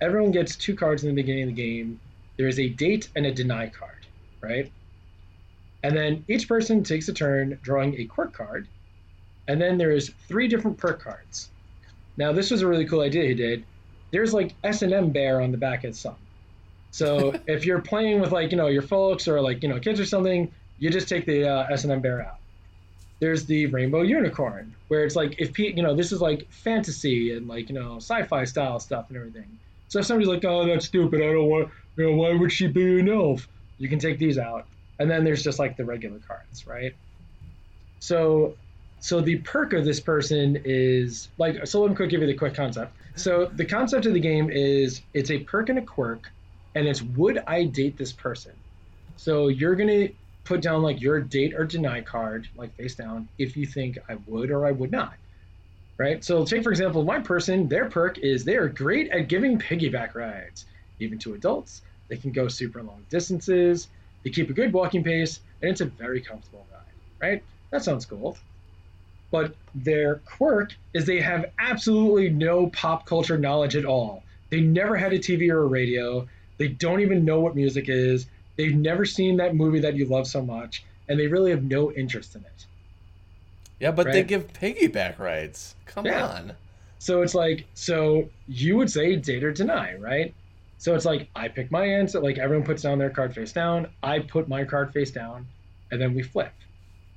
Everyone 0.02 0.32
gets 0.32 0.58
two 0.58 0.76
cards 0.76 1.04
in 1.04 1.10
the 1.10 1.16
beginning 1.16 1.44
of 1.44 1.56
the 1.56 1.62
game. 1.62 2.00
There 2.38 2.48
is 2.48 2.60
a 2.60 2.70
date 2.70 3.10
and 3.16 3.26
a 3.26 3.34
deny 3.34 3.70
card, 3.70 4.06
right? 4.42 4.72
And 5.84 5.96
then 5.96 6.26
each 6.28 6.48
person 6.48 6.84
takes 6.84 7.08
a 7.08 7.14
turn 7.14 7.60
drawing 7.62 7.96
a 8.00 8.06
quirk 8.06 8.34
card, 8.34 8.68
and 9.48 9.62
then 9.62 9.78
there's 9.78 10.10
three 10.28 10.48
different 10.48 10.78
perk 10.78 11.02
cards. 11.02 11.52
Now, 12.18 12.32
this 12.34 12.52
was 12.52 12.62
a 12.62 12.68
really 12.68 12.86
cool 12.86 13.02
idea 13.02 13.28
he 13.28 13.36
did. 13.36 13.66
There's 14.12 14.34
like 14.34 14.56
S 14.64 14.82
and 14.82 14.94
M 14.94 15.12
bear 15.12 15.42
on 15.42 15.52
the 15.52 15.58
back 15.58 15.84
of 15.84 15.96
some. 15.96 16.25
So 16.96 17.38
if 17.48 17.66
you're 17.66 17.82
playing 17.82 18.22
with 18.22 18.32
like 18.32 18.52
you 18.52 18.58
know 18.58 18.68
your 18.68 18.82
folks 18.82 19.28
or 19.28 19.42
like 19.42 19.62
you 19.62 19.70
know 19.70 19.80
kids 19.80 20.00
or 20.00 20.06
something, 20.06 20.50
you 20.80 20.90
just 20.90 21.10
take 21.10 21.26
the 21.26 21.48
uh, 21.48 21.68
S 21.70 21.84
and 21.84 21.92
M 21.92 22.00
bear 22.00 22.22
out. 22.26 22.38
There's 23.20 23.46
the 23.46 23.66
rainbow 23.68 24.02
unicorn, 24.02 24.74
where 24.88 25.04
it's 25.04 25.16
like 25.16 25.36
if 25.38 25.60
you 25.60 25.84
know 25.84 25.94
this 25.94 26.14
is 26.14 26.22
like 26.22 26.50
fantasy 26.50 27.36
and 27.36 27.50
like 27.50 27.70
you 27.70 27.76
know 27.76 27.98
sci-fi 27.98 28.46
style 28.46 28.80
stuff 28.80 29.10
and 29.10 29.18
everything. 29.18 29.60
So 29.90 30.00
if 30.00 30.06
somebody's 30.06 30.30
like, 30.30 30.46
oh 30.46 30.66
that's 30.66 30.86
stupid, 30.86 31.22
I 31.22 31.34
don't 31.34 31.50
want, 31.50 31.70
you 31.98 32.10
know, 32.10 32.16
why 32.16 32.34
would 32.34 32.52
she 32.52 32.68
be 32.68 33.00
an 33.02 33.10
elf? 33.10 33.48
You 33.78 33.90
can 33.90 34.00
take 34.00 34.18
these 34.18 34.38
out, 34.38 34.66
and 34.98 35.12
then 35.12 35.26
there's 35.26 35.44
just 35.44 35.60
like 35.60 35.76
the 35.76 35.84
regular 35.84 36.20
cards, 36.20 36.66
right? 36.66 36.96
So 38.00 38.56
so 39.02 39.20
the 39.20 39.36
perk 39.40 39.74
of 39.74 39.84
this 39.84 40.00
person 40.00 40.62
is 40.64 41.28
like 41.38 41.68
so 41.68 41.82
let 41.82 41.90
me 41.90 41.96
quick 41.96 42.10
give 42.10 42.22
you 42.22 42.28
the 42.28 42.34
quick 42.34 42.56
concept 42.56 42.96
so 43.16 43.46
the 43.54 43.66
concept 43.66 44.06
of 44.06 44.14
the 44.14 44.20
game 44.20 44.50
is 44.50 45.02
it's 45.14 45.30
a 45.30 45.40
perk 45.40 45.70
and 45.70 45.78
a 45.78 45.82
quirk 45.82 46.32
and 46.76 46.88
it's 46.88 47.02
would 47.02 47.40
I 47.48 47.64
date 47.64 47.98
this 47.98 48.12
person? 48.12 48.52
So 49.16 49.48
you're 49.48 49.76
gonna 49.76 50.10
put 50.44 50.62
down 50.62 50.84
like 50.84 51.02
your 51.02 51.20
date 51.20 51.54
or 51.56 51.66
deny 51.66 52.02
card, 52.02 52.48
like 52.56 52.76
face 52.76 52.96
down, 52.96 53.28
if 53.38 53.58
you 53.58 53.66
think 53.66 53.98
I 54.08 54.16
would 54.28 54.52
or 54.52 54.66
I 54.66 54.72
would 54.72 54.92
not. 54.92 55.14
Right? 55.98 56.24
So 56.24 56.46
take 56.46 56.64
for 56.64 56.72
example, 56.72 57.04
my 57.04 57.20
person, 57.20 57.68
their 57.70 57.90
perk 57.90 58.18
is 58.20 58.44
they 58.44 58.58
are 58.58 58.68
great 58.68 59.10
at 59.12 59.30
giving 59.30 59.58
piggyback 59.58 60.14
rides, 60.14 60.66
even 61.00 61.18
to 61.20 61.34
adults. 61.34 61.82
They 62.10 62.18
can 62.18 62.32
go 62.32 62.48
super 62.48 62.84
long 62.84 63.04
distances, 63.10 63.88
they 64.24 64.30
keep 64.30 64.50
a 64.50 64.54
good 64.54 64.74
walking 64.74 65.04
pace, 65.04 65.40
and 65.62 65.72
it's 65.72 65.82
a 65.82 65.86
very 65.86 66.22
comfortable 66.22 66.66
ride. 66.72 67.28
Right? 67.28 67.44
That 67.72 67.84
sounds 67.84 68.06
cool. 68.06 68.38
But 69.32 69.56
their 69.74 70.16
quirk 70.26 70.74
is 70.94 71.06
they 71.06 71.20
have 71.22 71.46
absolutely 71.58 72.30
no 72.30 72.68
pop 72.68 73.06
culture 73.06 73.38
knowledge 73.38 73.76
at 73.76 73.86
all. 73.86 74.24
They 74.50 74.62
never 74.62 74.96
had 74.96 75.14
a 75.14 75.20
TV 75.20 75.50
or 75.50 75.64
a 75.64 75.66
radio. 75.66 76.28
They 76.58 76.70
don't 76.70 77.02
even 77.02 77.26
know 77.26 77.40
what 77.40 77.56
music 77.56 77.86
is. 77.90 78.28
They've 78.58 78.76
never 78.76 79.06
seen 79.06 79.38
that 79.38 79.56
movie 79.56 79.82
that 79.82 79.96
you 79.96 80.06
love 80.06 80.28
so 80.28 80.42
much, 80.42 80.86
and 81.08 81.20
they 81.20 81.28
really 81.28 81.52
have 81.52 81.64
no 81.64 81.92
interest 81.92 82.36
in 82.36 82.42
it. 82.42 82.66
Yeah, 83.80 83.92
but 83.92 84.12
they 84.12 84.24
give 84.24 84.54
piggyback 84.54 85.20
rides. 85.20 85.76
Come 85.86 86.06
Yeah. 86.06 86.26
on. 86.26 86.54
So 86.98 87.22
it's 87.22 87.36
like, 87.36 87.66
so 87.74 88.30
you 88.48 88.78
would 88.78 88.90
say 88.90 89.16
date 89.18 89.44
or 89.44 89.52
deny, 89.52 89.96
right? 89.96 90.34
So 90.78 90.96
it's 90.96 91.06
like, 91.06 91.30
I 91.36 91.50
pick 91.50 91.72
my 91.72 91.86
answer, 91.86 92.20
like 92.20 92.38
everyone 92.38 92.66
puts 92.66 92.84
down 92.84 93.00
their 93.00 93.10
card 93.10 93.34
face 93.34 93.52
down, 93.52 93.88
I 94.02 94.20
put 94.20 94.48
my 94.48 94.64
card 94.64 94.94
face 94.94 95.12
down, 95.12 95.48
and 95.92 96.02
then 96.02 96.14
we 96.14 96.24
flip, 96.24 96.54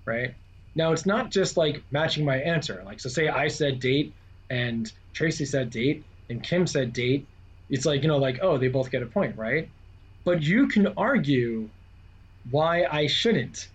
right? 0.05 0.35
Now 0.75 0.93
it's 0.93 1.07
not 1.07 1.31
just 1.31 1.57
like 1.57 1.83
matching 1.91 2.25
my 2.25 2.37
answer. 2.37 2.83
Like, 2.85 3.01
so 3.01 3.09
say 3.09 3.29
I 3.29 3.49
said 3.49 3.81
date 3.81 4.13
and 4.51 4.91
Tracy 5.13 5.45
said 5.45 5.71
date 5.71 6.05
and 6.29 6.43
Kim 6.43 6.67
said 6.67 6.93
date. 6.93 7.27
It's 7.71 7.87
like, 7.87 8.03
you 8.03 8.09
know, 8.09 8.19
like, 8.19 8.39
oh, 8.43 8.59
they 8.59 8.69
both 8.69 8.91
get 8.91 9.03
a 9.03 9.07
point, 9.07 9.37
right? 9.37 9.69
But 10.25 10.43
you 10.43 10.69
can 10.69 10.89
argue 10.97 11.69
why 12.51 12.85
I 12.85 13.07
shouldn't. 13.07 13.69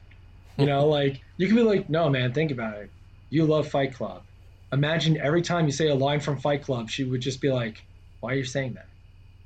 You 0.58 0.66
know, 0.66 0.88
like, 1.00 1.22
you 1.38 1.48
can 1.48 1.56
be 1.56 1.64
like, 1.64 1.90
no, 1.90 2.10
man, 2.10 2.34
think 2.34 2.52
about 2.52 2.78
it. 2.78 2.90
You 3.30 3.46
love 3.46 3.68
Fight 3.68 3.94
Club 3.94 4.24
imagine 4.74 5.18
every 5.18 5.42
time 5.42 5.66
you 5.66 5.72
say 5.72 5.88
a 5.88 5.96
line 5.96 6.20
from 6.20 6.38
Fight 6.38 6.64
Club, 6.64 6.90
she 6.90 7.04
would 7.04 7.22
just 7.22 7.40
be 7.40 7.50
like, 7.50 7.86
"Why 8.20 8.34
are 8.34 8.36
you 8.36 8.44
saying 8.44 8.74
that?" 8.74 8.88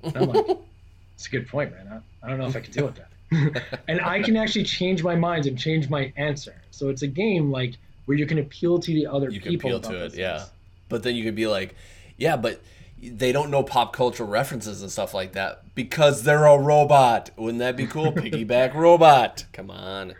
And 0.03 0.17
I'm 0.17 0.29
like, 0.29 0.45
"It's 1.15 1.27
a 1.27 1.29
good 1.29 1.47
point, 1.47 1.71
man. 1.71 2.01
I, 2.23 2.25
I 2.25 2.29
don't 2.29 2.39
know 2.39 2.47
if 2.47 2.55
I 2.55 2.61
can 2.61 2.71
deal 2.71 2.85
with 2.85 2.95
that." 2.95 3.73
and 3.89 3.99
I 4.01 4.23
can 4.23 4.37
actually 4.37 4.63
change 4.63 5.03
my 5.03 5.15
mind 5.15 5.45
and 5.45 5.59
change 5.59 5.89
my 5.89 6.13
answer. 6.15 6.55
So 6.71 6.87
it's 6.89 7.01
a 7.01 7.07
game 7.07 7.51
like 7.51 7.75
where 8.05 8.17
you 8.17 8.25
can 8.25 8.39
appeal 8.39 8.79
to 8.79 8.91
the 8.93 9.05
other 9.05 9.29
You 9.29 9.41
can 9.41 9.55
appeal 9.55 9.81
to 9.81 9.89
it, 9.89 9.99
those 9.99 10.17
yeah. 10.17 10.45
But 10.87 11.03
then 11.03 11.15
you 11.15 11.25
could 11.25 11.35
be 11.35 11.47
like, 11.47 11.75
yeah, 12.15 12.37
but 12.37 12.61
they 13.01 13.31
don't 13.31 13.51
know 13.51 13.63
pop 13.63 13.93
culture 13.93 14.25
references 14.25 14.81
and 14.81 14.91
stuff 14.91 15.13
like 15.13 15.33
that 15.33 15.63
because 15.75 16.23
they're 16.23 16.45
a 16.45 16.57
robot. 16.57 17.29
Wouldn't 17.37 17.59
that 17.59 17.75
be 17.77 17.85
cool? 17.87 18.11
Piggyback 18.13 18.73
robot. 18.73 19.45
Come 19.53 19.69
on. 19.69 20.15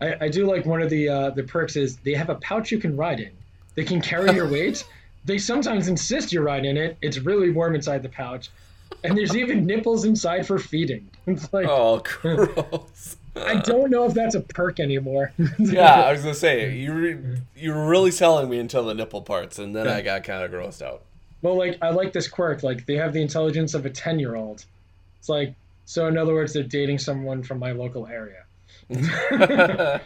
I, 0.00 0.14
I 0.26 0.28
do 0.28 0.46
like 0.46 0.66
one 0.66 0.82
of 0.82 0.90
the 0.90 1.08
uh, 1.08 1.30
the 1.30 1.42
perks 1.42 1.74
is 1.76 1.96
they 1.98 2.14
have 2.14 2.28
a 2.30 2.34
pouch 2.36 2.70
you 2.70 2.78
can 2.78 2.96
ride 2.96 3.20
in. 3.20 3.30
They 3.74 3.84
can 3.84 4.00
carry 4.00 4.34
your 4.34 4.48
weight. 4.50 4.84
They 5.24 5.38
sometimes 5.38 5.88
insist 5.88 6.32
you 6.32 6.40
ride 6.42 6.64
in 6.64 6.76
it. 6.76 6.96
It's 7.02 7.18
really 7.18 7.50
warm 7.50 7.74
inside 7.74 8.02
the 8.02 8.08
pouch, 8.08 8.50
and 9.02 9.16
there's 9.18 9.36
even 9.36 9.66
nipples 9.66 10.04
inside 10.04 10.46
for 10.46 10.58
feeding. 10.58 11.08
It's 11.26 11.52
like 11.52 11.66
Oh, 11.68 12.02
gross. 12.04 13.16
I 13.34 13.56
don't 13.56 13.90
know 13.90 14.04
if 14.04 14.14
that's 14.14 14.36
a 14.36 14.40
perk 14.40 14.78
anymore. 14.78 15.32
yeah, 15.58 16.04
I 16.04 16.12
was 16.12 16.22
gonna 16.22 16.34
say 16.34 16.72
you 16.76 16.92
re- 16.92 17.38
you 17.56 17.74
were 17.74 17.84
really 17.88 18.12
selling 18.12 18.48
me 18.48 18.58
until 18.60 18.84
the 18.84 18.94
nipple 18.94 19.22
parts, 19.22 19.58
and 19.58 19.74
then 19.74 19.88
I 19.88 20.02
got 20.02 20.22
kind 20.22 20.44
of 20.44 20.52
grossed 20.52 20.82
out. 20.82 21.02
Well, 21.46 21.56
like 21.56 21.78
I 21.80 21.90
like 21.90 22.12
this 22.12 22.26
quirk. 22.26 22.64
Like 22.64 22.86
they 22.86 22.96
have 22.96 23.12
the 23.12 23.22
intelligence 23.22 23.74
of 23.74 23.86
a 23.86 23.90
ten-year-old. 23.90 24.64
It's 25.20 25.28
like 25.28 25.54
so. 25.84 26.08
In 26.08 26.18
other 26.18 26.34
words, 26.34 26.52
they're 26.52 26.64
dating 26.64 26.98
someone 26.98 27.44
from 27.44 27.60
my 27.60 27.70
local 27.70 28.08
area. 28.08 28.42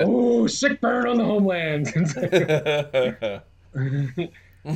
oh, 0.00 0.46
sick 0.46 0.82
burn 0.82 1.08
on 1.08 1.16
the 1.16 1.24
homeland. 1.24 1.86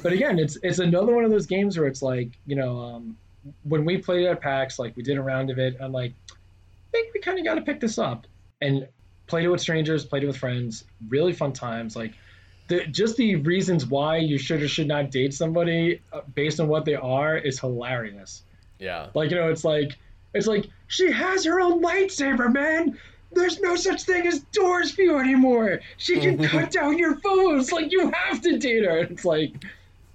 but 0.03 0.13
again, 0.15 0.39
it's 0.39 0.57
it's 0.63 0.79
another 0.79 1.15
one 1.15 1.25
of 1.25 1.31
those 1.31 1.45
games 1.45 1.77
where 1.77 1.87
it's 1.87 2.01
like 2.01 2.31
you 2.47 2.57
know, 2.57 2.81
um, 2.81 3.19
when 3.65 3.85
we 3.85 3.99
played 3.99 4.25
at 4.25 4.41
PAX, 4.41 4.79
like 4.79 4.97
we 4.97 5.03
did 5.03 5.19
a 5.19 5.23
round 5.23 5.51
of 5.51 5.59
it. 5.59 5.77
I'm 5.83 5.93
like, 5.93 6.15
I 6.31 6.35
think 6.93 7.13
we 7.13 7.21
kind 7.21 7.39
of 7.39 7.45
got 7.45 7.57
to 7.57 7.61
pick 7.61 7.79
this 7.79 7.99
up 7.99 8.27
and 8.63 8.89
played 9.27 9.45
it 9.45 9.49
with 9.49 9.61
strangers, 9.61 10.07
played 10.07 10.23
it 10.23 10.29
with 10.29 10.39
friends. 10.39 10.85
Really 11.11 11.35
fun 11.35 11.53
times. 11.53 11.95
Like 11.95 12.15
the 12.69 12.87
just 12.87 13.17
the 13.17 13.37
reasons 13.37 13.87
why 13.87 14.17
you 14.19 14.39
should 14.39 14.63
or 14.63 14.69
should 14.69 14.89
not 14.89 15.11
date 15.11 15.35
somebody 15.35 16.01
uh, 16.13 16.21
based 16.35 16.61
on 16.61 16.69
what 16.69 16.85
they 16.85 16.95
are 16.95 17.37
is 17.37 17.61
hilarious. 17.61 18.43
yeah. 18.79 19.09
Like 19.15 19.31
you 19.31 19.37
know, 19.37 19.49
it's 19.51 19.65
like 19.65 19.97
it's 20.35 20.47
like 20.47 20.67
she 20.89 21.11
has 21.11 21.45
her 21.45 21.61
own 21.61 21.83
lightsaber, 21.83 22.53
man. 22.53 22.99
There's 23.33 23.61
no 23.61 23.77
such 23.77 24.05
thing 24.05 24.27
as 24.27 24.41
doors 24.53 24.91
for 24.93 25.03
you 25.03 25.19
anymore. 25.19 25.81
She 25.97 26.21
can 26.21 26.43
cut 26.49 26.71
down 26.71 26.99
your 26.99 27.17
foes. 27.17 27.73
Like 27.73 27.91
you 27.93 28.11
have 28.11 28.41
to 28.43 28.59
date 28.59 28.85
her. 28.85 28.99
It's 28.99 29.25
like, 29.25 29.53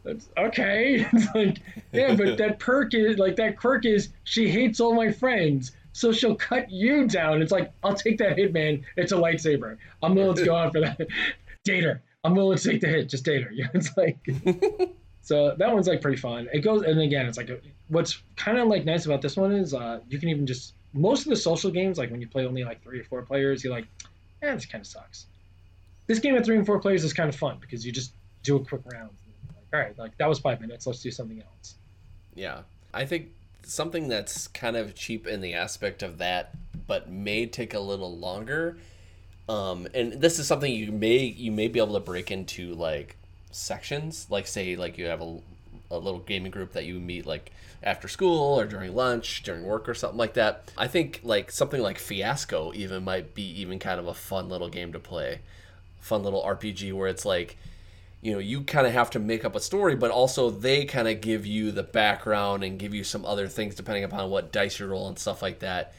that's 0.03 0.27
okay. 0.37 1.05
It's 1.13 1.35
like, 1.35 1.57
yeah, 1.91 2.15
but 2.15 2.37
that 2.37 2.59
perk 2.59 2.93
is 2.93 3.17
like 3.17 3.35
that 3.37 3.57
quirk 3.57 3.85
is 3.85 4.09
she 4.23 4.49
hates 4.49 4.79
all 4.79 4.93
my 4.93 5.11
friends, 5.11 5.71
so 5.93 6.11
she'll 6.11 6.35
cut 6.35 6.71
you 6.71 7.07
down. 7.07 7.41
It's 7.41 7.51
like 7.51 7.71
I'll 7.83 7.95
take 7.95 8.17
that 8.19 8.37
hit, 8.37 8.53
man. 8.53 8.85
It's 8.97 9.11
a 9.11 9.15
lightsaber. 9.15 9.77
I'm 10.03 10.15
willing 10.15 10.37
to 10.37 10.45
go 10.45 10.55
out 10.55 10.73
for 10.73 10.81
that. 10.81 10.99
date 11.63 11.83
her. 11.83 12.01
I'm 12.23 12.35
willing 12.35 12.57
to 12.57 12.69
take 12.71 12.81
the 12.81 12.87
hit. 12.87 13.09
Just 13.09 13.25
date 13.25 13.43
her. 13.43 13.51
Yeah, 13.53 13.67
it's 13.73 13.95
like. 13.97 14.19
So 15.23 15.55
that 15.57 15.71
one's 15.71 15.87
like 15.87 16.01
pretty 16.01 16.17
fun. 16.17 16.49
It 16.51 16.59
goes, 16.61 16.81
and 16.81 16.99
again, 16.99 17.27
it's 17.27 17.37
like 17.37 17.49
a, 17.49 17.59
what's 17.89 18.21
kind 18.35 18.57
of 18.57 18.67
like 18.67 18.85
nice 18.85 19.05
about 19.05 19.21
this 19.21 19.37
one 19.37 19.51
is 19.51 19.73
uh, 19.73 19.99
you 20.09 20.19
can 20.19 20.29
even 20.29 20.47
just 20.47 20.73
most 20.93 21.25
of 21.25 21.29
the 21.29 21.35
social 21.35 21.71
games, 21.71 21.97
like 21.97 22.09
when 22.11 22.21
you 22.21 22.27
play 22.27 22.45
only 22.45 22.63
like 22.63 22.81
three 22.83 22.99
or 22.99 23.03
four 23.03 23.21
players, 23.21 23.63
you're 23.63 23.73
like, 23.73 23.87
eh, 24.41 24.53
this 24.53 24.65
kind 24.65 24.81
of 24.81 24.87
sucks. 24.87 25.27
This 26.07 26.19
game 26.19 26.35
at 26.35 26.43
three 26.43 26.57
and 26.57 26.65
four 26.65 26.79
players 26.79 27.03
is 27.03 27.13
kind 27.13 27.29
of 27.29 27.35
fun 27.35 27.57
because 27.61 27.85
you 27.85 27.91
just 27.91 28.13
do 28.43 28.55
a 28.55 28.65
quick 28.65 28.81
round. 28.91 29.11
Like, 29.47 29.65
all 29.73 29.79
right, 29.79 29.97
like 29.97 30.17
that 30.17 30.27
was 30.27 30.39
five 30.39 30.59
minutes. 30.59 30.87
Let's 30.87 31.01
do 31.01 31.11
something 31.11 31.41
else. 31.41 31.75
Yeah. 32.33 32.61
I 32.93 33.05
think 33.05 33.29
something 33.63 34.07
that's 34.07 34.47
kind 34.47 34.75
of 34.75 34.95
cheap 34.95 35.27
in 35.27 35.41
the 35.41 35.53
aspect 35.53 36.03
of 36.03 36.17
that, 36.17 36.53
but 36.87 37.09
may 37.09 37.45
take 37.45 37.73
a 37.73 37.79
little 37.79 38.17
longer. 38.17 38.77
Um, 39.49 39.87
and 39.93 40.13
this 40.13 40.39
is 40.39 40.47
something 40.47 40.71
you 40.71 40.91
may 40.91 41.17
you 41.17 41.51
may 41.51 41.67
be 41.67 41.79
able 41.79 41.93
to 41.93 41.99
break 41.99 42.31
into 42.31 42.73
like 42.73 43.17
sections, 43.51 44.27
like 44.29 44.47
say 44.47 44.75
like 44.75 44.97
you 44.97 45.07
have 45.07 45.21
a, 45.21 45.39
a 45.89 45.97
little 45.97 46.19
gaming 46.19 46.51
group 46.51 46.73
that 46.73 46.85
you 46.85 46.99
meet 46.99 47.25
like 47.25 47.51
after 47.83 48.07
school 48.07 48.59
or 48.59 48.65
during 48.65 48.95
lunch, 48.95 49.43
during 49.43 49.63
work 49.63 49.89
or 49.89 49.93
something 49.93 50.17
like 50.17 50.35
that. 50.35 50.71
I 50.77 50.87
think 50.87 51.21
like 51.23 51.51
something 51.51 51.81
like 51.81 51.97
Fiasco 51.97 52.71
even 52.73 53.03
might 53.03 53.33
be 53.33 53.43
even 53.61 53.79
kind 53.79 53.99
of 53.99 54.07
a 54.07 54.13
fun 54.13 54.49
little 54.49 54.69
game 54.69 54.93
to 54.93 54.99
play. 54.99 55.39
Fun 55.99 56.23
little 56.23 56.43
RPG 56.43 56.93
where 56.93 57.07
it's 57.07 57.25
like 57.25 57.57
you 58.21 58.31
know 58.31 58.39
you 58.39 58.61
kind 58.61 58.87
of 58.87 58.93
have 58.93 59.09
to 59.09 59.19
make 59.19 59.43
up 59.43 59.55
a 59.55 59.59
story 59.59 59.95
but 59.95 60.11
also 60.11 60.49
they 60.49 60.85
kind 60.85 61.07
of 61.07 61.21
give 61.21 61.45
you 61.45 61.71
the 61.71 61.83
background 61.83 62.63
and 62.63 62.79
give 62.79 62.93
you 62.93 63.03
some 63.03 63.25
other 63.25 63.47
things 63.47 63.75
depending 63.75 64.03
upon 64.03 64.29
what 64.29 64.51
dice 64.51 64.79
you 64.79 64.85
roll 64.85 65.07
and 65.07 65.17
stuff 65.17 65.41
like 65.41 65.59
that 65.59 65.93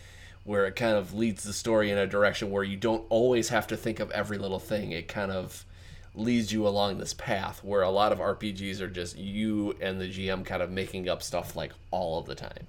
where 0.44 0.66
it 0.66 0.76
kind 0.76 0.96
of 0.96 1.14
leads 1.14 1.44
the 1.44 1.52
story 1.52 1.90
in 1.90 1.98
a 1.98 2.06
direction 2.06 2.50
where 2.50 2.64
you 2.64 2.76
don't 2.76 3.04
always 3.08 3.50
have 3.50 3.66
to 3.68 3.76
think 3.76 4.00
of 4.00 4.10
every 4.10 4.38
little 4.38 4.58
thing. 4.58 4.92
It 4.92 5.08
kind 5.08 5.30
of 5.30 5.64
leads 6.14 6.52
you 6.52 6.66
along 6.66 6.98
this 6.98 7.14
path 7.14 7.64
where 7.64 7.80
a 7.82 7.90
lot 7.90 8.12
of 8.12 8.18
rpgs 8.18 8.80
are 8.80 8.88
just 8.88 9.16
you 9.16 9.74
and 9.80 9.98
the 9.98 10.06
gm 10.06 10.44
kind 10.44 10.60
of 10.62 10.70
making 10.70 11.08
up 11.08 11.22
stuff 11.22 11.56
like 11.56 11.72
all 11.90 12.18
of 12.18 12.26
the 12.26 12.34
time. 12.34 12.66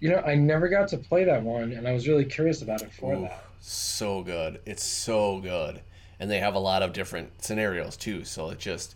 You 0.00 0.10
know, 0.10 0.18
I 0.20 0.34
never 0.34 0.68
got 0.68 0.88
to 0.88 0.98
play 0.98 1.24
that 1.24 1.42
one, 1.42 1.72
and 1.72 1.86
I 1.86 1.92
was 1.92 2.08
really 2.08 2.24
curious 2.24 2.62
about 2.62 2.80
it 2.82 2.90
for 2.90 3.16
Ooh, 3.16 3.20
that. 3.20 3.44
so 3.60 4.22
good. 4.22 4.60
It's 4.64 4.82
so 4.82 5.40
good. 5.40 5.82
And 6.18 6.30
they 6.30 6.38
have 6.38 6.54
a 6.54 6.58
lot 6.58 6.82
of 6.82 6.92
different 6.92 7.42
scenarios 7.42 7.96
too 7.96 8.24
so 8.24 8.50
it 8.50 8.58
just 8.58 8.94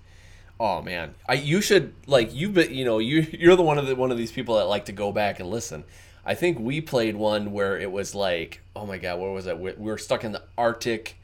oh 0.59 0.83
man. 0.83 1.15
I 1.29 1.35
you 1.35 1.61
should 1.61 1.95
like 2.07 2.35
you've 2.35 2.55
been 2.55 2.75
you 2.75 2.85
know 2.85 2.99
you 2.99 3.27
you're 3.33 3.57
the 3.57 3.63
one 3.63 3.79
of 3.79 3.87
the 3.87 3.95
one 3.97 4.11
of 4.11 4.19
these 4.19 4.33
people 4.33 4.57
that 4.57 4.65
like 4.65 4.87
to 4.87 4.93
go 4.93 5.13
back 5.13 5.41
and 5.41 5.49
listen 5.51 5.85
i 6.25 6.35
think 6.35 6.59
we 6.59 6.81
played 6.81 7.17
one 7.17 7.53
where 7.53 7.79
it 7.79 7.91
was 7.91 8.15
like 8.15 8.61
oh 8.75 8.87
my 8.87 8.99
god 8.99 9.19
where 9.19 9.31
was 9.31 9.47
we 9.47 9.73
we 9.73 9.91
were 9.91 9.99
stuck 9.99 10.25
in 10.25 10.33
the 10.33 10.43
arctic 10.57 11.17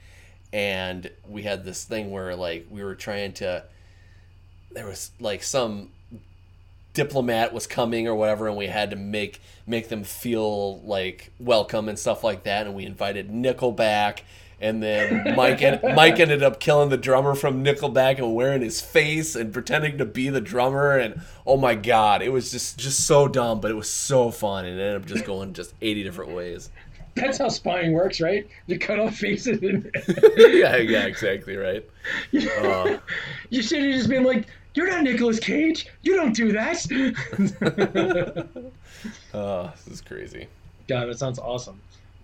and 0.52 1.10
we 1.28 1.42
had 1.42 1.64
this 1.64 1.84
thing 1.84 2.10
where 2.10 2.34
like 2.34 2.66
we 2.70 2.82
were 2.82 2.94
trying 2.94 3.32
to 3.32 3.64
there 4.72 4.86
was 4.86 5.10
like 5.20 5.42
some 5.42 5.90
diplomat 6.92 7.52
was 7.52 7.66
coming 7.66 8.08
or 8.08 8.14
whatever 8.14 8.48
and 8.48 8.56
we 8.56 8.66
had 8.66 8.90
to 8.90 8.96
make 8.96 9.40
make 9.66 9.88
them 9.88 10.02
feel 10.02 10.80
like 10.80 11.30
welcome 11.38 11.88
and 11.88 11.98
stuff 11.98 12.24
like 12.24 12.42
that. 12.44 12.66
And 12.66 12.74
we 12.74 12.84
invited 12.84 13.30
Nickelback 13.30 14.20
and 14.60 14.82
then 14.82 15.34
Mike 15.36 15.62
en- 15.62 15.80
Mike 15.94 16.20
ended 16.20 16.42
up 16.42 16.60
killing 16.60 16.88
the 16.90 16.96
drummer 16.96 17.34
from 17.34 17.64
Nickelback 17.64 18.18
and 18.18 18.34
wearing 18.34 18.62
his 18.62 18.80
face 18.80 19.34
and 19.34 19.52
pretending 19.52 19.98
to 19.98 20.04
be 20.04 20.28
the 20.28 20.40
drummer 20.40 20.96
and 20.96 21.20
oh 21.46 21.56
my 21.56 21.74
god 21.74 22.22
it 22.22 22.30
was 22.30 22.50
just 22.50 22.78
just 22.78 23.06
so 23.06 23.26
dumb 23.28 23.60
but 23.60 23.70
it 23.70 23.74
was 23.74 23.88
so 23.88 24.30
fun 24.30 24.64
and 24.64 24.78
it 24.78 24.82
ended 24.82 25.02
up 25.02 25.06
just 25.08 25.24
going 25.24 25.52
just 25.54 25.74
80 25.80 26.02
different 26.02 26.32
ways 26.32 26.70
That's 27.16 27.38
how 27.38 27.48
spying 27.48 27.92
works, 27.92 28.20
right? 28.20 28.46
You 28.68 28.78
cut 28.78 29.00
off 29.00 29.16
faces. 29.16 29.60
And 29.62 29.90
yeah 30.36 30.76
yeah 30.76 31.06
exactly 31.06 31.56
right 31.56 31.84
Uh, 32.62 32.98
you 33.50 33.62
should 33.62 33.82
have 33.82 33.92
just 33.92 34.08
been 34.08 34.22
like, 34.24 34.46
You're 34.74 34.88
not 34.88 35.02
Nicolas 35.02 35.40
Cage. 35.40 35.88
You 36.02 36.14
don't 36.16 36.34
do 36.34 36.52
that. 36.52 36.86
Oh, 39.34 39.72
this 39.84 39.94
is 39.94 40.00
crazy. 40.00 40.46
God, 40.88 41.06
that 41.08 41.18
sounds 41.18 41.38
awesome. 41.38 41.80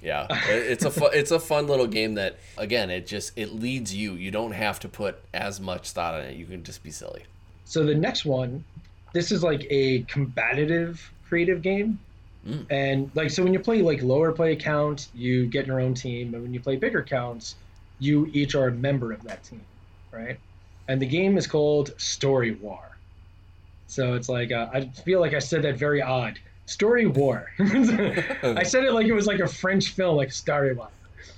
Yeah, 0.07 0.29
it's 0.49 0.85
a 0.85 0.91
fu- 0.93 1.07
it's 1.07 1.33
a 1.33 1.41
fun 1.41 1.67
little 1.67 1.89
game 1.89 2.15
that 2.15 2.39
again 2.57 2.91
it 2.91 3.09
just 3.09 3.37
it 3.37 3.53
leads 3.53 3.93
you. 3.93 4.15
You 4.15 4.31
don't 4.31 4.53
have 4.53 4.79
to 4.81 4.89
put 4.89 5.19
as 5.35 5.61
much 5.61 5.91
thought 5.91 6.15
on 6.15 6.21
it. 6.21 6.37
You 6.37 6.47
can 6.47 6.63
just 6.63 6.85
be 6.85 6.93
silly. 6.93 7.25
So 7.65 7.85
the 7.85 7.95
next 7.97 8.25
one, 8.25 8.65
this 9.13 9.33
is 9.33 9.43
like 9.43 9.67
a 9.69 10.03
combative 10.03 11.13
creative 11.29 11.61
game. 11.61 11.99
Mm. 12.47 12.67
And 12.71 13.11
like 13.17 13.31
so 13.31 13.43
when 13.43 13.53
you 13.53 13.59
play 13.59 13.83
like 13.83 14.01
lower 14.01 14.31
play 14.31 14.55
count, 14.55 15.09
you 15.13 15.47
get 15.47 15.67
your 15.67 15.81
own 15.81 15.95
team, 15.95 16.35
and 16.35 16.43
when 16.45 16.55
you 16.55 16.61
play 16.61 16.77
bigger 16.77 17.03
counts, 17.03 17.57
you 17.99 18.31
each 18.33 18.55
are 18.55 18.69
a 18.69 18.73
member 18.73 19.11
of 19.11 19.25
that 19.25 19.43
team, 19.43 19.63
right? 20.13 20.39
And 20.87 21.03
the 21.03 21.07
game 21.07 21.37
is 21.37 21.49
called 21.49 22.01
Story 22.01 22.53
War. 22.53 22.97
So 23.89 24.15
it's 24.15 24.29
like 24.29 24.53
uh, 24.53 24.69
I 24.73 24.83
feel 24.87 25.19
like 25.19 25.35
I 25.35 25.41
said 25.41 25.63
that 25.63 25.77
very 25.77 26.01
odd. 26.01 26.39
Story 26.67 27.07
War. 27.07 27.47
I 27.59 28.62
said 28.64 28.85
it 28.85 28.93
like 28.93 29.07
it 29.07 29.12
was 29.12 29.27
like 29.27 29.41
a 29.41 29.49
French 29.49 29.91
film, 29.91 30.17
like 30.17 30.33
Story 30.33 30.75
War. 30.75 30.89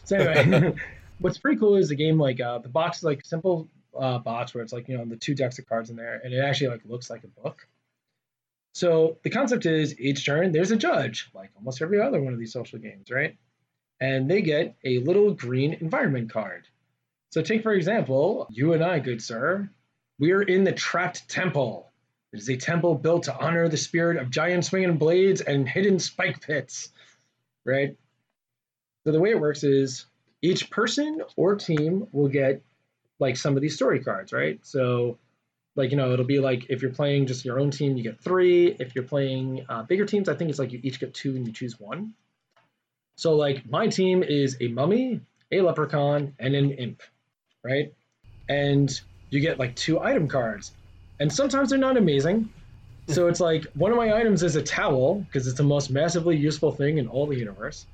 So 0.05 0.17
anyway, 0.17 0.75
what's 1.19 1.39
pretty 1.39 1.59
cool 1.59 1.77
is 1.77 1.91
the 1.91 1.95
game 1.95 2.19
like 2.19 2.41
uh, 2.41 2.59
the 2.59 2.69
box 2.69 2.99
is 2.99 3.05
like 3.05 3.25
simple 3.25 3.69
uh, 3.99 4.19
box 4.19 4.55
where 4.55 4.65
it's 4.65 4.73
like 4.73 4.89
you 4.89 4.97
know 4.97 5.05
the 5.05 5.17
two 5.17 5.35
decks 5.35 5.59
of 5.59 5.69
cards 5.69 5.91
in 5.91 5.97
there, 5.97 6.21
and 6.25 6.33
it 6.33 6.39
actually 6.39 6.69
like 6.69 6.81
looks 6.85 7.11
like 7.11 7.25
a 7.25 7.41
book. 7.43 7.67
So 8.73 9.19
the 9.23 9.31
concept 9.31 9.67
is 9.67 9.99
each 9.99 10.25
turn 10.25 10.53
there's 10.53 10.71
a 10.71 10.77
judge, 10.77 11.31
like 11.35 11.51
almost 11.57 11.83
every 11.83 12.01
other 12.01 12.21
one 12.21 12.33
of 12.33 12.39
these 12.39 12.53
social 12.53 12.79
games, 12.79 13.11
right? 13.11 13.37
And 14.01 14.31
they 14.31 14.43
get 14.43 14.77
a 14.85 14.99
little 15.01 15.33
green 15.33 15.75
environment 15.75 16.31
card. 16.31 16.69
So 17.31 17.43
take 17.43 17.63
for 17.63 17.73
example, 17.73 18.47
you 18.51 18.73
and 18.73 18.83
I, 18.83 19.01
good 19.01 19.21
sir, 19.21 19.69
we're 20.19 20.43
in 20.43 20.65
the 20.65 20.73
trapped 20.73 21.29
temple. 21.29 21.91
It 22.33 22.41
is 22.41 22.49
a 22.51 22.57
temple 22.57 22.95
built 22.95 23.25
to 23.25 23.37
honor 23.37 23.69
the 23.69 23.77
spirit 23.77 24.19
of 24.19 24.31
giant 24.31 24.65
swinging 24.65 24.97
blades 24.97 25.41
and 25.41 25.69
hidden 25.69 25.99
spike 25.99 26.41
pits, 26.41 26.91
right? 27.65 27.97
So 29.05 29.13
the 29.13 29.21
way 29.21 29.31
it 29.31 29.41
works 29.41 29.65
is 29.65 30.07
each 30.43 30.71
person 30.71 31.23
or 31.37 31.57
team 31.57 32.07
will 32.13 32.29
get 32.29 32.63
like 33.19 33.37
some 33.37 33.57
of 33.57 33.63
these 33.63 33.75
story 33.75 34.01
cards, 34.01 34.33
right? 34.33 34.65
So 34.65 35.19
like 35.79 35.93
you 35.93 35.97
know 35.97 36.13
it'll 36.13 36.27
be 36.27 36.41
like 36.41 36.67
if 36.69 36.83
you're 36.83 36.91
playing 36.91 37.27
just 37.27 37.45
your 37.45 37.59
own 37.59 37.71
team 37.71 37.97
you 37.97 38.03
get 38.03 38.21
three 38.21 38.77
if 38.79 38.95
you're 38.95 39.05
playing 39.05 39.65
uh, 39.69 39.83
bigger 39.85 40.05
teams 40.05 40.29
i 40.29 40.35
think 40.35 40.51
it's 40.51 40.59
like 40.59 40.73
you 40.73 40.81
each 40.83 41.01
get 41.01 41.15
two 41.15 41.37
and 41.37 41.47
you 41.47 41.53
choose 41.53 41.79
one 41.79 42.13
so 43.17 43.37
like 43.37 43.65
my 43.71 43.87
team 43.87 44.23
is 44.23 44.57
a 44.61 44.69
mummy 44.69 45.21
a 45.53 45.61
leprechaun 45.61 46.35
and 46.39 46.55
an 46.55 46.73
imp 46.73 47.01
right 47.63 47.95
and 48.49 49.01
you 49.31 49.41
get 49.41 49.59
like 49.59 49.75
two 49.77 50.01
item 50.01 50.27
cards 50.27 50.73
and 51.21 51.33
sometimes 51.33 51.71
they're 51.71 51.79
not 51.79 51.97
amazing 51.97 52.49
so 53.09 53.27
it's 53.27 53.41
like 53.41 53.65
one 53.75 53.91
of 53.91 53.97
my 53.97 54.13
items 54.13 54.43
is 54.43 54.57
a 54.57 54.63
towel 54.63 55.15
because 55.21 55.47
it's 55.47 55.57
the 55.57 55.63
most 55.63 55.91
massively 55.91 56.37
useful 56.37 56.71
thing 56.73 56.99
in 56.99 57.09
all 57.09 57.27
the 57.27 57.37
universe 57.37 57.87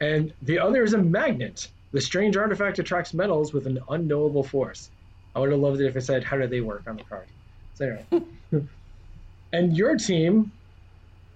and 0.00 0.32
the 0.42 0.58
other 0.58 0.82
is 0.82 0.92
a 0.92 0.98
magnet 0.98 1.68
the 1.92 2.00
strange 2.00 2.36
artifact 2.36 2.78
attracts 2.78 3.14
metals 3.14 3.52
with 3.52 3.66
an 3.66 3.78
unknowable 3.88 4.42
force 4.42 4.90
I 5.34 5.40
would 5.40 5.50
have 5.50 5.60
loved 5.60 5.80
it 5.80 5.86
if 5.86 5.96
it 5.96 6.02
said 6.02 6.22
how 6.22 6.36
do 6.36 6.46
they 6.46 6.60
work 6.60 6.84
on 6.86 6.96
the 6.96 7.02
card. 7.04 7.26
So 7.74 7.98
anyway. 8.12 8.26
and 9.52 9.76
your 9.76 9.96
team, 9.96 10.52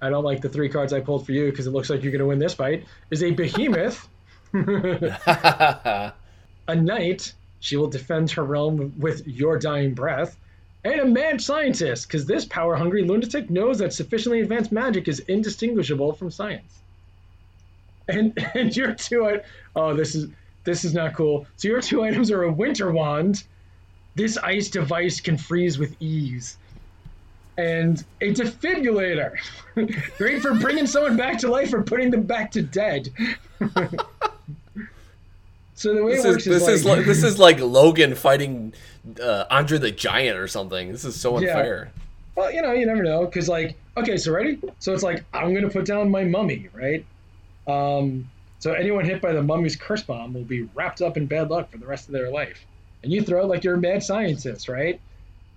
I 0.01 0.09
don't 0.09 0.25
like 0.25 0.41
the 0.41 0.49
three 0.49 0.69
cards 0.69 0.93
I 0.93 1.01
pulled 1.01 1.27
for 1.27 1.33
you 1.33 1.51
because 1.51 1.67
it 1.67 1.71
looks 1.71 1.91
like 1.91 2.03
you're 2.03 2.13
going 2.13 2.21
to 2.21 2.27
win 2.27 2.39
this 2.39 2.55
fight, 2.55 2.85
is 3.11 3.23
a 3.23 3.33
behemoth, 3.33 4.09
a 4.55 6.13
knight. 6.69 7.33
She 7.61 7.77
will 7.77 7.89
defend 7.89 8.31
her 8.33 8.45
realm 8.45 8.95
with 8.99 9.27
your 9.27 9.59
dying 9.59 9.95
breath. 9.95 10.39
And 10.85 11.01
a 11.01 11.05
mad 11.05 11.41
scientist, 11.41 12.07
because 12.07 12.27
this 12.27 12.45
power 12.45 12.77
hungry 12.77 13.03
lunatic 13.03 13.51
knows 13.51 13.79
that 13.79 13.93
sufficiently 13.93 14.41
advanced 14.41 14.73
magic 14.73 15.09
is 15.09 15.21
indistinguishable 15.21 16.13
from 16.13 16.31
science. 16.31 16.83
And 18.07 18.33
and 18.55 18.75
your 18.77 18.95
two 18.95 19.41
oh 19.75 19.95
this 19.95 20.15
is 20.15 20.29
this 20.65 20.85
is 20.85 20.95
not 20.95 21.15
cool. 21.15 21.47
So 21.57 21.69
your 21.69 21.81
two 21.81 22.03
items 22.03 22.31
are 22.31 22.43
a 22.43 22.53
winter 22.53 22.93
wand, 22.93 23.43
this 24.15 24.37
ice 24.37 24.69
device 24.69 25.21
can 25.21 25.37
freeze 25.37 25.79
with 25.79 25.97
ease. 26.01 26.57
And 27.57 28.05
a 28.21 28.33
defibrillator. 28.33 29.33
Great 30.19 30.43
for 30.43 30.55
bringing 30.55 30.87
someone 30.87 31.17
back 31.17 31.39
to 31.39 31.49
life 31.49 31.73
or 31.73 31.83
putting 31.83 32.11
them 32.11 32.23
back 32.23 32.53
to 32.53 32.63
dead. 32.63 33.11
so 35.79 35.95
the 35.95 36.03
way 36.05 36.17
This 36.17 36.25
it 36.25 36.29
is 36.29 36.35
works 36.35 36.45
this 36.45 36.63
is, 36.63 36.69
is 36.81 36.85
like, 36.85 36.97
like 36.99 37.07
this 37.07 37.23
is 37.23 37.39
like 37.39 37.61
Logan 37.61 38.15
fighting 38.17 38.75
uh, 39.23 39.45
Andre 39.51 39.79
the 39.79 39.91
Giant 39.93 40.37
or 40.37 40.49
something. 40.49 40.91
This 40.91 41.05
is 41.05 41.19
so 41.19 41.39
Yeah. 41.39 41.57
unfair. 41.57 41.93
well, 42.35 42.53
you 42.53 42.63
know, 42.63 42.73
you 42.73 42.85
never 42.87 43.03
know. 43.03 43.25
Because, 43.27 43.49
like, 43.49 43.77
okay, 43.97 44.17
so 44.17 44.33
ready? 44.33 44.59
So 44.81 44.93
it's 44.93 45.03
like, 45.03 45.25
I'm 45.33 45.53
going 45.53 45.63
to 45.65 45.71
put 45.71 45.85
down 45.85 46.11
my 46.11 46.25
mummy, 46.25 46.69
right? 46.73 47.05
Um, 47.67 48.29
so 48.59 48.73
anyone 48.73 49.05
hit 49.05 49.21
by 49.21 49.33
the 49.33 49.43
mummy's 49.43 49.77
curse 49.77 50.03
bomb 50.03 50.35
will 50.35 50.43
be 50.45 50.63
wrapped 50.75 51.01
up 51.01 51.17
in 51.17 51.27
bad 51.27 51.49
luck 51.51 51.71
for 51.71 51.79
the 51.79 51.87
rest 51.87 52.07
of 52.09 52.13
their 52.13 52.31
life. 52.31 52.65
And 53.03 53.13
you 53.13 53.23
throw 53.23 53.43
it 53.43 53.47
like 53.47 53.63
you're 53.65 53.75
a 53.75 53.79
mad 53.81 54.03
scientist, 54.03 54.69
right? 54.69 55.01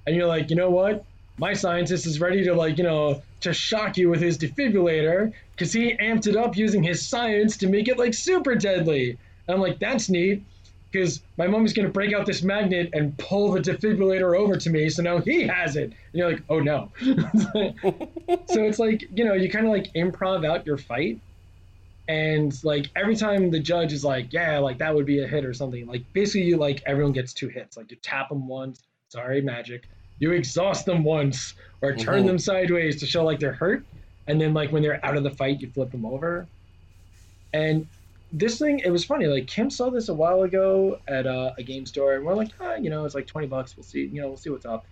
And 0.06 0.16
you're 0.16 0.28
like, 0.28 0.50
you 0.50 0.56
know 0.56 0.70
what? 0.70 1.04
My 1.38 1.54
scientist 1.54 2.06
is 2.06 2.20
ready 2.20 2.44
to, 2.44 2.54
like, 2.54 2.78
you 2.78 2.84
know, 2.84 3.22
to 3.42 3.54
shock 3.54 3.98
you 3.98 4.10
with 4.10 4.22
his 4.22 4.38
defibrillator 4.38 5.34
because 5.54 5.74
he 5.74 5.94
amped 5.96 6.28
it 6.28 6.36
up 6.36 6.56
using 6.56 6.84
his 6.84 7.08
science 7.08 7.58
to 7.58 7.68
make 7.68 7.88
it, 7.88 7.98
like, 7.98 8.14
super 8.14 8.54
deadly. 8.56 9.18
And 9.52 9.58
I'm 9.62 9.62
like, 9.70 9.80
that's 9.80 10.08
neat 10.10 10.44
because 10.92 11.22
my 11.38 11.46
mommy's 11.46 11.74
going 11.74 11.86
to 11.86 11.92
break 11.92 12.14
out 12.14 12.26
this 12.26 12.42
magnet 12.42 12.90
and 12.94 13.18
pull 13.18 13.52
the 13.52 13.60
defibrillator 13.60 14.38
over 14.38 14.56
to 14.56 14.70
me. 14.70 14.88
So 14.90 15.04
now 15.04 15.20
he 15.20 15.46
has 15.46 15.76
it. 15.76 15.84
And 15.84 15.96
you're 16.14 16.32
like, 16.32 16.42
oh 16.50 16.60
no. 16.60 16.90
so 17.02 18.64
it's 18.64 18.80
like, 18.80 19.04
you 19.14 19.26
know, 19.26 19.34
you 19.34 19.50
kind 19.50 19.66
of 19.66 19.72
like 19.74 19.92
improv 19.94 20.46
out 20.46 20.66
your 20.66 20.78
fight. 20.78 21.20
And 22.08 22.54
like 22.64 22.90
every 22.96 23.16
time 23.16 23.52
the 23.52 23.60
judge 23.60 23.92
is 23.92 24.06
like, 24.06 24.32
yeah, 24.32 24.58
like 24.60 24.78
that 24.80 24.96
would 24.96 25.06
be 25.06 25.22
a 25.22 25.28
hit 25.28 25.44
or 25.46 25.54
something, 25.54 25.86
like 25.86 26.04
basically 26.14 26.44
you 26.44 26.58
like 26.58 26.82
everyone 26.86 27.12
gets 27.14 27.34
two 27.34 27.48
hits. 27.50 27.76
Like 27.76 27.92
you 27.92 27.98
tap 28.02 28.30
them 28.30 28.48
once, 28.48 28.82
sorry, 29.10 29.42
magic. 29.42 29.84
You 30.20 30.32
exhaust 30.32 30.86
them 30.86 31.04
once 31.04 31.56
or 31.82 31.94
turn 31.96 32.24
Mhm. 32.24 32.28
them 32.28 32.40
sideways 32.40 33.00
to 33.02 33.06
show 33.06 33.24
like 33.26 33.40
they're 33.40 33.54
hurt. 33.54 33.86
And 34.28 34.40
then 34.40 34.54
like 34.54 34.72
when 34.72 34.82
they're 34.82 35.04
out 35.06 35.18
of 35.18 35.24
the 35.24 35.32
fight, 35.32 35.60
you 35.62 35.70
flip 35.72 35.92
them 35.92 36.06
over. 36.06 36.48
And 37.54 37.88
this 38.34 38.58
thing, 38.60 38.80
it 38.80 38.90
was 38.92 39.04
funny. 39.04 39.26
Like 39.28 39.48
Kim 39.48 39.70
saw 39.70 39.90
this 39.90 40.10
a 40.10 40.14
while 40.14 40.44
ago 40.44 41.00
at 41.08 41.28
uh, 41.28 41.52
a 41.58 41.64
game 41.64 41.86
store, 41.86 42.16
and 42.16 42.26
we're 42.26 42.34
like, 42.34 42.50
ah, 42.60 42.76
you 42.76 42.90
know, 42.90 43.06
it's 43.06 43.16
like 43.16 43.28
twenty 43.28 43.48
bucks. 43.48 43.76
We'll 43.76 43.84
see, 43.84 44.06
you 44.06 44.22
know, 44.22 44.28
we'll 44.28 44.38
see 44.38 44.50
what's 44.50 44.66
up. 44.66 44.86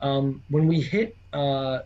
Um, 0.00 0.42
when 0.50 0.66
we 0.68 0.80
hit 0.80 1.16
uh, 1.32 1.80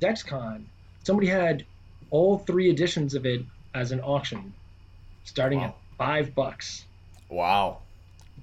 DexCon, 0.00 0.62
somebody 1.04 1.26
had 1.28 1.64
all 2.10 2.38
three 2.38 2.70
editions 2.70 3.14
of 3.14 3.26
it 3.26 3.42
as 3.74 3.92
an 3.92 4.00
auction, 4.00 4.52
starting 5.24 5.58
Wow. 5.60 5.64
at 5.66 5.74
five 5.98 6.34
bucks, 6.34 6.84
Wow. 7.28 7.78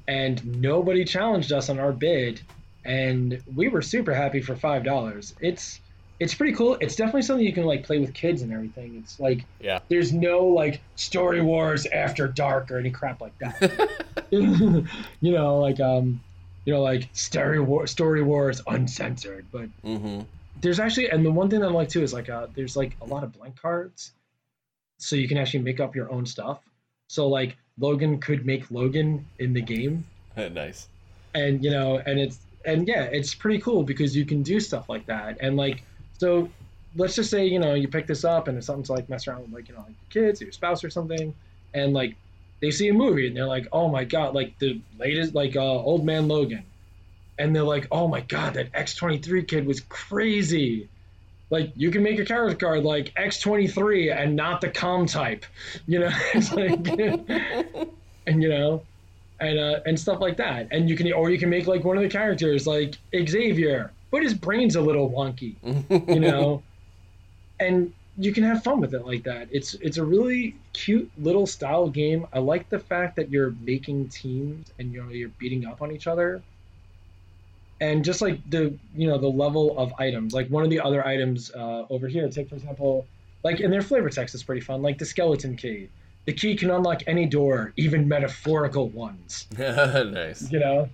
and 0.08 0.62
nobody 0.62 1.06
challenged 1.06 1.52
us 1.52 1.70
on 1.70 1.80
our 1.80 1.92
bid, 1.92 2.42
and 2.84 3.42
we 3.56 3.68
were 3.70 3.82
super 3.82 4.14
happy 4.14 4.42
for 4.42 4.56
five 4.56 4.84
dollars. 4.84 5.34
It's 5.40 5.80
it's 6.20 6.34
pretty 6.34 6.54
cool. 6.54 6.78
It's 6.80 6.96
definitely 6.96 7.24
something 7.24 7.46
you 7.46 7.54
can 7.54 7.66
like 7.66 7.84
play 7.84 8.00
with 8.00 8.14
kids 8.14 8.42
and 8.42 8.52
everything. 8.54 8.96
It's 9.04 9.20
like 9.20 9.46
Yeah. 9.60 9.80
there's 9.90 10.14
no 10.14 10.46
like 10.46 10.82
story 10.96 11.42
wars 11.42 11.86
after 11.88 12.28
dark 12.28 12.72
or 12.72 12.78
any 12.78 12.92
crap 12.92 13.20
like 13.22 13.38
that. 13.40 13.90
you 14.32 14.86
know, 15.22 15.60
like 15.60 15.80
um, 15.80 16.22
you 16.66 16.74
know, 16.74 16.82
like 16.82 17.10
story 17.14 17.60
war, 17.60 17.86
story 17.88 18.24
wars 18.24 18.62
uncensored. 18.68 19.46
But 19.52 19.70
Mm-hmm. 19.84 20.22
there's 20.62 20.80
actually, 20.80 21.10
and 21.10 21.26
the 21.26 21.32
one 21.32 21.50
thing 21.50 21.60
that 21.60 21.68
I 21.70 21.72
like 21.72 21.90
too 21.90 22.02
is 22.02 22.14
like 22.14 22.30
uh, 22.30 22.48
there's 22.56 22.76
like 22.76 22.96
a 23.02 23.06
lot 23.06 23.24
of 23.24 23.34
blank 23.34 23.60
cards, 23.62 24.12
so 24.98 25.16
you 25.16 25.28
can 25.28 25.38
actually 25.38 25.64
make 25.64 25.80
up 25.80 25.96
your 25.96 26.12
own 26.12 26.26
stuff. 26.26 26.60
So 27.08 27.28
like 27.28 27.58
Logan 27.78 28.20
could 28.20 28.46
make 28.46 28.72
Logan 28.72 29.26
in 29.38 29.54
the 29.54 29.62
game, 29.62 30.06
nice. 30.38 30.88
and 31.34 31.64
you 31.64 31.72
know, 31.72 31.98
and 31.98 32.20
it's 32.20 32.40
and 32.66 32.88
yeah, 32.88 33.04
it's 33.04 33.36
pretty 33.36 33.60
cool 33.60 33.84
because 33.84 34.16
you 34.16 34.26
can 34.26 34.42
do 34.44 34.60
stuff 34.60 34.90
like 34.90 35.06
that, 35.08 35.38
and 35.42 35.56
like 35.58 35.84
so. 36.18 36.50
Let's 36.98 37.14
just 37.14 37.30
say 37.30 37.46
you 37.46 37.60
know 37.60 37.74
you 37.74 37.90
pick 37.90 38.08
this 38.08 38.24
up 38.24 38.48
and 38.48 38.58
it's 38.58 38.68
something 38.68 38.86
to 38.86 38.94
like 38.94 39.10
mess 39.10 39.28
around 39.28 39.42
with 39.42 39.52
like 39.52 39.68
you 39.68 39.76
know 39.76 39.82
like 39.82 39.90
your 39.90 40.24
kids 40.28 40.42
or 40.42 40.46
your 40.46 40.54
spouse 40.54 40.82
or 40.82 40.90
something, 40.90 41.34
and 41.74 41.92
like 41.92 42.16
they 42.62 42.72
see 42.72 42.88
a 42.88 42.94
movie 42.94 43.28
and 43.28 43.36
they're 43.36 43.46
like, 43.46 43.68
oh 43.72 43.90
my 43.90 44.04
god, 44.04 44.34
like 44.34 44.58
the 44.60 44.80
latest 44.98 45.36
like 45.36 45.56
uh, 45.56 45.62
Old 45.62 46.06
Man 46.06 46.28
Logan, 46.28 46.64
and 47.38 47.56
they're 47.56 47.64
like, 47.64 47.88
oh 47.92 48.08
my 48.08 48.22
god, 48.22 48.56
that 48.56 48.72
X23 48.72 49.48
kid 49.48 49.66
was 49.66 49.82
crazy. 49.82 50.88
Like 51.50 51.72
you 51.76 51.92
can 51.92 52.02
make 52.02 52.20
a 52.20 52.26
character 52.26 52.66
card 52.66 52.84
like 52.84 53.14
X23 53.16 54.16
and 54.16 54.36
not 54.36 54.62
the 54.62 54.70
com 54.70 55.06
type, 55.06 55.46
you 55.86 56.00
know, 56.00 56.10
it's 56.34 56.52
like, 56.54 56.88
and 58.28 58.42
you 58.42 58.50
know, 58.50 58.82
and 59.40 59.60
uh, 59.60 59.80
and 59.86 60.00
stuff 60.00 60.20
like 60.20 60.38
that. 60.38 60.70
And 60.72 60.90
you 60.90 60.96
can 60.96 61.12
or 61.14 61.30
you 61.30 61.38
can 61.38 61.50
make 61.50 61.68
like 61.68 61.84
one 61.84 61.98
of 61.98 62.04
the 62.04 62.10
characters 62.10 62.66
like 62.66 62.96
Xavier, 63.14 63.92
but 64.16 64.24
his 64.24 64.34
brain's 64.34 64.78
a 64.78 64.82
little 64.82 65.10
wonky, 65.10 65.56
you 66.08 66.20
know, 66.28 66.64
and 67.60 67.94
you 68.18 68.32
can 68.32 68.44
have 68.44 68.64
fun 68.64 68.80
with 68.80 68.94
it 68.94 69.06
like 69.06 69.24
that. 69.24 69.50
It's 69.52 69.74
it's 69.76 69.98
a 69.98 70.06
really 70.06 70.56
cute 70.74 71.12
little 71.18 71.46
style 71.46 71.90
game. 71.90 72.26
I 72.32 72.40
like 72.40 72.70
the 72.70 72.80
fact 72.80 73.18
that 73.18 73.30
you're 73.30 73.54
making 73.60 74.08
teams 74.10 74.72
and 74.80 74.94
you're 74.94 75.12
you're 75.12 75.30
beating 75.38 75.66
up 75.66 75.82
on 75.82 75.92
each 75.92 76.08
other. 76.08 76.42
and 77.82 78.06
just 78.06 78.22
like 78.22 78.40
the 78.50 78.74
you 78.96 79.08
know 79.08 79.18
the 79.18 79.28
level 79.28 79.78
of 79.78 79.94
items 80.00 80.34
like 80.34 80.48
one 80.48 80.64
of 80.64 80.70
the 80.70 80.80
other 80.80 81.06
items 81.06 81.52
uh, 81.54 81.86
over 81.90 82.08
here 82.08 82.28
take 82.30 82.50
for 82.50 82.56
example 82.56 83.06
like 83.44 83.60
in 83.60 83.70
their 83.70 83.82
flavor 83.82 84.10
text 84.10 84.34
is 84.34 84.44
pretty 84.44 84.62
fun 84.62 84.82
like 84.82 84.98
the 84.98 85.06
skeleton 85.06 85.56
key 85.58 85.90
the 86.26 86.34
key 86.34 86.56
can 86.56 86.72
unlock 86.72 87.02
any 87.08 87.26
door 87.26 87.74
even 87.76 88.08
metaphorical 88.08 88.90
ones 88.90 89.48
nice. 89.58 90.50
you 90.52 90.60
know 90.60 90.90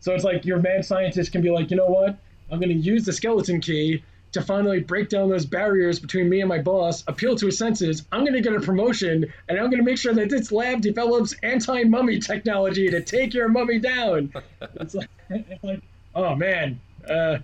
so 0.00 0.14
it's 0.14 0.24
like 0.24 0.44
your 0.44 0.58
mad 0.58 0.84
scientist 0.84 1.30
can 1.32 1.40
be 1.40 1.50
like 1.50 1.70
you 1.70 1.76
know 1.76 1.86
what 1.86 2.18
i'm 2.52 2.60
going 2.60 2.68
to 2.68 2.74
use 2.74 3.04
the 3.04 3.12
skeleton 3.12 3.60
key 3.60 4.02
to 4.32 4.40
finally 4.40 4.80
break 4.80 5.08
down 5.10 5.28
those 5.28 5.44
barriers 5.44 5.98
between 5.98 6.28
me 6.28 6.40
and 6.40 6.48
my 6.48 6.58
boss 6.58 7.04
appeal 7.06 7.36
to 7.36 7.46
his 7.46 7.58
senses. 7.58 8.06
I'm 8.12 8.20
going 8.20 8.32
to 8.32 8.40
get 8.40 8.54
a 8.54 8.60
promotion 8.60 9.26
and 9.48 9.58
i'm 9.58 9.66
going 9.66 9.78
to 9.78 9.84
make 9.84 9.98
sure 9.98 10.14
that 10.14 10.30
this 10.30 10.50
lab 10.50 10.80
develops 10.80 11.34
anti-mummy 11.42 12.18
technology 12.18 12.88
to 12.88 13.02
take 13.02 13.34
your 13.34 13.48
mummy 13.48 13.78
down. 13.78 14.32
It's 14.80 14.94
like, 14.94 15.08
it's 15.28 15.62
like 15.64 15.82
oh 16.14 16.34
man. 16.34 16.80
Uh, 17.08 17.38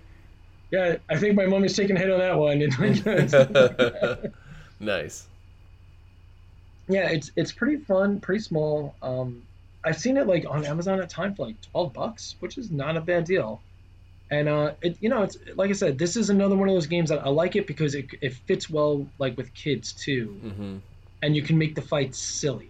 yeah 0.71 0.97
i 1.09 1.17
think 1.17 1.35
my 1.35 1.45
mummy's 1.45 1.75
taking 1.75 1.95
a 1.95 1.99
hit 1.99 2.11
on 2.11 2.19
that 2.19 2.37
one. 2.37 4.33
Nice. 4.81 5.27
yeah 6.87 7.09
it's 7.09 7.31
it's 7.35 7.51
pretty 7.51 7.77
fun 7.77 8.19
pretty 8.21 8.41
small. 8.41 8.95
Um 9.01 9.43
i've 9.83 9.97
seen 9.99 10.15
it 10.17 10.25
like 10.25 10.45
on 10.49 10.65
amazon 10.65 11.01
at 11.01 11.09
time 11.09 11.35
for 11.35 11.47
like 11.47 11.59
12 11.71 11.93
bucks 11.93 12.35
which 12.39 12.57
is 12.57 12.71
not 12.71 12.95
a 12.97 13.01
bad 13.01 13.25
deal 13.25 13.61
and 14.31 14.47
uh 14.47 14.71
it 14.81 14.97
you 15.01 15.09
know 15.09 15.23
it's 15.23 15.37
like 15.55 15.69
i 15.69 15.73
said 15.73 15.97
this 15.97 16.15
is 16.15 16.29
another 16.29 16.55
one 16.55 16.69
of 16.69 16.75
those 16.75 16.87
games 16.87 17.09
that 17.09 17.19
i 17.25 17.29
like 17.29 17.55
it 17.55 17.65
because 17.67 17.95
it, 17.95 18.05
it 18.21 18.33
fits 18.33 18.69
well 18.69 19.05
like 19.17 19.35
with 19.37 19.53
kids 19.53 19.93
too 19.93 20.27
hmm 20.41 20.77
and 21.21 21.35
you 21.35 21.41
can 21.41 21.57
make 21.57 21.75
the 21.75 21.81
fights 21.81 22.17
silly 22.17 22.69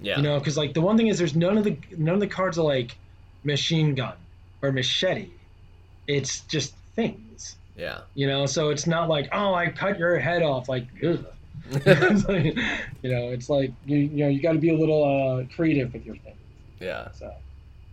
Yeah. 0.00 0.18
you 0.18 0.22
know 0.22 0.38
because 0.38 0.56
like 0.56 0.72
the 0.72 0.80
one 0.80 0.96
thing 0.96 1.08
is 1.08 1.18
there's 1.18 1.34
none 1.34 1.58
of 1.58 1.64
the 1.64 1.76
none 1.96 2.14
of 2.14 2.20
the 2.20 2.28
cards 2.28 2.58
are 2.58 2.64
like 2.64 2.96
machine 3.42 3.94
gun 3.94 4.14
or 4.62 4.70
machete 4.70 5.30
it's 6.06 6.40
just 6.42 6.74
things 6.94 7.56
yeah. 7.76 8.00
you 8.14 8.26
know 8.26 8.46
so 8.46 8.70
it's 8.70 8.86
not 8.86 9.08
like 9.08 9.28
oh 9.32 9.54
i 9.54 9.68
cut 9.68 9.98
your 9.98 10.18
head 10.18 10.42
off 10.42 10.68
like 10.68 10.86
ugh. 11.04 11.24
Like, 11.70 11.84
you 13.02 13.10
know 13.10 13.30
it's 13.30 13.48
like 13.50 13.72
you 13.84 13.98
you 13.98 14.24
know 14.24 14.28
you 14.28 14.40
got 14.40 14.52
to 14.52 14.58
be 14.58 14.70
a 14.70 14.78
little 14.78 15.02
uh 15.04 15.44
creative 15.54 15.92
with 15.92 16.04
your 16.06 16.16
things 16.16 16.36
yeah. 16.80 17.10
so 17.12 17.32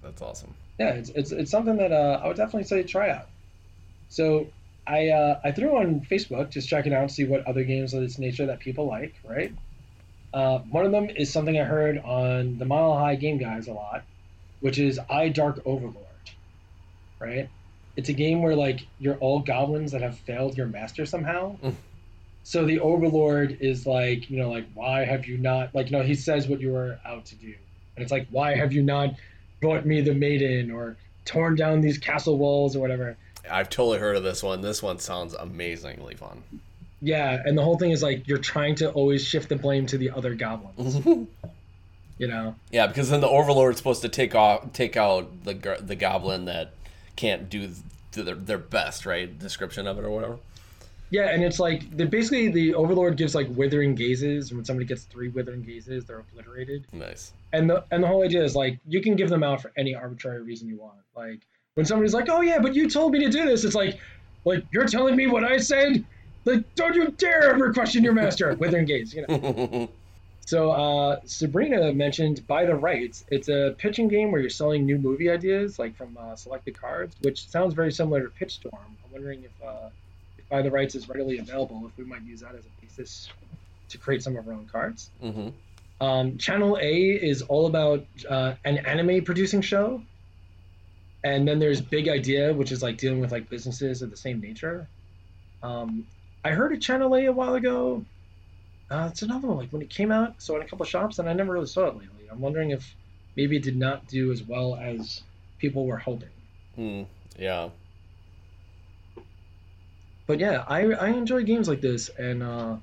That's 0.04 0.22
awesome. 0.22 0.54
Yeah 0.80 0.90
it's 0.94 1.10
it's, 1.10 1.32
it's 1.32 1.52
something 1.52 1.78
that 1.78 1.92
uh, 1.92 2.20
i 2.24 2.28
would 2.28 2.38
definitely 2.38 2.64
say 2.64 2.84
try 2.84 3.10
out. 3.10 3.28
So 4.10 4.48
i 4.88 5.10
uh, 5.10 5.40
i 5.44 5.52
threw 5.52 5.78
on 5.78 6.02
facebook 6.02 6.52
just 6.52 6.70
checking 6.70 6.94
out 6.94 7.10
to 7.10 7.14
see 7.14 7.24
what 7.26 7.46
other 7.48 7.64
games 7.64 7.94
of 7.94 8.02
this 8.02 8.20
nature 8.20 8.46
that 8.48 8.60
people 8.60 8.88
like 8.88 9.16
right? 9.24 9.54
Uh, 10.34 10.60
one 10.70 10.86
of 10.86 10.92
them 10.92 11.10
is 11.10 11.32
something 11.32 11.58
i 11.60 11.64
heard 11.64 11.98
on 12.00 12.58
the 12.58 12.66
mile 12.66 12.98
high 12.98 13.16
game 13.16 13.38
guys 13.38 13.68
a 13.68 13.74
lot 13.74 14.04
which 14.60 14.80
is 14.80 15.00
Aye 15.10 15.30
Dark 15.30 15.62
Overlord 15.66 16.06
right? 17.20 17.50
It's 17.96 18.10
a 18.10 18.14
game 18.14 18.42
where 18.42 18.56
like 18.56 18.82
you're 19.00 19.16
all 19.18 19.40
goblins 19.40 19.92
that 19.94 20.02
have 20.02 20.18
failed 20.20 20.58
your 20.58 20.68
master 20.68 21.06
somehow. 21.06 21.58
Mm. 21.64 21.76
so 22.44 22.66
the 22.66 22.80
overlord 22.80 23.58
is 23.62 23.86
like 23.88 24.30
you 24.30 24.38
know 24.38 24.50
like 24.52 24.68
why 24.74 25.06
have 25.06 25.26
you 25.26 25.38
not 25.38 25.74
like 25.74 25.90
you 25.90 25.98
know 25.98 26.04
he 26.04 26.16
says 26.16 26.48
what 26.48 26.60
you 26.62 26.72
were 26.72 27.00
out 27.06 27.26
to 27.28 27.36
do. 27.36 27.54
And 27.96 28.04
it's 28.04 28.12
like 28.12 28.28
why 28.30 28.56
have 28.56 28.74
you 28.74 28.84
not 28.84 29.12
brought 29.62 29.86
me 29.86 30.02
the 30.02 30.14
maiden 30.14 30.72
or 30.72 30.98
torn 31.26 31.56
down 31.56 31.82
these 31.82 31.98
castle 31.98 32.38
walls 32.38 32.76
or 32.76 32.80
whatever 32.80 33.18
I've 33.50 33.70
totally 33.70 34.00
heard 34.00 34.16
of 34.16 34.24
this 34.24 34.42
one. 34.42 34.62
This 34.62 34.82
one 34.82 34.98
sounds 35.00 35.34
amazingly 35.36 36.16
fun. 36.16 36.44
yeah 37.02 37.42
and 37.46 37.58
the 37.58 37.62
whole 37.64 37.78
thing 37.78 37.92
is 37.92 38.02
like 38.04 38.28
you're 38.28 38.38
trying 38.40 38.76
to 38.76 38.92
always 38.92 39.24
shift 39.24 39.50
the 39.50 39.56
blame 39.56 39.86
to 39.88 39.98
the 39.98 40.10
other 40.12 40.34
goblins 40.36 40.96
you 42.18 42.28
know 42.28 42.56
Yeah, 42.72 42.88
because 42.88 43.10
then 43.10 43.22
the 43.22 43.28
Overlord's 43.28 43.78
supposed 43.78 44.02
to 44.02 44.10
take 44.10 44.34
off, 44.36 44.72
take 44.74 44.96
out 44.98 45.44
the 45.44 45.78
the 45.82 45.96
goblin 45.96 46.46
that 46.46 46.72
can't 47.16 47.50
do 47.50 47.68
th- 48.12 48.26
their, 48.26 48.36
their 48.36 48.58
best, 48.58 49.06
right? 49.06 49.38
Description 49.38 49.86
of 49.88 49.98
it 50.00 50.06
or 50.06 50.10
whatever. 50.10 50.38
Yeah 51.12 51.30
and 51.30 51.44
it's 51.44 51.60
like 51.60 51.96
the, 51.96 52.06
basically 52.06 52.50
the 52.50 52.74
overlord 52.74 53.16
gives 53.18 53.36
like 53.36 53.48
withering 53.50 53.96
gazes 53.96 54.50
and 54.50 54.58
when 54.58 54.66
somebody 54.66 54.86
gets 54.86 55.04
three 55.04 55.28
withering 55.30 55.62
gazes 55.62 56.06
they're 56.06 56.20
obliterated 56.20 56.88
Nice. 56.92 57.34
and 57.54 57.70
the 57.70 57.84
and 57.92 58.04
the 58.04 58.08
whole 58.08 58.24
idea 58.24 58.44
is 58.44 58.56
like 58.56 58.80
you 58.88 59.02
can 59.02 59.16
give 59.16 59.30
them 59.30 59.44
out 59.44 59.62
for 59.62 59.72
any 59.78 59.94
arbitrary 59.96 60.42
reason 60.42 60.68
you 60.68 60.78
want. 60.78 60.98
Like 61.16 61.40
when 61.76 61.86
somebody's 61.86 62.14
like, 62.14 62.28
"Oh 62.30 62.42
yeah, 62.42 62.60
but 62.60 62.74
you 62.74 62.90
told 62.90 63.12
me 63.14 63.20
to 63.20 63.30
do 63.30 63.46
this," 63.46 63.64
it's 63.64 63.76
like, 63.76 64.00
like 64.46 64.64
you're 64.72 64.86
telling 64.86 65.16
me 65.16 65.28
what 65.28 65.44
I 65.44 65.58
said. 65.58 66.04
Like, 66.46 66.64
don't 66.76 66.94
you 66.96 67.10
dare 67.12 67.50
ever 67.54 67.74
question 67.74 68.04
your 68.04 68.14
master. 68.14 68.54
Withering 68.60 68.86
gaze, 68.86 69.14
you 69.14 69.26
know. 69.28 69.90
So 70.48 70.70
uh, 70.72 71.20
Sabrina 71.26 71.92
mentioned 71.92 72.46
Buy 72.46 72.66
the 72.68 72.76
Rights. 72.76 73.26
It's 73.30 73.50
a 73.50 73.74
pitching 73.80 74.08
game 74.08 74.32
where 74.32 74.40
you're 74.40 74.52
selling 74.52 74.86
new 74.86 75.00
movie 75.00 75.28
ideas, 75.28 75.80
like 75.80 75.96
from 75.96 76.16
uh, 76.20 76.36
selected 76.36 76.80
cards, 76.80 77.16
which 77.22 77.50
sounds 77.50 77.74
very 77.74 77.92
similar 77.92 78.22
to 78.22 78.30
Pitch 78.30 78.54
Storm. 78.54 78.78
I'm 79.04 79.12
wondering 79.12 79.44
if, 79.44 79.52
uh, 79.68 79.88
if 79.88 79.94
Buy 80.50 80.62
the 80.62 80.72
Rights 80.72 80.96
is 80.96 81.10
readily 81.10 81.40
available, 81.40 81.84
if 81.88 81.98
we 81.98 82.06
might 82.06 82.24
use 82.24 82.42
that 82.42 82.56
as 82.56 82.66
a 82.66 82.82
basis 82.82 83.30
to 83.90 83.98
create 83.98 84.24
some 84.24 84.36
of 84.36 84.48
our 84.48 84.54
own 84.54 84.68
cards. 84.72 85.10
hmm 85.22 85.50
Um, 86.02 86.38
Channel 86.38 86.78
A 86.82 86.94
is 87.12 87.42
all 87.44 87.68
about 87.68 88.06
uh, 88.30 88.54
an 88.64 88.80
anime 88.80 89.24
producing 89.24 89.62
show, 89.62 90.02
and 91.24 91.48
then 91.48 91.60
there's 91.60 91.82
Big 91.82 92.08
Idea, 92.08 92.54
which 92.54 92.72
is 92.72 92.84
like 92.84 92.98
dealing 92.98 93.20
with 93.20 93.32
like 93.32 93.50
businesses 93.50 94.02
of 94.02 94.12
the 94.12 94.18
same 94.18 94.40
nature. 94.42 94.88
Um, 95.64 96.06
I 96.44 96.52
heard 96.52 96.74
of 96.74 96.82
Channel 96.82 97.16
A 97.16 97.26
a 97.26 97.32
while 97.32 97.56
ago. 97.56 98.06
Uh, 98.92 99.10
it's 99.12 99.24
another 99.24 99.48
one. 99.48 99.58
Like 99.58 99.72
when 99.72 99.82
it 99.82 99.90
came 99.90 100.12
out, 100.12 100.36
so 100.42 100.56
in 100.56 100.62
a 100.62 100.66
couple 100.66 100.84
of 100.84 100.90
shops, 100.90 101.18
and 101.18 101.28
I 101.28 101.34
never 101.34 101.54
really 101.54 101.66
saw 101.66 101.88
it 101.88 101.96
lately. 101.96 102.28
I'm 102.32 102.40
wondering 102.40 102.70
if 102.72 102.94
maybe 103.36 103.56
it 103.58 103.64
did 103.64 103.78
not 103.78 104.08
do 104.08 104.32
as 104.32 104.44
well 104.44 104.76
as 104.76 105.24
people 105.58 105.88
were 105.88 105.98
hoping. 105.98 106.30
Mm, 106.78 107.06
yeah. 107.40 107.70
But 110.28 110.40
yeah, 110.40 110.64
I 110.68 110.92
I 110.94 111.10
enjoy 111.10 111.44
games 111.44 111.68
like 111.68 111.82
this, 111.82 112.10
and 112.10 112.42
uh, 112.42 112.78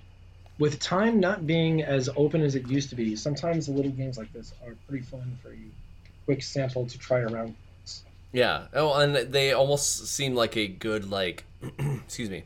with 0.58 0.78
time 0.78 1.18
not 1.18 1.46
being 1.46 1.82
as 1.82 2.08
open 2.16 2.42
as 2.42 2.54
it 2.54 2.68
used 2.68 2.90
to 2.90 2.94
be, 2.94 3.16
sometimes 3.16 3.68
little 3.68 3.90
games 3.90 4.18
like 4.18 4.32
this 4.32 4.52
are 4.64 4.74
pretty 4.88 5.04
fun 5.04 5.38
for 5.42 5.50
a 5.50 5.56
quick 6.24 6.42
sample 6.42 6.86
to 6.86 6.98
try 6.98 7.20
around. 7.20 7.54
Yeah. 8.32 8.66
Oh, 8.72 8.94
and 8.94 9.14
they 9.14 9.52
almost 9.52 10.06
seem 10.06 10.34
like 10.34 10.56
a 10.56 10.66
good 10.66 11.10
like, 11.10 11.44
excuse 11.78 12.30
me, 12.30 12.44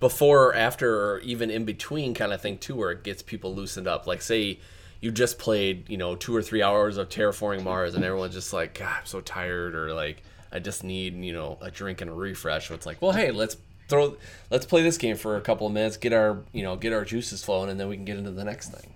before, 0.00 0.46
or 0.46 0.54
after, 0.54 1.14
or 1.14 1.18
even 1.20 1.50
in 1.50 1.64
between 1.64 2.14
kind 2.14 2.32
of 2.32 2.40
thing 2.40 2.58
too, 2.58 2.74
where 2.74 2.90
it 2.90 3.04
gets 3.04 3.22
people 3.22 3.54
loosened 3.54 3.86
up. 3.86 4.06
Like, 4.06 4.22
say 4.22 4.58
you 5.00 5.10
just 5.10 5.38
played, 5.38 5.88
you 5.88 5.96
know, 5.96 6.16
two 6.16 6.34
or 6.34 6.42
three 6.42 6.62
hours 6.62 6.96
of 6.96 7.08
terraforming 7.08 7.62
Mars, 7.62 7.94
and 7.94 8.04
everyone's 8.04 8.34
just 8.34 8.52
like, 8.52 8.78
God, 8.78 8.96
I'm 9.00 9.06
so 9.06 9.20
tired, 9.20 9.74
or 9.74 9.94
like, 9.94 10.22
I 10.50 10.58
just 10.58 10.84
need, 10.84 11.14
you 11.22 11.32
know, 11.32 11.56
a 11.60 11.70
drink 11.70 12.00
and 12.00 12.10
a 12.10 12.14
refresh. 12.14 12.68
So 12.68 12.74
it's 12.74 12.86
like, 12.86 13.00
well, 13.00 13.12
hey, 13.12 13.30
let's 13.30 13.56
throw, 13.92 14.16
let's 14.50 14.64
play 14.64 14.82
this 14.82 14.96
game 14.96 15.16
for 15.16 15.36
a 15.36 15.40
couple 15.42 15.66
of 15.66 15.72
minutes, 15.72 15.98
get 15.98 16.14
our, 16.14 16.42
you 16.52 16.62
know, 16.62 16.76
get 16.76 16.94
our 16.94 17.04
juices 17.04 17.44
flowing, 17.44 17.68
and 17.68 17.78
then 17.78 17.88
we 17.88 17.96
can 17.96 18.06
get 18.06 18.16
into 18.16 18.30
the 18.30 18.44
next 18.44 18.70
thing. 18.70 18.94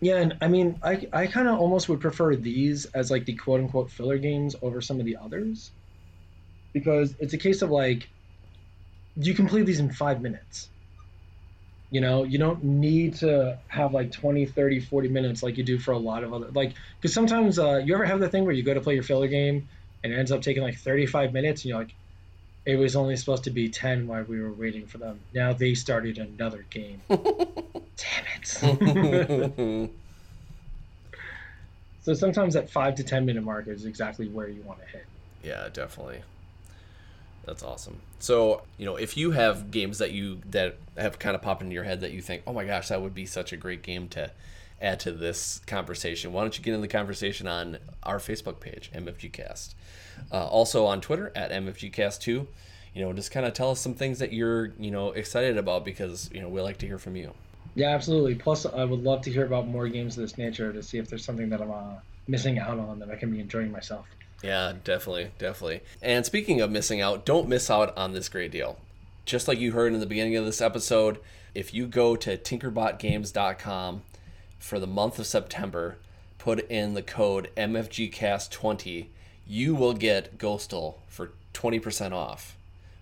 Yeah, 0.00 0.18
and 0.18 0.36
I 0.40 0.48
mean, 0.48 0.78
I 0.82 1.08
I 1.12 1.26
kind 1.26 1.48
of 1.48 1.58
almost 1.58 1.88
would 1.88 2.00
prefer 2.00 2.36
these 2.36 2.84
as 2.86 3.10
like 3.10 3.24
the 3.24 3.34
quote 3.34 3.60
unquote 3.60 3.90
filler 3.90 4.18
games 4.18 4.54
over 4.62 4.80
some 4.80 5.00
of 5.00 5.06
the 5.06 5.16
others, 5.16 5.72
because 6.72 7.14
it's 7.18 7.34
a 7.34 7.38
case 7.38 7.62
of 7.62 7.70
like, 7.70 8.08
you 9.16 9.34
can 9.34 9.48
play 9.48 9.62
these 9.62 9.80
in 9.80 9.90
five 9.90 10.22
minutes. 10.22 10.68
You 11.90 12.00
know, 12.00 12.24
you 12.24 12.38
don't 12.38 12.62
need 12.62 13.14
to 13.16 13.58
have 13.68 13.94
like 13.94 14.12
20, 14.12 14.46
30, 14.46 14.80
40 14.80 15.08
minutes 15.08 15.42
like 15.42 15.56
you 15.56 15.64
do 15.64 15.78
for 15.78 15.92
a 15.92 15.98
lot 15.98 16.24
of 16.24 16.32
other 16.32 16.48
like 16.52 16.74
because 17.00 17.14
sometimes 17.14 17.58
uh, 17.58 17.80
you 17.84 17.94
ever 17.94 18.04
have 18.04 18.20
the 18.20 18.28
thing 18.28 18.44
where 18.44 18.54
you 18.54 18.62
go 18.62 18.74
to 18.74 18.80
play 18.80 18.94
your 18.94 19.04
filler 19.04 19.28
game 19.28 19.68
and 20.04 20.12
it 20.12 20.16
ends 20.16 20.30
up 20.30 20.42
taking 20.42 20.62
like 20.62 20.76
35 20.76 21.32
minutes 21.32 21.62
and 21.62 21.70
you're 21.70 21.78
like 21.78 21.94
it 22.66 22.76
was 22.76 22.96
only 22.96 23.16
supposed 23.16 23.44
to 23.44 23.50
be 23.50 23.68
10 23.68 24.06
while 24.06 24.24
we 24.24 24.40
were 24.40 24.52
waiting 24.52 24.86
for 24.86 24.98
them. 24.98 25.20
Now 25.32 25.52
they 25.52 25.74
started 25.74 26.18
another 26.18 26.66
game. 26.68 27.00
Damn 27.08 28.26
it. 28.42 29.90
So 32.06 32.14
sometimes 32.14 32.54
that 32.54 32.70
five 32.70 32.94
to 32.94 33.02
ten 33.02 33.26
minute 33.26 33.42
mark 33.42 33.66
is 33.66 33.84
exactly 33.84 34.28
where 34.28 34.46
you 34.46 34.62
want 34.62 34.78
to 34.78 34.86
hit. 34.86 35.04
Yeah, 35.42 35.68
definitely. 35.72 36.20
That's 37.44 37.64
awesome. 37.64 38.00
So, 38.20 38.62
you 38.78 38.86
know, 38.86 38.94
if 38.94 39.16
you 39.16 39.32
have 39.32 39.72
games 39.72 39.98
that 39.98 40.12
you 40.12 40.40
that 40.50 40.76
have 40.96 41.18
kind 41.18 41.34
of 41.34 41.42
popped 41.42 41.62
into 41.62 41.74
your 41.74 41.82
head 41.82 42.02
that 42.02 42.12
you 42.12 42.22
think, 42.22 42.44
"Oh 42.46 42.52
my 42.52 42.64
gosh, 42.64 42.88
that 42.88 43.02
would 43.02 43.12
be 43.12 43.26
such 43.26 43.52
a 43.52 43.56
great 43.56 43.82
game 43.82 44.06
to 44.10 44.30
add 44.80 45.00
to 45.00 45.10
this 45.10 45.60
conversation," 45.66 46.32
why 46.32 46.42
don't 46.42 46.56
you 46.56 46.62
get 46.62 46.74
in 46.74 46.80
the 46.80 46.86
conversation 46.86 47.48
on 47.48 47.78
our 48.04 48.18
Facebook 48.18 48.60
page, 48.60 48.88
MFGcast. 48.94 49.74
Uh, 50.32 50.46
also 50.46 50.86
on 50.86 51.00
Twitter 51.00 51.32
at 51.34 51.50
MFGcast2. 51.50 52.46
You 52.94 53.02
know, 53.04 53.12
just 53.12 53.30
kind 53.30 53.44
of 53.44 53.52
tell 53.52 53.70
us 53.70 53.80
some 53.80 53.94
things 53.94 54.18
that 54.20 54.32
you're, 54.32 54.72
you 54.78 54.90
know, 54.90 55.10
excited 55.10 55.58
about 55.58 55.84
because, 55.84 56.30
you 56.32 56.40
know, 56.40 56.48
we 56.48 56.60
like 56.60 56.78
to 56.78 56.86
hear 56.86 56.98
from 56.98 57.16
you. 57.16 57.32
Yeah, 57.74 57.90
absolutely. 57.90 58.34
Plus, 58.34 58.64
I 58.64 58.84
would 58.84 59.02
love 59.02 59.20
to 59.22 59.30
hear 59.30 59.44
about 59.44 59.68
more 59.68 59.86
games 59.86 60.16
of 60.16 60.22
this 60.22 60.38
nature 60.38 60.72
to 60.72 60.82
see 60.82 60.96
if 60.96 61.08
there's 61.08 61.24
something 61.24 61.50
that 61.50 61.60
I'm 61.60 61.70
uh, 61.70 61.94
missing 62.26 62.58
out 62.58 62.78
on 62.78 62.98
that 63.00 63.10
I 63.10 63.16
can 63.16 63.30
be 63.30 63.38
enjoying 63.38 63.70
myself. 63.70 64.06
Yeah, 64.42 64.72
definitely, 64.84 65.30
definitely. 65.38 65.82
And 66.00 66.24
speaking 66.24 66.60
of 66.60 66.70
missing 66.70 67.00
out, 67.00 67.26
don't 67.26 67.48
miss 67.48 67.70
out 67.70 67.96
on 67.96 68.12
this 68.12 68.28
great 68.28 68.50
deal. 68.50 68.78
Just 69.24 69.48
like 69.48 69.58
you 69.58 69.72
heard 69.72 69.92
in 69.92 70.00
the 70.00 70.06
beginning 70.06 70.36
of 70.36 70.44
this 70.44 70.60
episode, 70.60 71.18
if 71.54 71.74
you 71.74 71.86
go 71.86 72.16
to 72.16 72.36
tinkerbotgames.com 72.36 74.02
for 74.58 74.78
the 74.78 74.86
month 74.86 75.18
of 75.18 75.26
September, 75.26 75.98
put 76.38 76.60
in 76.70 76.94
the 76.94 77.02
code 77.02 77.50
MFGCast20, 77.56 79.06
you 79.46 79.74
will 79.74 79.94
get 79.94 80.38
Ghostel 80.38 80.96
for 81.08 81.30
20% 81.54 82.12
off. 82.12 82.56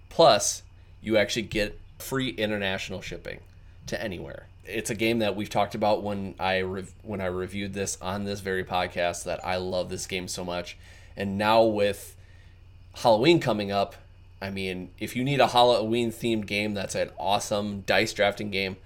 Plus, 0.09 0.63
you 1.03 1.17
actually 1.17 1.43
get 1.43 1.79
free 1.99 2.31
international 2.31 3.01
shipping 3.01 3.41
to 3.87 4.01
anywhere. 4.03 4.47
It's 4.65 4.91
a 4.91 4.95
game 4.95 5.19
that 5.19 5.37
we've 5.37 5.51
talked 5.51 5.75
about 5.75 6.03
when 6.03 6.35
I 6.39 6.63
rev- 6.63 6.95
when 7.03 7.21
I 7.21 7.27
reviewed 7.27 7.75
this 7.75 7.99
on 8.01 8.25
this 8.25 8.41
very 8.41 8.65
podcast 8.65 9.25
that 9.25 9.45
I 9.45 9.57
love 9.57 9.91
this 9.91 10.07
game 10.07 10.29
so 10.29 10.45
much. 10.45 10.77
And 11.17 11.37
now 11.37 11.63
with 11.65 12.17
Halloween 12.95 13.41
coming 13.41 13.71
up, 13.71 13.95
I 14.41 14.51
mean, 14.51 14.91
if 14.99 15.17
you 15.17 15.25
need 15.25 15.41
a 15.41 15.49
Halloween 15.49 16.11
themed 16.11 16.47
game 16.47 16.75
that's 16.75 16.95
an 16.95 17.11
awesome 17.19 17.83
dice 17.87 18.13
drafting 18.13 18.51
game, 18.51 18.77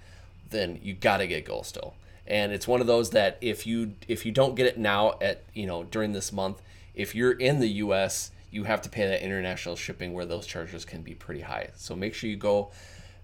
then 0.49 0.79
you 0.81 0.93
got 0.93 1.17
to 1.17 1.27
get 1.27 1.45
Ghostel. 1.45 1.93
And 2.27 2.51
it's 2.51 2.67
one 2.67 2.81
of 2.81 2.87
those 2.87 3.11
that 3.11 3.37
if 3.41 3.65
you 3.65 3.93
if 4.07 4.25
you 4.25 4.31
don't 4.31 4.55
get 4.55 4.65
it 4.65 4.77
now 4.77 5.15
at 5.21 5.43
you 5.53 5.65
know 5.65 5.83
during 5.83 6.11
this 6.11 6.31
month, 6.31 6.61
if 6.99 7.15
you're 7.15 7.31
in 7.31 7.61
the 7.61 7.67
U.S., 7.67 8.29
you 8.51 8.65
have 8.65 8.81
to 8.81 8.89
pay 8.89 9.07
that 9.07 9.23
international 9.23 9.77
shipping 9.77 10.11
where 10.11 10.25
those 10.25 10.45
charges 10.45 10.83
can 10.83 11.01
be 11.01 11.15
pretty 11.15 11.39
high. 11.41 11.69
So 11.77 11.95
make 11.95 12.13
sure 12.13 12.29
you 12.29 12.35
go, 12.35 12.71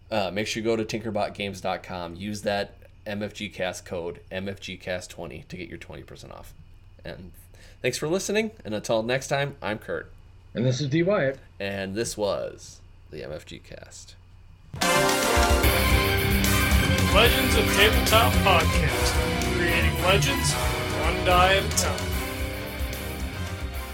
uh, 0.09 0.31
make 0.31 0.47
sure 0.47 0.63
you 0.63 0.65
go 0.65 0.77
to 0.77 0.85
tinkerbotgames.com. 0.85 2.15
Use 2.15 2.43
that 2.43 2.75
MFGcast 3.05 3.83
code 3.83 4.21
MFGcast20 4.31 5.47
to 5.49 5.57
get 5.57 5.67
your 5.67 5.77
20% 5.77 6.31
off. 6.31 6.53
And 7.03 7.33
thanks 7.81 7.97
for 7.97 8.07
listening. 8.07 8.51
And 8.63 8.73
until 8.73 9.03
next 9.03 9.27
time, 9.27 9.57
I'm 9.61 9.77
Kurt. 9.77 10.09
And 10.53 10.65
this 10.65 10.79
is 10.79 10.87
D 10.87 11.03
Wyatt. 11.03 11.37
And 11.59 11.95
this 11.95 12.15
was 12.15 12.79
the 13.11 13.23
MFG 13.23 13.61
Cast. 13.61 14.15
Legends 17.13 17.55
of 17.57 17.65
Tabletop 17.75 18.31
Podcast. 18.35 19.57
Creating 19.57 20.03
legends 20.03 20.53
one 20.53 21.25
die 21.25 21.55
at 21.57 21.65
a 21.65 21.77
time. 21.77 22.14